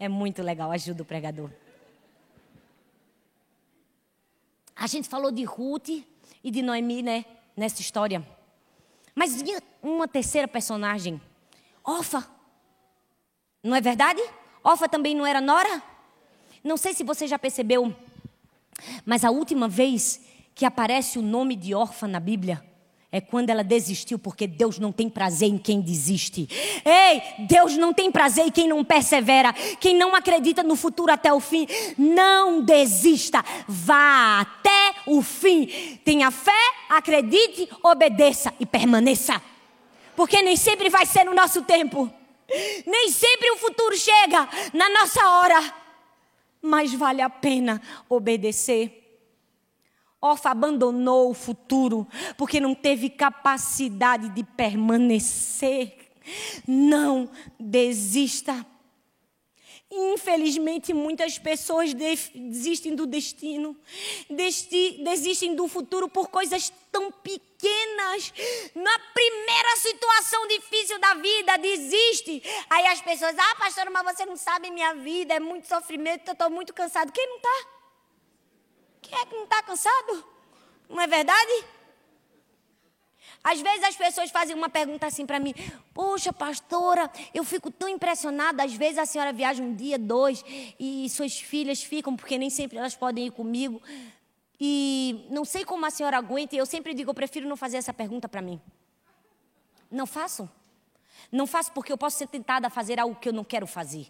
É 0.00 0.08
muito 0.08 0.42
legal, 0.42 0.72
ajuda 0.72 1.02
o 1.02 1.04
pregador. 1.04 1.50
A 4.74 4.86
gente 4.86 5.10
falou 5.10 5.30
de 5.30 5.44
Ruth 5.44 5.90
e 6.42 6.50
de 6.50 6.62
Noemi, 6.62 7.02
né? 7.02 7.26
Nessa 7.54 7.82
história. 7.82 8.26
Mas 9.14 9.44
uma 9.82 10.08
terceira 10.08 10.48
personagem, 10.48 11.20
Ofa. 11.84 12.26
Não 13.62 13.76
é 13.76 13.80
verdade? 13.82 14.22
Ofa 14.64 14.88
também 14.88 15.14
não 15.14 15.26
era 15.26 15.38
Nora? 15.38 15.91
Não 16.62 16.76
sei 16.76 16.94
se 16.94 17.02
você 17.02 17.26
já 17.26 17.38
percebeu, 17.38 17.94
mas 19.04 19.24
a 19.24 19.30
última 19.30 19.68
vez 19.68 20.20
que 20.54 20.64
aparece 20.64 21.18
o 21.18 21.22
nome 21.22 21.56
de 21.56 21.74
órfã 21.74 22.06
na 22.06 22.20
Bíblia 22.20 22.62
é 23.10 23.20
quando 23.20 23.50
ela 23.50 23.62
desistiu, 23.62 24.18
porque 24.18 24.46
Deus 24.46 24.78
não 24.78 24.90
tem 24.90 25.10
prazer 25.10 25.48
em 25.48 25.58
quem 25.58 25.82
desiste. 25.82 26.48
Ei, 26.82 27.46
Deus 27.46 27.76
não 27.76 27.92
tem 27.92 28.10
prazer 28.10 28.46
em 28.46 28.50
quem 28.50 28.66
não 28.66 28.82
persevera, 28.82 29.52
quem 29.52 29.94
não 29.94 30.14
acredita 30.14 30.62
no 30.62 30.74
futuro 30.74 31.12
até 31.12 31.30
o 31.30 31.38
fim. 31.38 31.66
Não 31.98 32.62
desista, 32.62 33.44
vá 33.68 34.40
até 34.40 34.94
o 35.06 35.20
fim. 35.20 35.66
Tenha 36.02 36.30
fé, 36.30 36.52
acredite, 36.88 37.68
obedeça 37.82 38.54
e 38.58 38.64
permaneça. 38.64 39.42
Porque 40.16 40.40
nem 40.40 40.56
sempre 40.56 40.88
vai 40.88 41.04
ser 41.04 41.24
no 41.24 41.34
nosso 41.34 41.62
tempo. 41.62 42.10
Nem 42.86 43.10
sempre 43.10 43.50
o 43.50 43.56
futuro 43.58 43.94
chega 43.94 44.48
na 44.72 44.88
nossa 44.88 45.26
hora 45.26 45.81
mas 46.62 46.94
vale 46.94 47.20
a 47.20 47.28
pena 47.28 47.82
obedecer. 48.08 49.00
Orfa 50.20 50.50
abandonou 50.50 51.28
o 51.28 51.34
futuro 51.34 52.06
porque 52.38 52.60
não 52.60 52.76
teve 52.76 53.10
capacidade 53.10 54.28
de 54.28 54.44
permanecer. 54.44 56.12
Não 56.66 57.28
desista. 57.58 58.64
Infelizmente, 59.94 60.94
muitas 60.94 61.38
pessoas 61.38 61.92
desistem 61.92 62.94
do 62.94 63.06
destino, 63.06 63.76
desistem 64.30 65.54
do 65.54 65.68
futuro 65.68 66.08
por 66.08 66.28
coisas 66.28 66.72
tão 66.90 67.12
pequenas. 67.12 68.32
Na 68.74 68.98
primeira 69.12 69.76
situação 69.76 70.48
difícil 70.48 70.98
da 70.98 71.12
vida, 71.12 71.58
desiste. 71.58 72.42
Aí 72.70 72.86
as 72.86 73.02
pessoas, 73.02 73.36
ah, 73.38 73.54
pastor, 73.56 73.90
mas 73.90 74.16
você 74.16 74.24
não 74.24 74.34
sabe 74.34 74.70
minha 74.70 74.94
vida, 74.94 75.34
é 75.34 75.40
muito 75.40 75.68
sofrimento, 75.68 76.26
eu 76.26 76.32
estou 76.32 76.48
muito 76.48 76.72
cansado. 76.72 77.12
Quem 77.12 77.28
não 77.28 77.36
está? 77.36 77.66
Quem 79.02 79.20
é 79.20 79.26
que 79.26 79.34
não 79.34 79.44
está 79.44 79.62
cansado? 79.62 80.24
Não 80.88 81.02
é 81.02 81.06
verdade? 81.06 81.64
Às 83.44 83.60
vezes 83.60 83.82
as 83.82 83.96
pessoas 83.96 84.30
fazem 84.30 84.54
uma 84.54 84.68
pergunta 84.68 85.06
assim 85.06 85.26
para 85.26 85.40
mim: 85.40 85.54
Poxa, 85.92 86.32
pastora, 86.32 87.10
eu 87.34 87.42
fico 87.42 87.70
tão 87.70 87.88
impressionada. 87.88 88.62
Às 88.62 88.74
vezes 88.74 88.98
a 88.98 89.06
senhora 89.06 89.32
viaja 89.32 89.62
um 89.62 89.74
dia, 89.74 89.98
dois, 89.98 90.44
e 90.78 91.08
suas 91.10 91.40
filhas 91.40 91.82
ficam, 91.82 92.14
porque 92.14 92.38
nem 92.38 92.50
sempre 92.50 92.78
elas 92.78 92.94
podem 92.94 93.26
ir 93.26 93.30
comigo. 93.32 93.82
E 94.60 95.26
não 95.28 95.44
sei 95.44 95.64
como 95.64 95.84
a 95.84 95.90
senhora 95.90 96.16
aguenta, 96.18 96.54
e 96.54 96.58
eu 96.58 96.66
sempre 96.66 96.94
digo: 96.94 97.10
Eu 97.10 97.14
prefiro 97.14 97.48
não 97.48 97.56
fazer 97.56 97.78
essa 97.78 97.92
pergunta 97.92 98.28
para 98.28 98.40
mim. 98.40 98.60
Não 99.90 100.06
faço. 100.06 100.48
Não 101.30 101.46
faço 101.46 101.72
porque 101.72 101.92
eu 101.92 101.98
posso 101.98 102.18
ser 102.18 102.28
tentada 102.28 102.68
a 102.68 102.70
fazer 102.70 103.00
algo 103.00 103.16
que 103.16 103.28
eu 103.28 103.32
não 103.32 103.42
quero 103.42 103.66
fazer. 103.66 104.06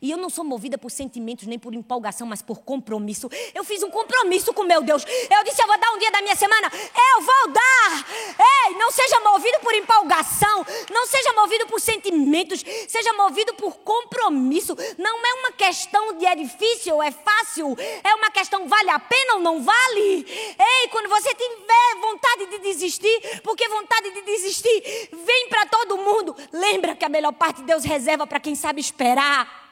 E 0.00 0.10
eu 0.10 0.18
não 0.18 0.30
sou 0.30 0.44
movida 0.44 0.76
por 0.78 0.90
sentimentos 0.90 1.46
nem 1.46 1.58
por 1.58 1.74
empolgação, 1.74 2.26
mas 2.26 2.42
por 2.42 2.60
compromisso. 2.60 3.28
Eu 3.54 3.64
fiz 3.64 3.82
um 3.82 3.90
compromisso 3.90 4.52
com 4.52 4.62
meu 4.62 4.82
Deus. 4.82 5.04
Eu 5.04 5.44
disse: 5.44 5.62
eu 5.62 5.66
vou 5.66 5.78
dar 5.78 5.90
um 5.92 5.98
dia 5.98 6.10
da 6.10 6.22
minha 6.22 6.36
semana. 6.36 6.70
Eu 6.70 7.22
vou 7.22 7.52
dar. 7.52 8.06
Ei, 8.38 8.74
não 8.74 8.90
seja 8.90 9.20
movido 9.20 9.60
por 9.60 9.74
empolgação. 9.74 10.66
Não 10.90 11.06
seja 11.06 11.32
movido 11.32 11.66
por 11.66 11.80
sentimentos. 11.80 12.64
Seja 12.88 13.12
movido 13.12 13.54
por 13.54 13.76
compromisso. 13.78 14.76
Não 14.98 15.26
é 15.26 15.34
uma 15.34 15.52
questão 15.52 16.14
de 16.14 16.26
é 16.26 16.34
difícil 16.34 16.96
ou 16.96 17.02
é 17.02 17.10
fácil. 17.10 17.76
É 18.02 18.14
uma 18.14 18.30
questão 18.30 18.68
vale 18.68 18.90
a 18.90 18.98
pena 18.98 19.34
ou 19.34 19.40
não 19.40 19.62
vale. 19.62 20.26
Ei, 20.58 20.88
quando 20.90 21.08
você 21.08 21.34
tiver 21.34 22.00
vontade 22.00 22.46
de 22.46 22.58
desistir, 22.58 23.40
porque 23.42 23.68
vontade 23.68 24.10
de 24.10 24.22
desistir 24.22 25.08
vem 25.12 25.48
para 25.48 25.66
todo 25.66 25.96
mundo. 25.96 26.36
Lembra 26.52 26.94
que 26.94 27.04
a 27.04 27.08
melhor 27.08 27.32
parte 27.32 27.62
Deus 27.62 27.84
reserva 27.84 28.26
para 28.26 28.40
quem 28.40 28.54
sabe 28.54 28.80
esperar. 28.80 29.66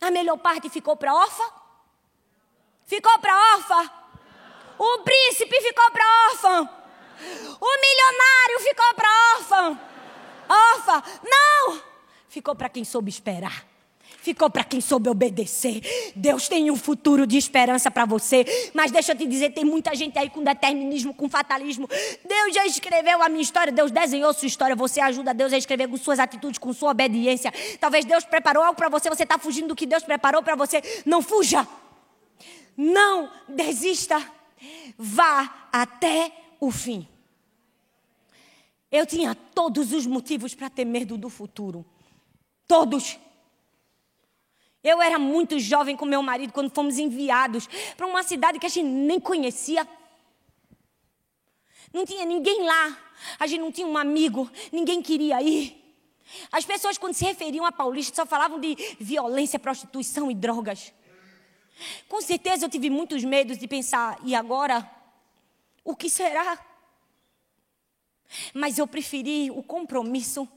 A 0.00 0.10
melhor 0.10 0.38
parte 0.38 0.68
ficou 0.70 0.96
para 0.96 1.14
órfã? 1.14 1.44
Ficou 2.86 3.18
para 3.18 3.54
órfã? 3.54 3.90
O 4.78 4.98
príncipe 5.00 5.60
ficou 5.60 5.90
para 5.90 6.04
órfã? 6.30 6.70
O 7.60 7.80
milionário 7.80 8.60
ficou 8.60 8.94
para 8.94 9.08
órfã? 9.36 9.80
Órfã? 10.48 11.02
Não! 11.22 11.82
Ficou 12.28 12.54
para 12.54 12.68
quem 12.68 12.84
soube 12.84 13.10
esperar. 13.10 13.69
Ficou 14.22 14.50
para 14.50 14.64
quem 14.64 14.80
soube 14.80 15.08
obedecer. 15.08 15.80
Deus 16.14 16.46
tem 16.46 16.70
um 16.70 16.76
futuro 16.76 17.26
de 17.26 17.38
esperança 17.38 17.90
para 17.90 18.04
você. 18.04 18.44
Mas 18.74 18.90
deixa 18.90 19.12
eu 19.12 19.16
te 19.16 19.26
dizer, 19.26 19.50
tem 19.50 19.64
muita 19.64 19.94
gente 19.94 20.18
aí 20.18 20.28
com 20.28 20.42
determinismo, 20.44 21.14
com 21.14 21.28
fatalismo. 21.28 21.88
Deus 21.88 22.54
já 22.54 22.66
escreveu 22.66 23.22
a 23.22 23.28
minha 23.28 23.42
história, 23.42 23.72
Deus 23.72 23.90
desenhou 23.90 24.32
sua 24.34 24.46
história. 24.46 24.76
Você 24.76 25.00
ajuda 25.00 25.32
Deus 25.32 25.52
a 25.52 25.58
escrever 25.58 25.88
com 25.88 25.96
suas 25.96 26.18
atitudes, 26.18 26.58
com 26.58 26.72
sua 26.72 26.90
obediência. 26.90 27.52
Talvez 27.80 28.04
Deus 28.04 28.24
preparou 28.24 28.62
algo 28.62 28.76
para 28.76 28.90
você, 28.90 29.08
você 29.08 29.22
está 29.22 29.38
fugindo 29.38 29.68
do 29.68 29.76
que 29.76 29.86
Deus 29.86 30.02
preparou 30.02 30.42
para 30.42 30.54
você. 30.54 30.82
Não 31.06 31.22
fuja. 31.22 31.66
Não 32.76 33.30
desista. 33.48 34.22
Vá 34.98 35.68
até 35.72 36.30
o 36.60 36.70
fim. 36.70 37.08
Eu 38.92 39.06
tinha 39.06 39.34
todos 39.34 39.92
os 39.92 40.04
motivos 40.04 40.54
para 40.54 40.68
ter 40.68 40.84
medo 40.84 41.16
do 41.16 41.30
futuro. 41.30 41.86
Todos. 42.66 43.18
Eu 44.82 45.00
era 45.02 45.18
muito 45.18 45.58
jovem 45.58 45.96
com 45.96 46.06
meu 46.06 46.22
marido 46.22 46.52
quando 46.52 46.70
fomos 46.70 46.98
enviados 46.98 47.68
para 47.96 48.06
uma 48.06 48.22
cidade 48.22 48.58
que 48.58 48.66
a 48.66 48.68
gente 48.68 48.86
nem 48.86 49.20
conhecia. 49.20 49.86
Não 51.92 52.06
tinha 52.06 52.24
ninguém 52.24 52.64
lá. 52.64 52.98
A 53.38 53.46
gente 53.46 53.60
não 53.60 53.70
tinha 53.70 53.86
um 53.86 53.98
amigo, 53.98 54.50
ninguém 54.72 55.02
queria 55.02 55.42
ir. 55.42 55.76
As 56.50 56.64
pessoas, 56.64 56.96
quando 56.96 57.14
se 57.14 57.24
referiam 57.24 57.66
a 57.66 57.72
Paulista, 57.72 58.16
só 58.16 58.26
falavam 58.26 58.58
de 58.58 58.76
violência, 58.98 59.58
prostituição 59.58 60.30
e 60.30 60.34
drogas. 60.34 60.92
Com 62.08 62.20
certeza 62.20 62.64
eu 62.64 62.70
tive 62.70 62.88
muitos 62.88 63.24
medos 63.24 63.58
de 63.58 63.66
pensar, 63.66 64.18
e 64.24 64.34
agora? 64.34 64.88
O 65.84 65.96
que 65.96 66.08
será? 66.08 66.58
Mas 68.54 68.78
eu 68.78 68.86
preferi 68.86 69.50
o 69.50 69.62
compromisso, 69.62 70.48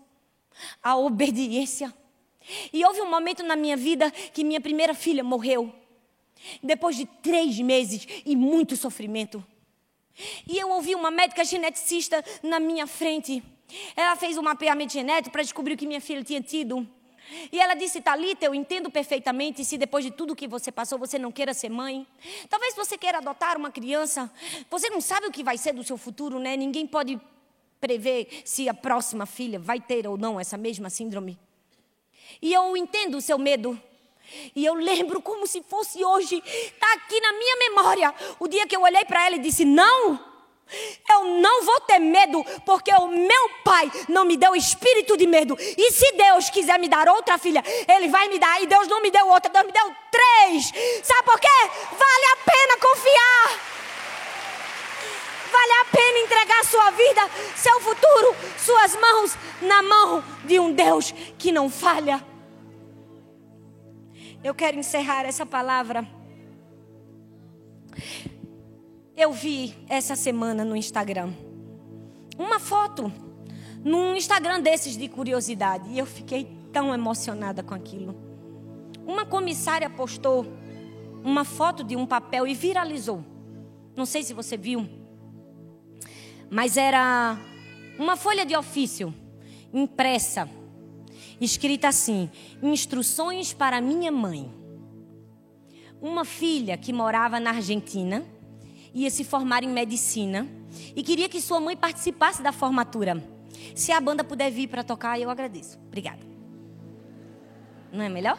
a 0.81 0.95
obediência. 0.95 1.93
E 2.71 2.83
houve 2.85 3.01
um 3.01 3.09
momento 3.09 3.43
na 3.43 3.55
minha 3.55 3.77
vida 3.77 4.11
que 4.11 4.43
minha 4.43 4.61
primeira 4.61 4.93
filha 4.93 5.23
morreu. 5.23 5.73
Depois 6.61 6.95
de 6.95 7.05
três 7.05 7.59
meses 7.59 8.05
e 8.25 8.35
muito 8.35 8.75
sofrimento. 8.75 9.43
E 10.47 10.57
eu 10.57 10.69
ouvi 10.69 10.93
uma 10.93 11.09
médica 11.09 11.43
geneticista 11.43 12.23
na 12.41 12.59
minha 12.59 12.85
frente. 12.85 13.41
Ela 13.95 14.15
fez 14.15 14.37
um 14.37 14.41
mapeamento 14.41 14.93
genético 14.93 15.31
para 15.31 15.41
descobrir 15.41 15.73
o 15.73 15.77
que 15.77 15.87
minha 15.87 16.01
filha 16.01 16.23
tinha 16.23 16.41
tido. 16.41 16.87
E 17.51 17.59
ela 17.59 17.73
disse, 17.73 18.01
Talita, 18.01 18.45
eu 18.45 18.53
entendo 18.53 18.91
perfeitamente 18.91 19.63
se 19.63 19.77
depois 19.77 20.03
de 20.03 20.11
tudo 20.11 20.35
que 20.35 20.47
você 20.47 20.71
passou 20.71 20.99
você 20.99 21.17
não 21.17 21.31
queira 21.31 21.53
ser 21.53 21.69
mãe. 21.69 22.05
Talvez 22.49 22.75
você 22.75 22.97
queira 22.97 23.19
adotar 23.19 23.57
uma 23.57 23.71
criança. 23.71 24.31
Você 24.69 24.89
não 24.89 25.01
sabe 25.01 25.27
o 25.27 25.31
que 25.31 25.43
vai 25.43 25.57
ser 25.57 25.73
do 25.73 25.83
seu 25.83 25.97
futuro, 25.97 26.39
né? 26.39 26.55
Ninguém 26.55 26.85
pode 26.85 27.19
prever 27.79 28.41
se 28.45 28.69
a 28.69 28.73
próxima 28.73 29.25
filha 29.25 29.59
vai 29.59 29.79
ter 29.79 30.07
ou 30.07 30.17
não 30.17 30.39
essa 30.39 30.57
mesma 30.57 30.89
síndrome. 30.89 31.39
E 32.41 32.53
eu 32.53 32.75
entendo 32.75 33.17
o 33.17 33.21
seu 33.21 33.37
medo. 33.37 33.79
E 34.55 34.65
eu 34.65 34.73
lembro 34.73 35.21
como 35.21 35.45
se 35.45 35.61
fosse 35.63 36.03
hoje, 36.03 36.41
está 36.45 36.93
aqui 36.93 37.19
na 37.19 37.33
minha 37.33 37.55
memória, 37.69 38.13
o 38.39 38.47
dia 38.47 38.65
que 38.65 38.75
eu 38.75 38.81
olhei 38.81 39.05
para 39.05 39.27
ela 39.27 39.35
e 39.35 39.39
disse: 39.39 39.63
Não, 39.63 40.19
eu 41.09 41.25
não 41.25 41.63
vou 41.63 41.79
ter 41.81 41.99
medo, 41.99 42.43
porque 42.65 42.91
o 42.93 43.07
meu 43.07 43.49
pai 43.63 43.91
não 44.09 44.25
me 44.25 44.35
deu 44.35 44.55
espírito 44.55 45.15
de 45.17 45.27
medo. 45.27 45.55
E 45.59 45.91
se 45.91 46.11
Deus 46.13 46.49
quiser 46.49 46.79
me 46.79 46.87
dar 46.87 47.07
outra 47.09 47.37
filha, 47.37 47.63
Ele 47.87 48.07
vai 48.07 48.27
me 48.27 48.39
dar. 48.39 48.61
E 48.61 48.65
Deus 48.65 48.87
não 48.87 49.01
me 49.01 49.11
deu 49.11 49.27
outra, 49.27 49.51
Deus 49.51 49.65
me 49.65 49.71
deu 49.71 49.95
três. 50.11 50.71
Sabe 51.03 51.23
por 51.23 51.39
quê? 51.39 51.47
Vale 51.91 52.25
a 52.31 52.37
pena 52.37 52.77
confiar. 52.79 53.72
Vale 55.53 55.73
a 55.81 55.85
pena 55.91 56.19
entregar 56.19 56.65
sua 56.65 56.89
vida, 56.91 57.21
seu 57.55 57.79
futuro, 57.79 58.35
suas 58.57 58.95
mãos 58.95 59.37
na 59.61 59.83
mão 59.83 60.23
de 60.43 60.59
um 60.59 60.73
Deus 60.73 61.11
que 61.37 61.51
não 61.51 61.69
falha. 61.69 62.25
Eu 64.43 64.55
quero 64.55 64.79
encerrar 64.79 65.25
essa 65.25 65.45
palavra. 65.45 66.07
Eu 69.15 69.31
vi 69.31 69.75
essa 69.87 70.15
semana 70.15 70.65
no 70.65 70.75
Instagram 70.75 71.31
uma 72.37 72.59
foto 72.59 73.11
num 73.83 74.15
Instagram 74.15 74.59
desses 74.59 74.97
de 74.97 75.07
curiosidade 75.07 75.89
e 75.91 75.99
eu 75.99 76.05
fiquei 76.05 76.47
tão 76.71 76.93
emocionada 76.93 77.61
com 77.61 77.75
aquilo. 77.75 78.15
Uma 79.05 79.25
comissária 79.25 79.89
postou 79.89 80.47
uma 81.23 81.43
foto 81.45 81.83
de 81.83 81.95
um 81.95 82.05
papel 82.05 82.47
e 82.47 82.55
viralizou. 82.55 83.23
Não 83.95 84.05
sei 84.05 84.23
se 84.23 84.33
você 84.33 84.57
viu 84.57 85.02
mas 86.49 86.77
era 86.77 87.37
uma 87.97 88.15
folha 88.15 88.45
de 88.45 88.55
ofício 88.55 89.13
impressa, 89.73 90.49
escrita 91.39 91.87
assim: 91.87 92.29
Instruções 92.61 93.53
para 93.53 93.81
minha 93.81 94.11
mãe. 94.11 94.51
Uma 96.01 96.25
filha 96.25 96.77
que 96.77 96.91
morava 96.91 97.39
na 97.39 97.51
Argentina, 97.51 98.25
ia 98.93 99.09
se 99.09 99.23
formar 99.23 99.63
em 99.63 99.69
medicina 99.69 100.47
e 100.95 101.01
queria 101.01 101.29
que 101.29 101.41
sua 101.41 101.59
mãe 101.59 101.75
participasse 101.75 102.41
da 102.41 102.51
formatura. 102.51 103.23
Se 103.73 103.91
a 103.91 104.01
banda 104.01 104.23
puder 104.23 104.51
vir 104.51 104.67
para 104.67 104.83
tocar, 104.83 105.19
eu 105.19 105.29
agradeço. 105.29 105.79
Obrigada. 105.87 106.21
Não 107.91 108.03
é 108.03 108.09
melhor? 108.09 108.37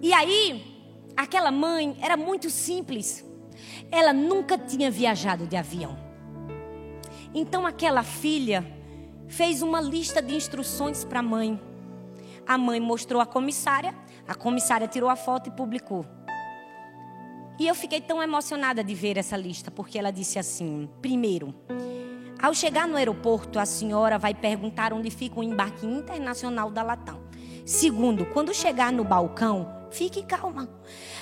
E 0.00 0.12
aí, 0.12 0.62
aquela 1.16 1.50
mãe 1.50 1.96
era 2.00 2.16
muito 2.16 2.50
simples. 2.50 3.24
Ela 3.90 4.12
nunca 4.12 4.56
tinha 4.56 4.90
viajado 4.90 5.46
de 5.46 5.56
avião. 5.56 6.05
Então 7.38 7.66
aquela 7.66 8.02
filha 8.02 8.66
fez 9.28 9.60
uma 9.60 9.78
lista 9.78 10.22
de 10.22 10.34
instruções 10.34 11.04
para 11.04 11.20
a 11.20 11.22
mãe. 11.22 11.60
A 12.46 12.56
mãe 12.56 12.80
mostrou 12.80 13.20
a 13.20 13.26
comissária, 13.26 13.94
a 14.26 14.34
comissária 14.34 14.88
tirou 14.88 15.10
a 15.10 15.16
foto 15.16 15.48
e 15.48 15.52
publicou. 15.52 16.06
E 17.60 17.68
eu 17.68 17.74
fiquei 17.74 18.00
tão 18.00 18.22
emocionada 18.22 18.82
de 18.82 18.94
ver 18.94 19.18
essa 19.18 19.36
lista, 19.36 19.70
porque 19.70 19.98
ela 19.98 20.10
disse 20.10 20.38
assim: 20.38 20.88
primeiro, 21.02 21.54
ao 22.40 22.54
chegar 22.54 22.88
no 22.88 22.96
aeroporto, 22.96 23.58
a 23.58 23.66
senhora 23.66 24.18
vai 24.18 24.32
perguntar 24.34 24.94
onde 24.94 25.10
fica 25.10 25.38
o 25.38 25.42
embarque 25.42 25.84
internacional 25.84 26.70
da 26.70 26.82
Latam. 26.82 27.20
Segundo, 27.66 28.24
quando 28.24 28.54
chegar 28.54 28.90
no 28.90 29.04
balcão, 29.04 29.85
fique 29.96 30.22
calma. 30.22 30.68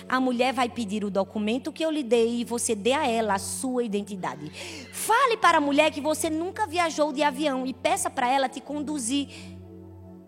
A 0.08 0.18
mulher 0.18 0.52
vai 0.52 0.68
pedir 0.68 1.04
o 1.04 1.10
documento 1.10 1.72
que 1.72 1.84
eu 1.84 1.90
lhe 1.90 2.02
dei 2.02 2.40
e 2.40 2.44
você 2.44 2.74
dê 2.74 2.92
a 2.92 3.06
ela 3.06 3.34
a 3.34 3.38
sua 3.38 3.84
identidade. 3.84 4.50
Fale 4.92 5.36
para 5.36 5.58
a 5.58 5.60
mulher 5.60 5.92
que 5.92 6.00
você 6.00 6.28
nunca 6.28 6.66
viajou 6.66 7.12
de 7.12 7.22
avião 7.22 7.64
e 7.64 7.72
peça 7.72 8.10
para 8.10 8.28
ela 8.28 8.48
te 8.48 8.60
conduzir, 8.60 9.28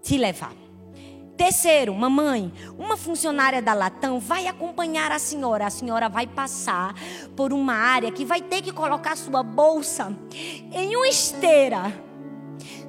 te 0.00 0.16
levar. 0.16 0.54
Terceiro, 1.36 1.92
mamãe, 1.94 2.50
uma 2.78 2.96
funcionária 2.96 3.60
da 3.60 3.74
Latam 3.74 4.18
vai 4.18 4.46
acompanhar 4.46 5.12
a 5.12 5.18
senhora. 5.18 5.66
A 5.66 5.70
senhora 5.70 6.08
vai 6.08 6.26
passar 6.26 6.94
por 7.34 7.52
uma 7.52 7.74
área 7.74 8.12
que 8.12 8.24
vai 8.24 8.40
ter 8.40 8.62
que 8.62 8.72
colocar 8.72 9.16
sua 9.16 9.42
bolsa 9.42 10.16
em 10.72 10.96
uma 10.96 11.08
esteira. 11.08 11.92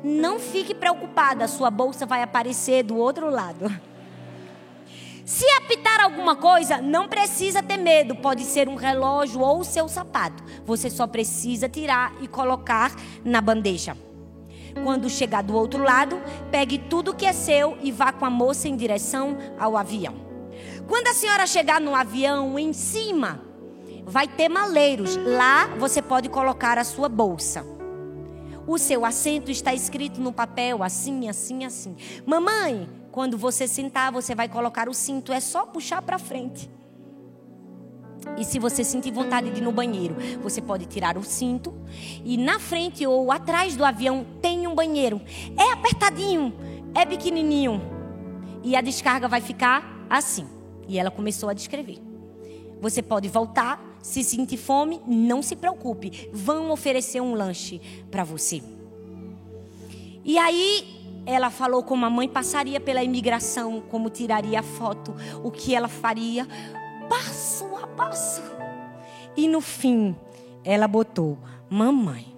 Não 0.01 0.39
fique 0.39 0.73
preocupada, 0.73 1.47
sua 1.47 1.69
bolsa 1.69 2.05
vai 2.05 2.21
aparecer 2.21 2.83
do 2.83 2.95
outro 2.95 3.29
lado. 3.29 3.96
Se 5.27 5.45
apitar 5.57 5.99
alguma 5.99 6.37
coisa, 6.37 6.77
não 6.77 7.05
precisa 7.09 7.61
ter 7.61 7.75
medo. 7.75 8.15
Pode 8.15 8.45
ser 8.45 8.69
um 8.69 8.75
relógio 8.75 9.41
ou 9.41 9.59
o 9.59 9.65
seu 9.65 9.89
sapato. 9.89 10.41
Você 10.65 10.89
só 10.89 11.05
precisa 11.05 11.67
tirar 11.67 12.15
e 12.21 12.29
colocar 12.29 12.95
na 13.25 13.41
bandeja. 13.41 13.97
Quando 14.85 15.09
chegar 15.09 15.43
do 15.43 15.53
outro 15.53 15.83
lado, 15.83 16.17
pegue 16.49 16.77
tudo 16.77 17.13
que 17.13 17.25
é 17.25 17.33
seu 17.33 17.77
e 17.81 17.91
vá 17.91 18.13
com 18.13 18.23
a 18.23 18.29
moça 18.29 18.69
em 18.69 18.77
direção 18.77 19.37
ao 19.59 19.75
avião. 19.75 20.15
Quando 20.87 21.09
a 21.09 21.13
senhora 21.13 21.45
chegar 21.45 21.81
no 21.81 21.93
avião, 21.93 22.57
em 22.57 22.71
cima, 22.71 23.41
vai 24.05 24.29
ter 24.29 24.47
maleiros. 24.47 25.17
Lá 25.17 25.67
você 25.77 26.01
pode 26.01 26.29
colocar 26.29 26.77
a 26.77 26.85
sua 26.85 27.09
bolsa. 27.09 27.65
O 28.65 28.77
seu 28.77 29.03
assento 29.03 29.51
está 29.51 29.73
escrito 29.73 30.21
no 30.21 30.31
papel 30.31 30.81
assim, 30.81 31.27
assim, 31.27 31.65
assim. 31.65 31.97
Mamãe, 32.25 32.87
Quando 33.17 33.35
você 33.35 33.67
sentar, 33.67 34.11
você 34.11 34.35
vai 34.35 34.47
colocar 34.47 34.87
o 34.87 34.93
cinto, 34.93 35.33
é 35.33 35.39
só 35.39 35.65
puxar 35.65 36.03
para 36.03 36.19
frente. 36.19 36.69
E 38.37 38.45
se 38.45 38.59
você 38.59 38.83
sentir 38.83 39.11
vontade 39.11 39.49
de 39.49 39.57
ir 39.59 39.63
no 39.63 39.71
banheiro, 39.71 40.15
você 40.43 40.61
pode 40.61 40.85
tirar 40.85 41.17
o 41.17 41.23
cinto 41.23 41.73
e 42.23 42.37
na 42.37 42.59
frente 42.59 43.07
ou 43.07 43.31
atrás 43.31 43.75
do 43.75 43.83
avião 43.83 44.23
tem 44.39 44.67
um 44.67 44.75
banheiro. 44.75 45.19
É 45.57 45.71
apertadinho, 45.71 46.53
é 46.93 47.07
pequenininho. 47.07 47.81
E 48.63 48.75
a 48.75 48.81
descarga 48.81 49.27
vai 49.27 49.41
ficar 49.41 50.05
assim. 50.07 50.47
E 50.87 50.99
ela 50.99 51.09
começou 51.09 51.49
a 51.49 51.53
descrever. 51.53 51.97
Você 52.79 53.01
pode 53.01 53.27
voltar, 53.29 53.97
se 53.99 54.23
sentir 54.23 54.57
fome, 54.57 55.01
não 55.07 55.41
se 55.41 55.55
preocupe, 55.55 56.29
vão 56.31 56.69
oferecer 56.69 57.19
um 57.19 57.33
lanche 57.33 57.81
para 58.11 58.23
você. 58.23 58.61
E 60.23 60.37
aí 60.37 60.96
ela 61.27 61.49
falou 61.49 61.83
como 61.83 62.05
a 62.05 62.09
mãe 62.09 62.29
passaria 62.29 62.79
pela 62.79 63.03
imigração, 63.03 63.81
como 63.81 64.09
tiraria 64.09 64.61
a 64.61 64.63
foto, 64.63 65.13
o 65.43 65.51
que 65.51 65.75
ela 65.75 65.89
faria, 65.89 66.47
passo 67.09 67.65
a 67.75 67.85
passo. 67.85 68.41
E 69.35 69.45
no 69.45 69.59
fim, 69.59 70.15
ela 70.63 70.87
botou: 70.87 71.37
Mamãe, 71.69 72.33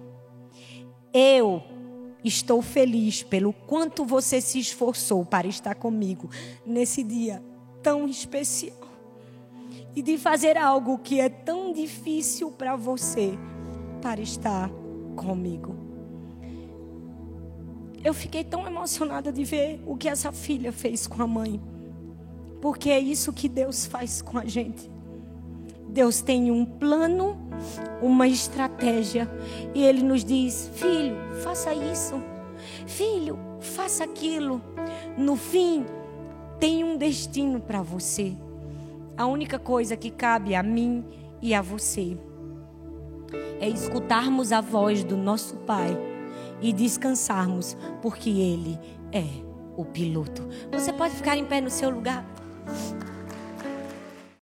eu 1.14 1.62
estou 2.24 2.60
feliz 2.60 3.22
pelo 3.22 3.52
quanto 3.52 4.04
você 4.04 4.40
se 4.40 4.58
esforçou 4.58 5.24
para 5.24 5.46
estar 5.46 5.76
comigo 5.76 6.28
nesse 6.66 7.04
dia 7.04 7.40
tão 7.80 8.08
especial. 8.08 8.76
E 9.94 10.02
de 10.02 10.18
fazer 10.18 10.58
algo 10.58 10.98
que 10.98 11.20
é 11.20 11.28
tão 11.28 11.72
difícil 11.72 12.50
para 12.50 12.74
você 12.74 13.38
para 14.02 14.20
estar 14.20 14.68
comigo. 15.14 15.89
Eu 18.02 18.14
fiquei 18.14 18.42
tão 18.42 18.66
emocionada 18.66 19.30
de 19.30 19.44
ver 19.44 19.82
o 19.86 19.94
que 19.94 20.08
essa 20.08 20.32
filha 20.32 20.72
fez 20.72 21.06
com 21.06 21.22
a 21.22 21.26
mãe. 21.26 21.60
Porque 22.60 22.88
é 22.90 22.98
isso 22.98 23.32
que 23.32 23.48
Deus 23.48 23.84
faz 23.84 24.22
com 24.22 24.38
a 24.38 24.44
gente. 24.46 24.90
Deus 25.86 26.22
tem 26.22 26.50
um 26.50 26.64
plano, 26.64 27.36
uma 28.00 28.26
estratégia, 28.26 29.28
e 29.74 29.82
Ele 29.82 30.02
nos 30.02 30.24
diz: 30.24 30.70
filho, 30.74 31.16
faça 31.42 31.74
isso, 31.74 32.22
filho, 32.86 33.38
faça 33.60 34.04
aquilo. 34.04 34.62
No 35.18 35.36
fim, 35.36 35.84
tem 36.58 36.84
um 36.84 36.96
destino 36.96 37.60
para 37.60 37.82
você. 37.82 38.34
A 39.16 39.26
única 39.26 39.58
coisa 39.58 39.96
que 39.96 40.10
cabe 40.10 40.54
a 40.54 40.62
mim 40.62 41.04
e 41.42 41.52
a 41.52 41.60
você 41.60 42.16
é 43.60 43.68
escutarmos 43.68 44.52
a 44.52 44.60
voz 44.60 45.04
do 45.04 45.16
nosso 45.16 45.56
Pai 45.58 46.09
e 46.60 46.72
descansarmos, 46.72 47.76
porque 48.02 48.30
Ele 48.30 48.78
é 49.12 49.26
o 49.76 49.84
piloto. 49.84 50.48
Você 50.72 50.92
pode 50.92 51.14
ficar 51.14 51.36
em 51.36 51.44
pé 51.44 51.60
no 51.60 51.70
seu 51.70 51.90
lugar? 51.90 52.24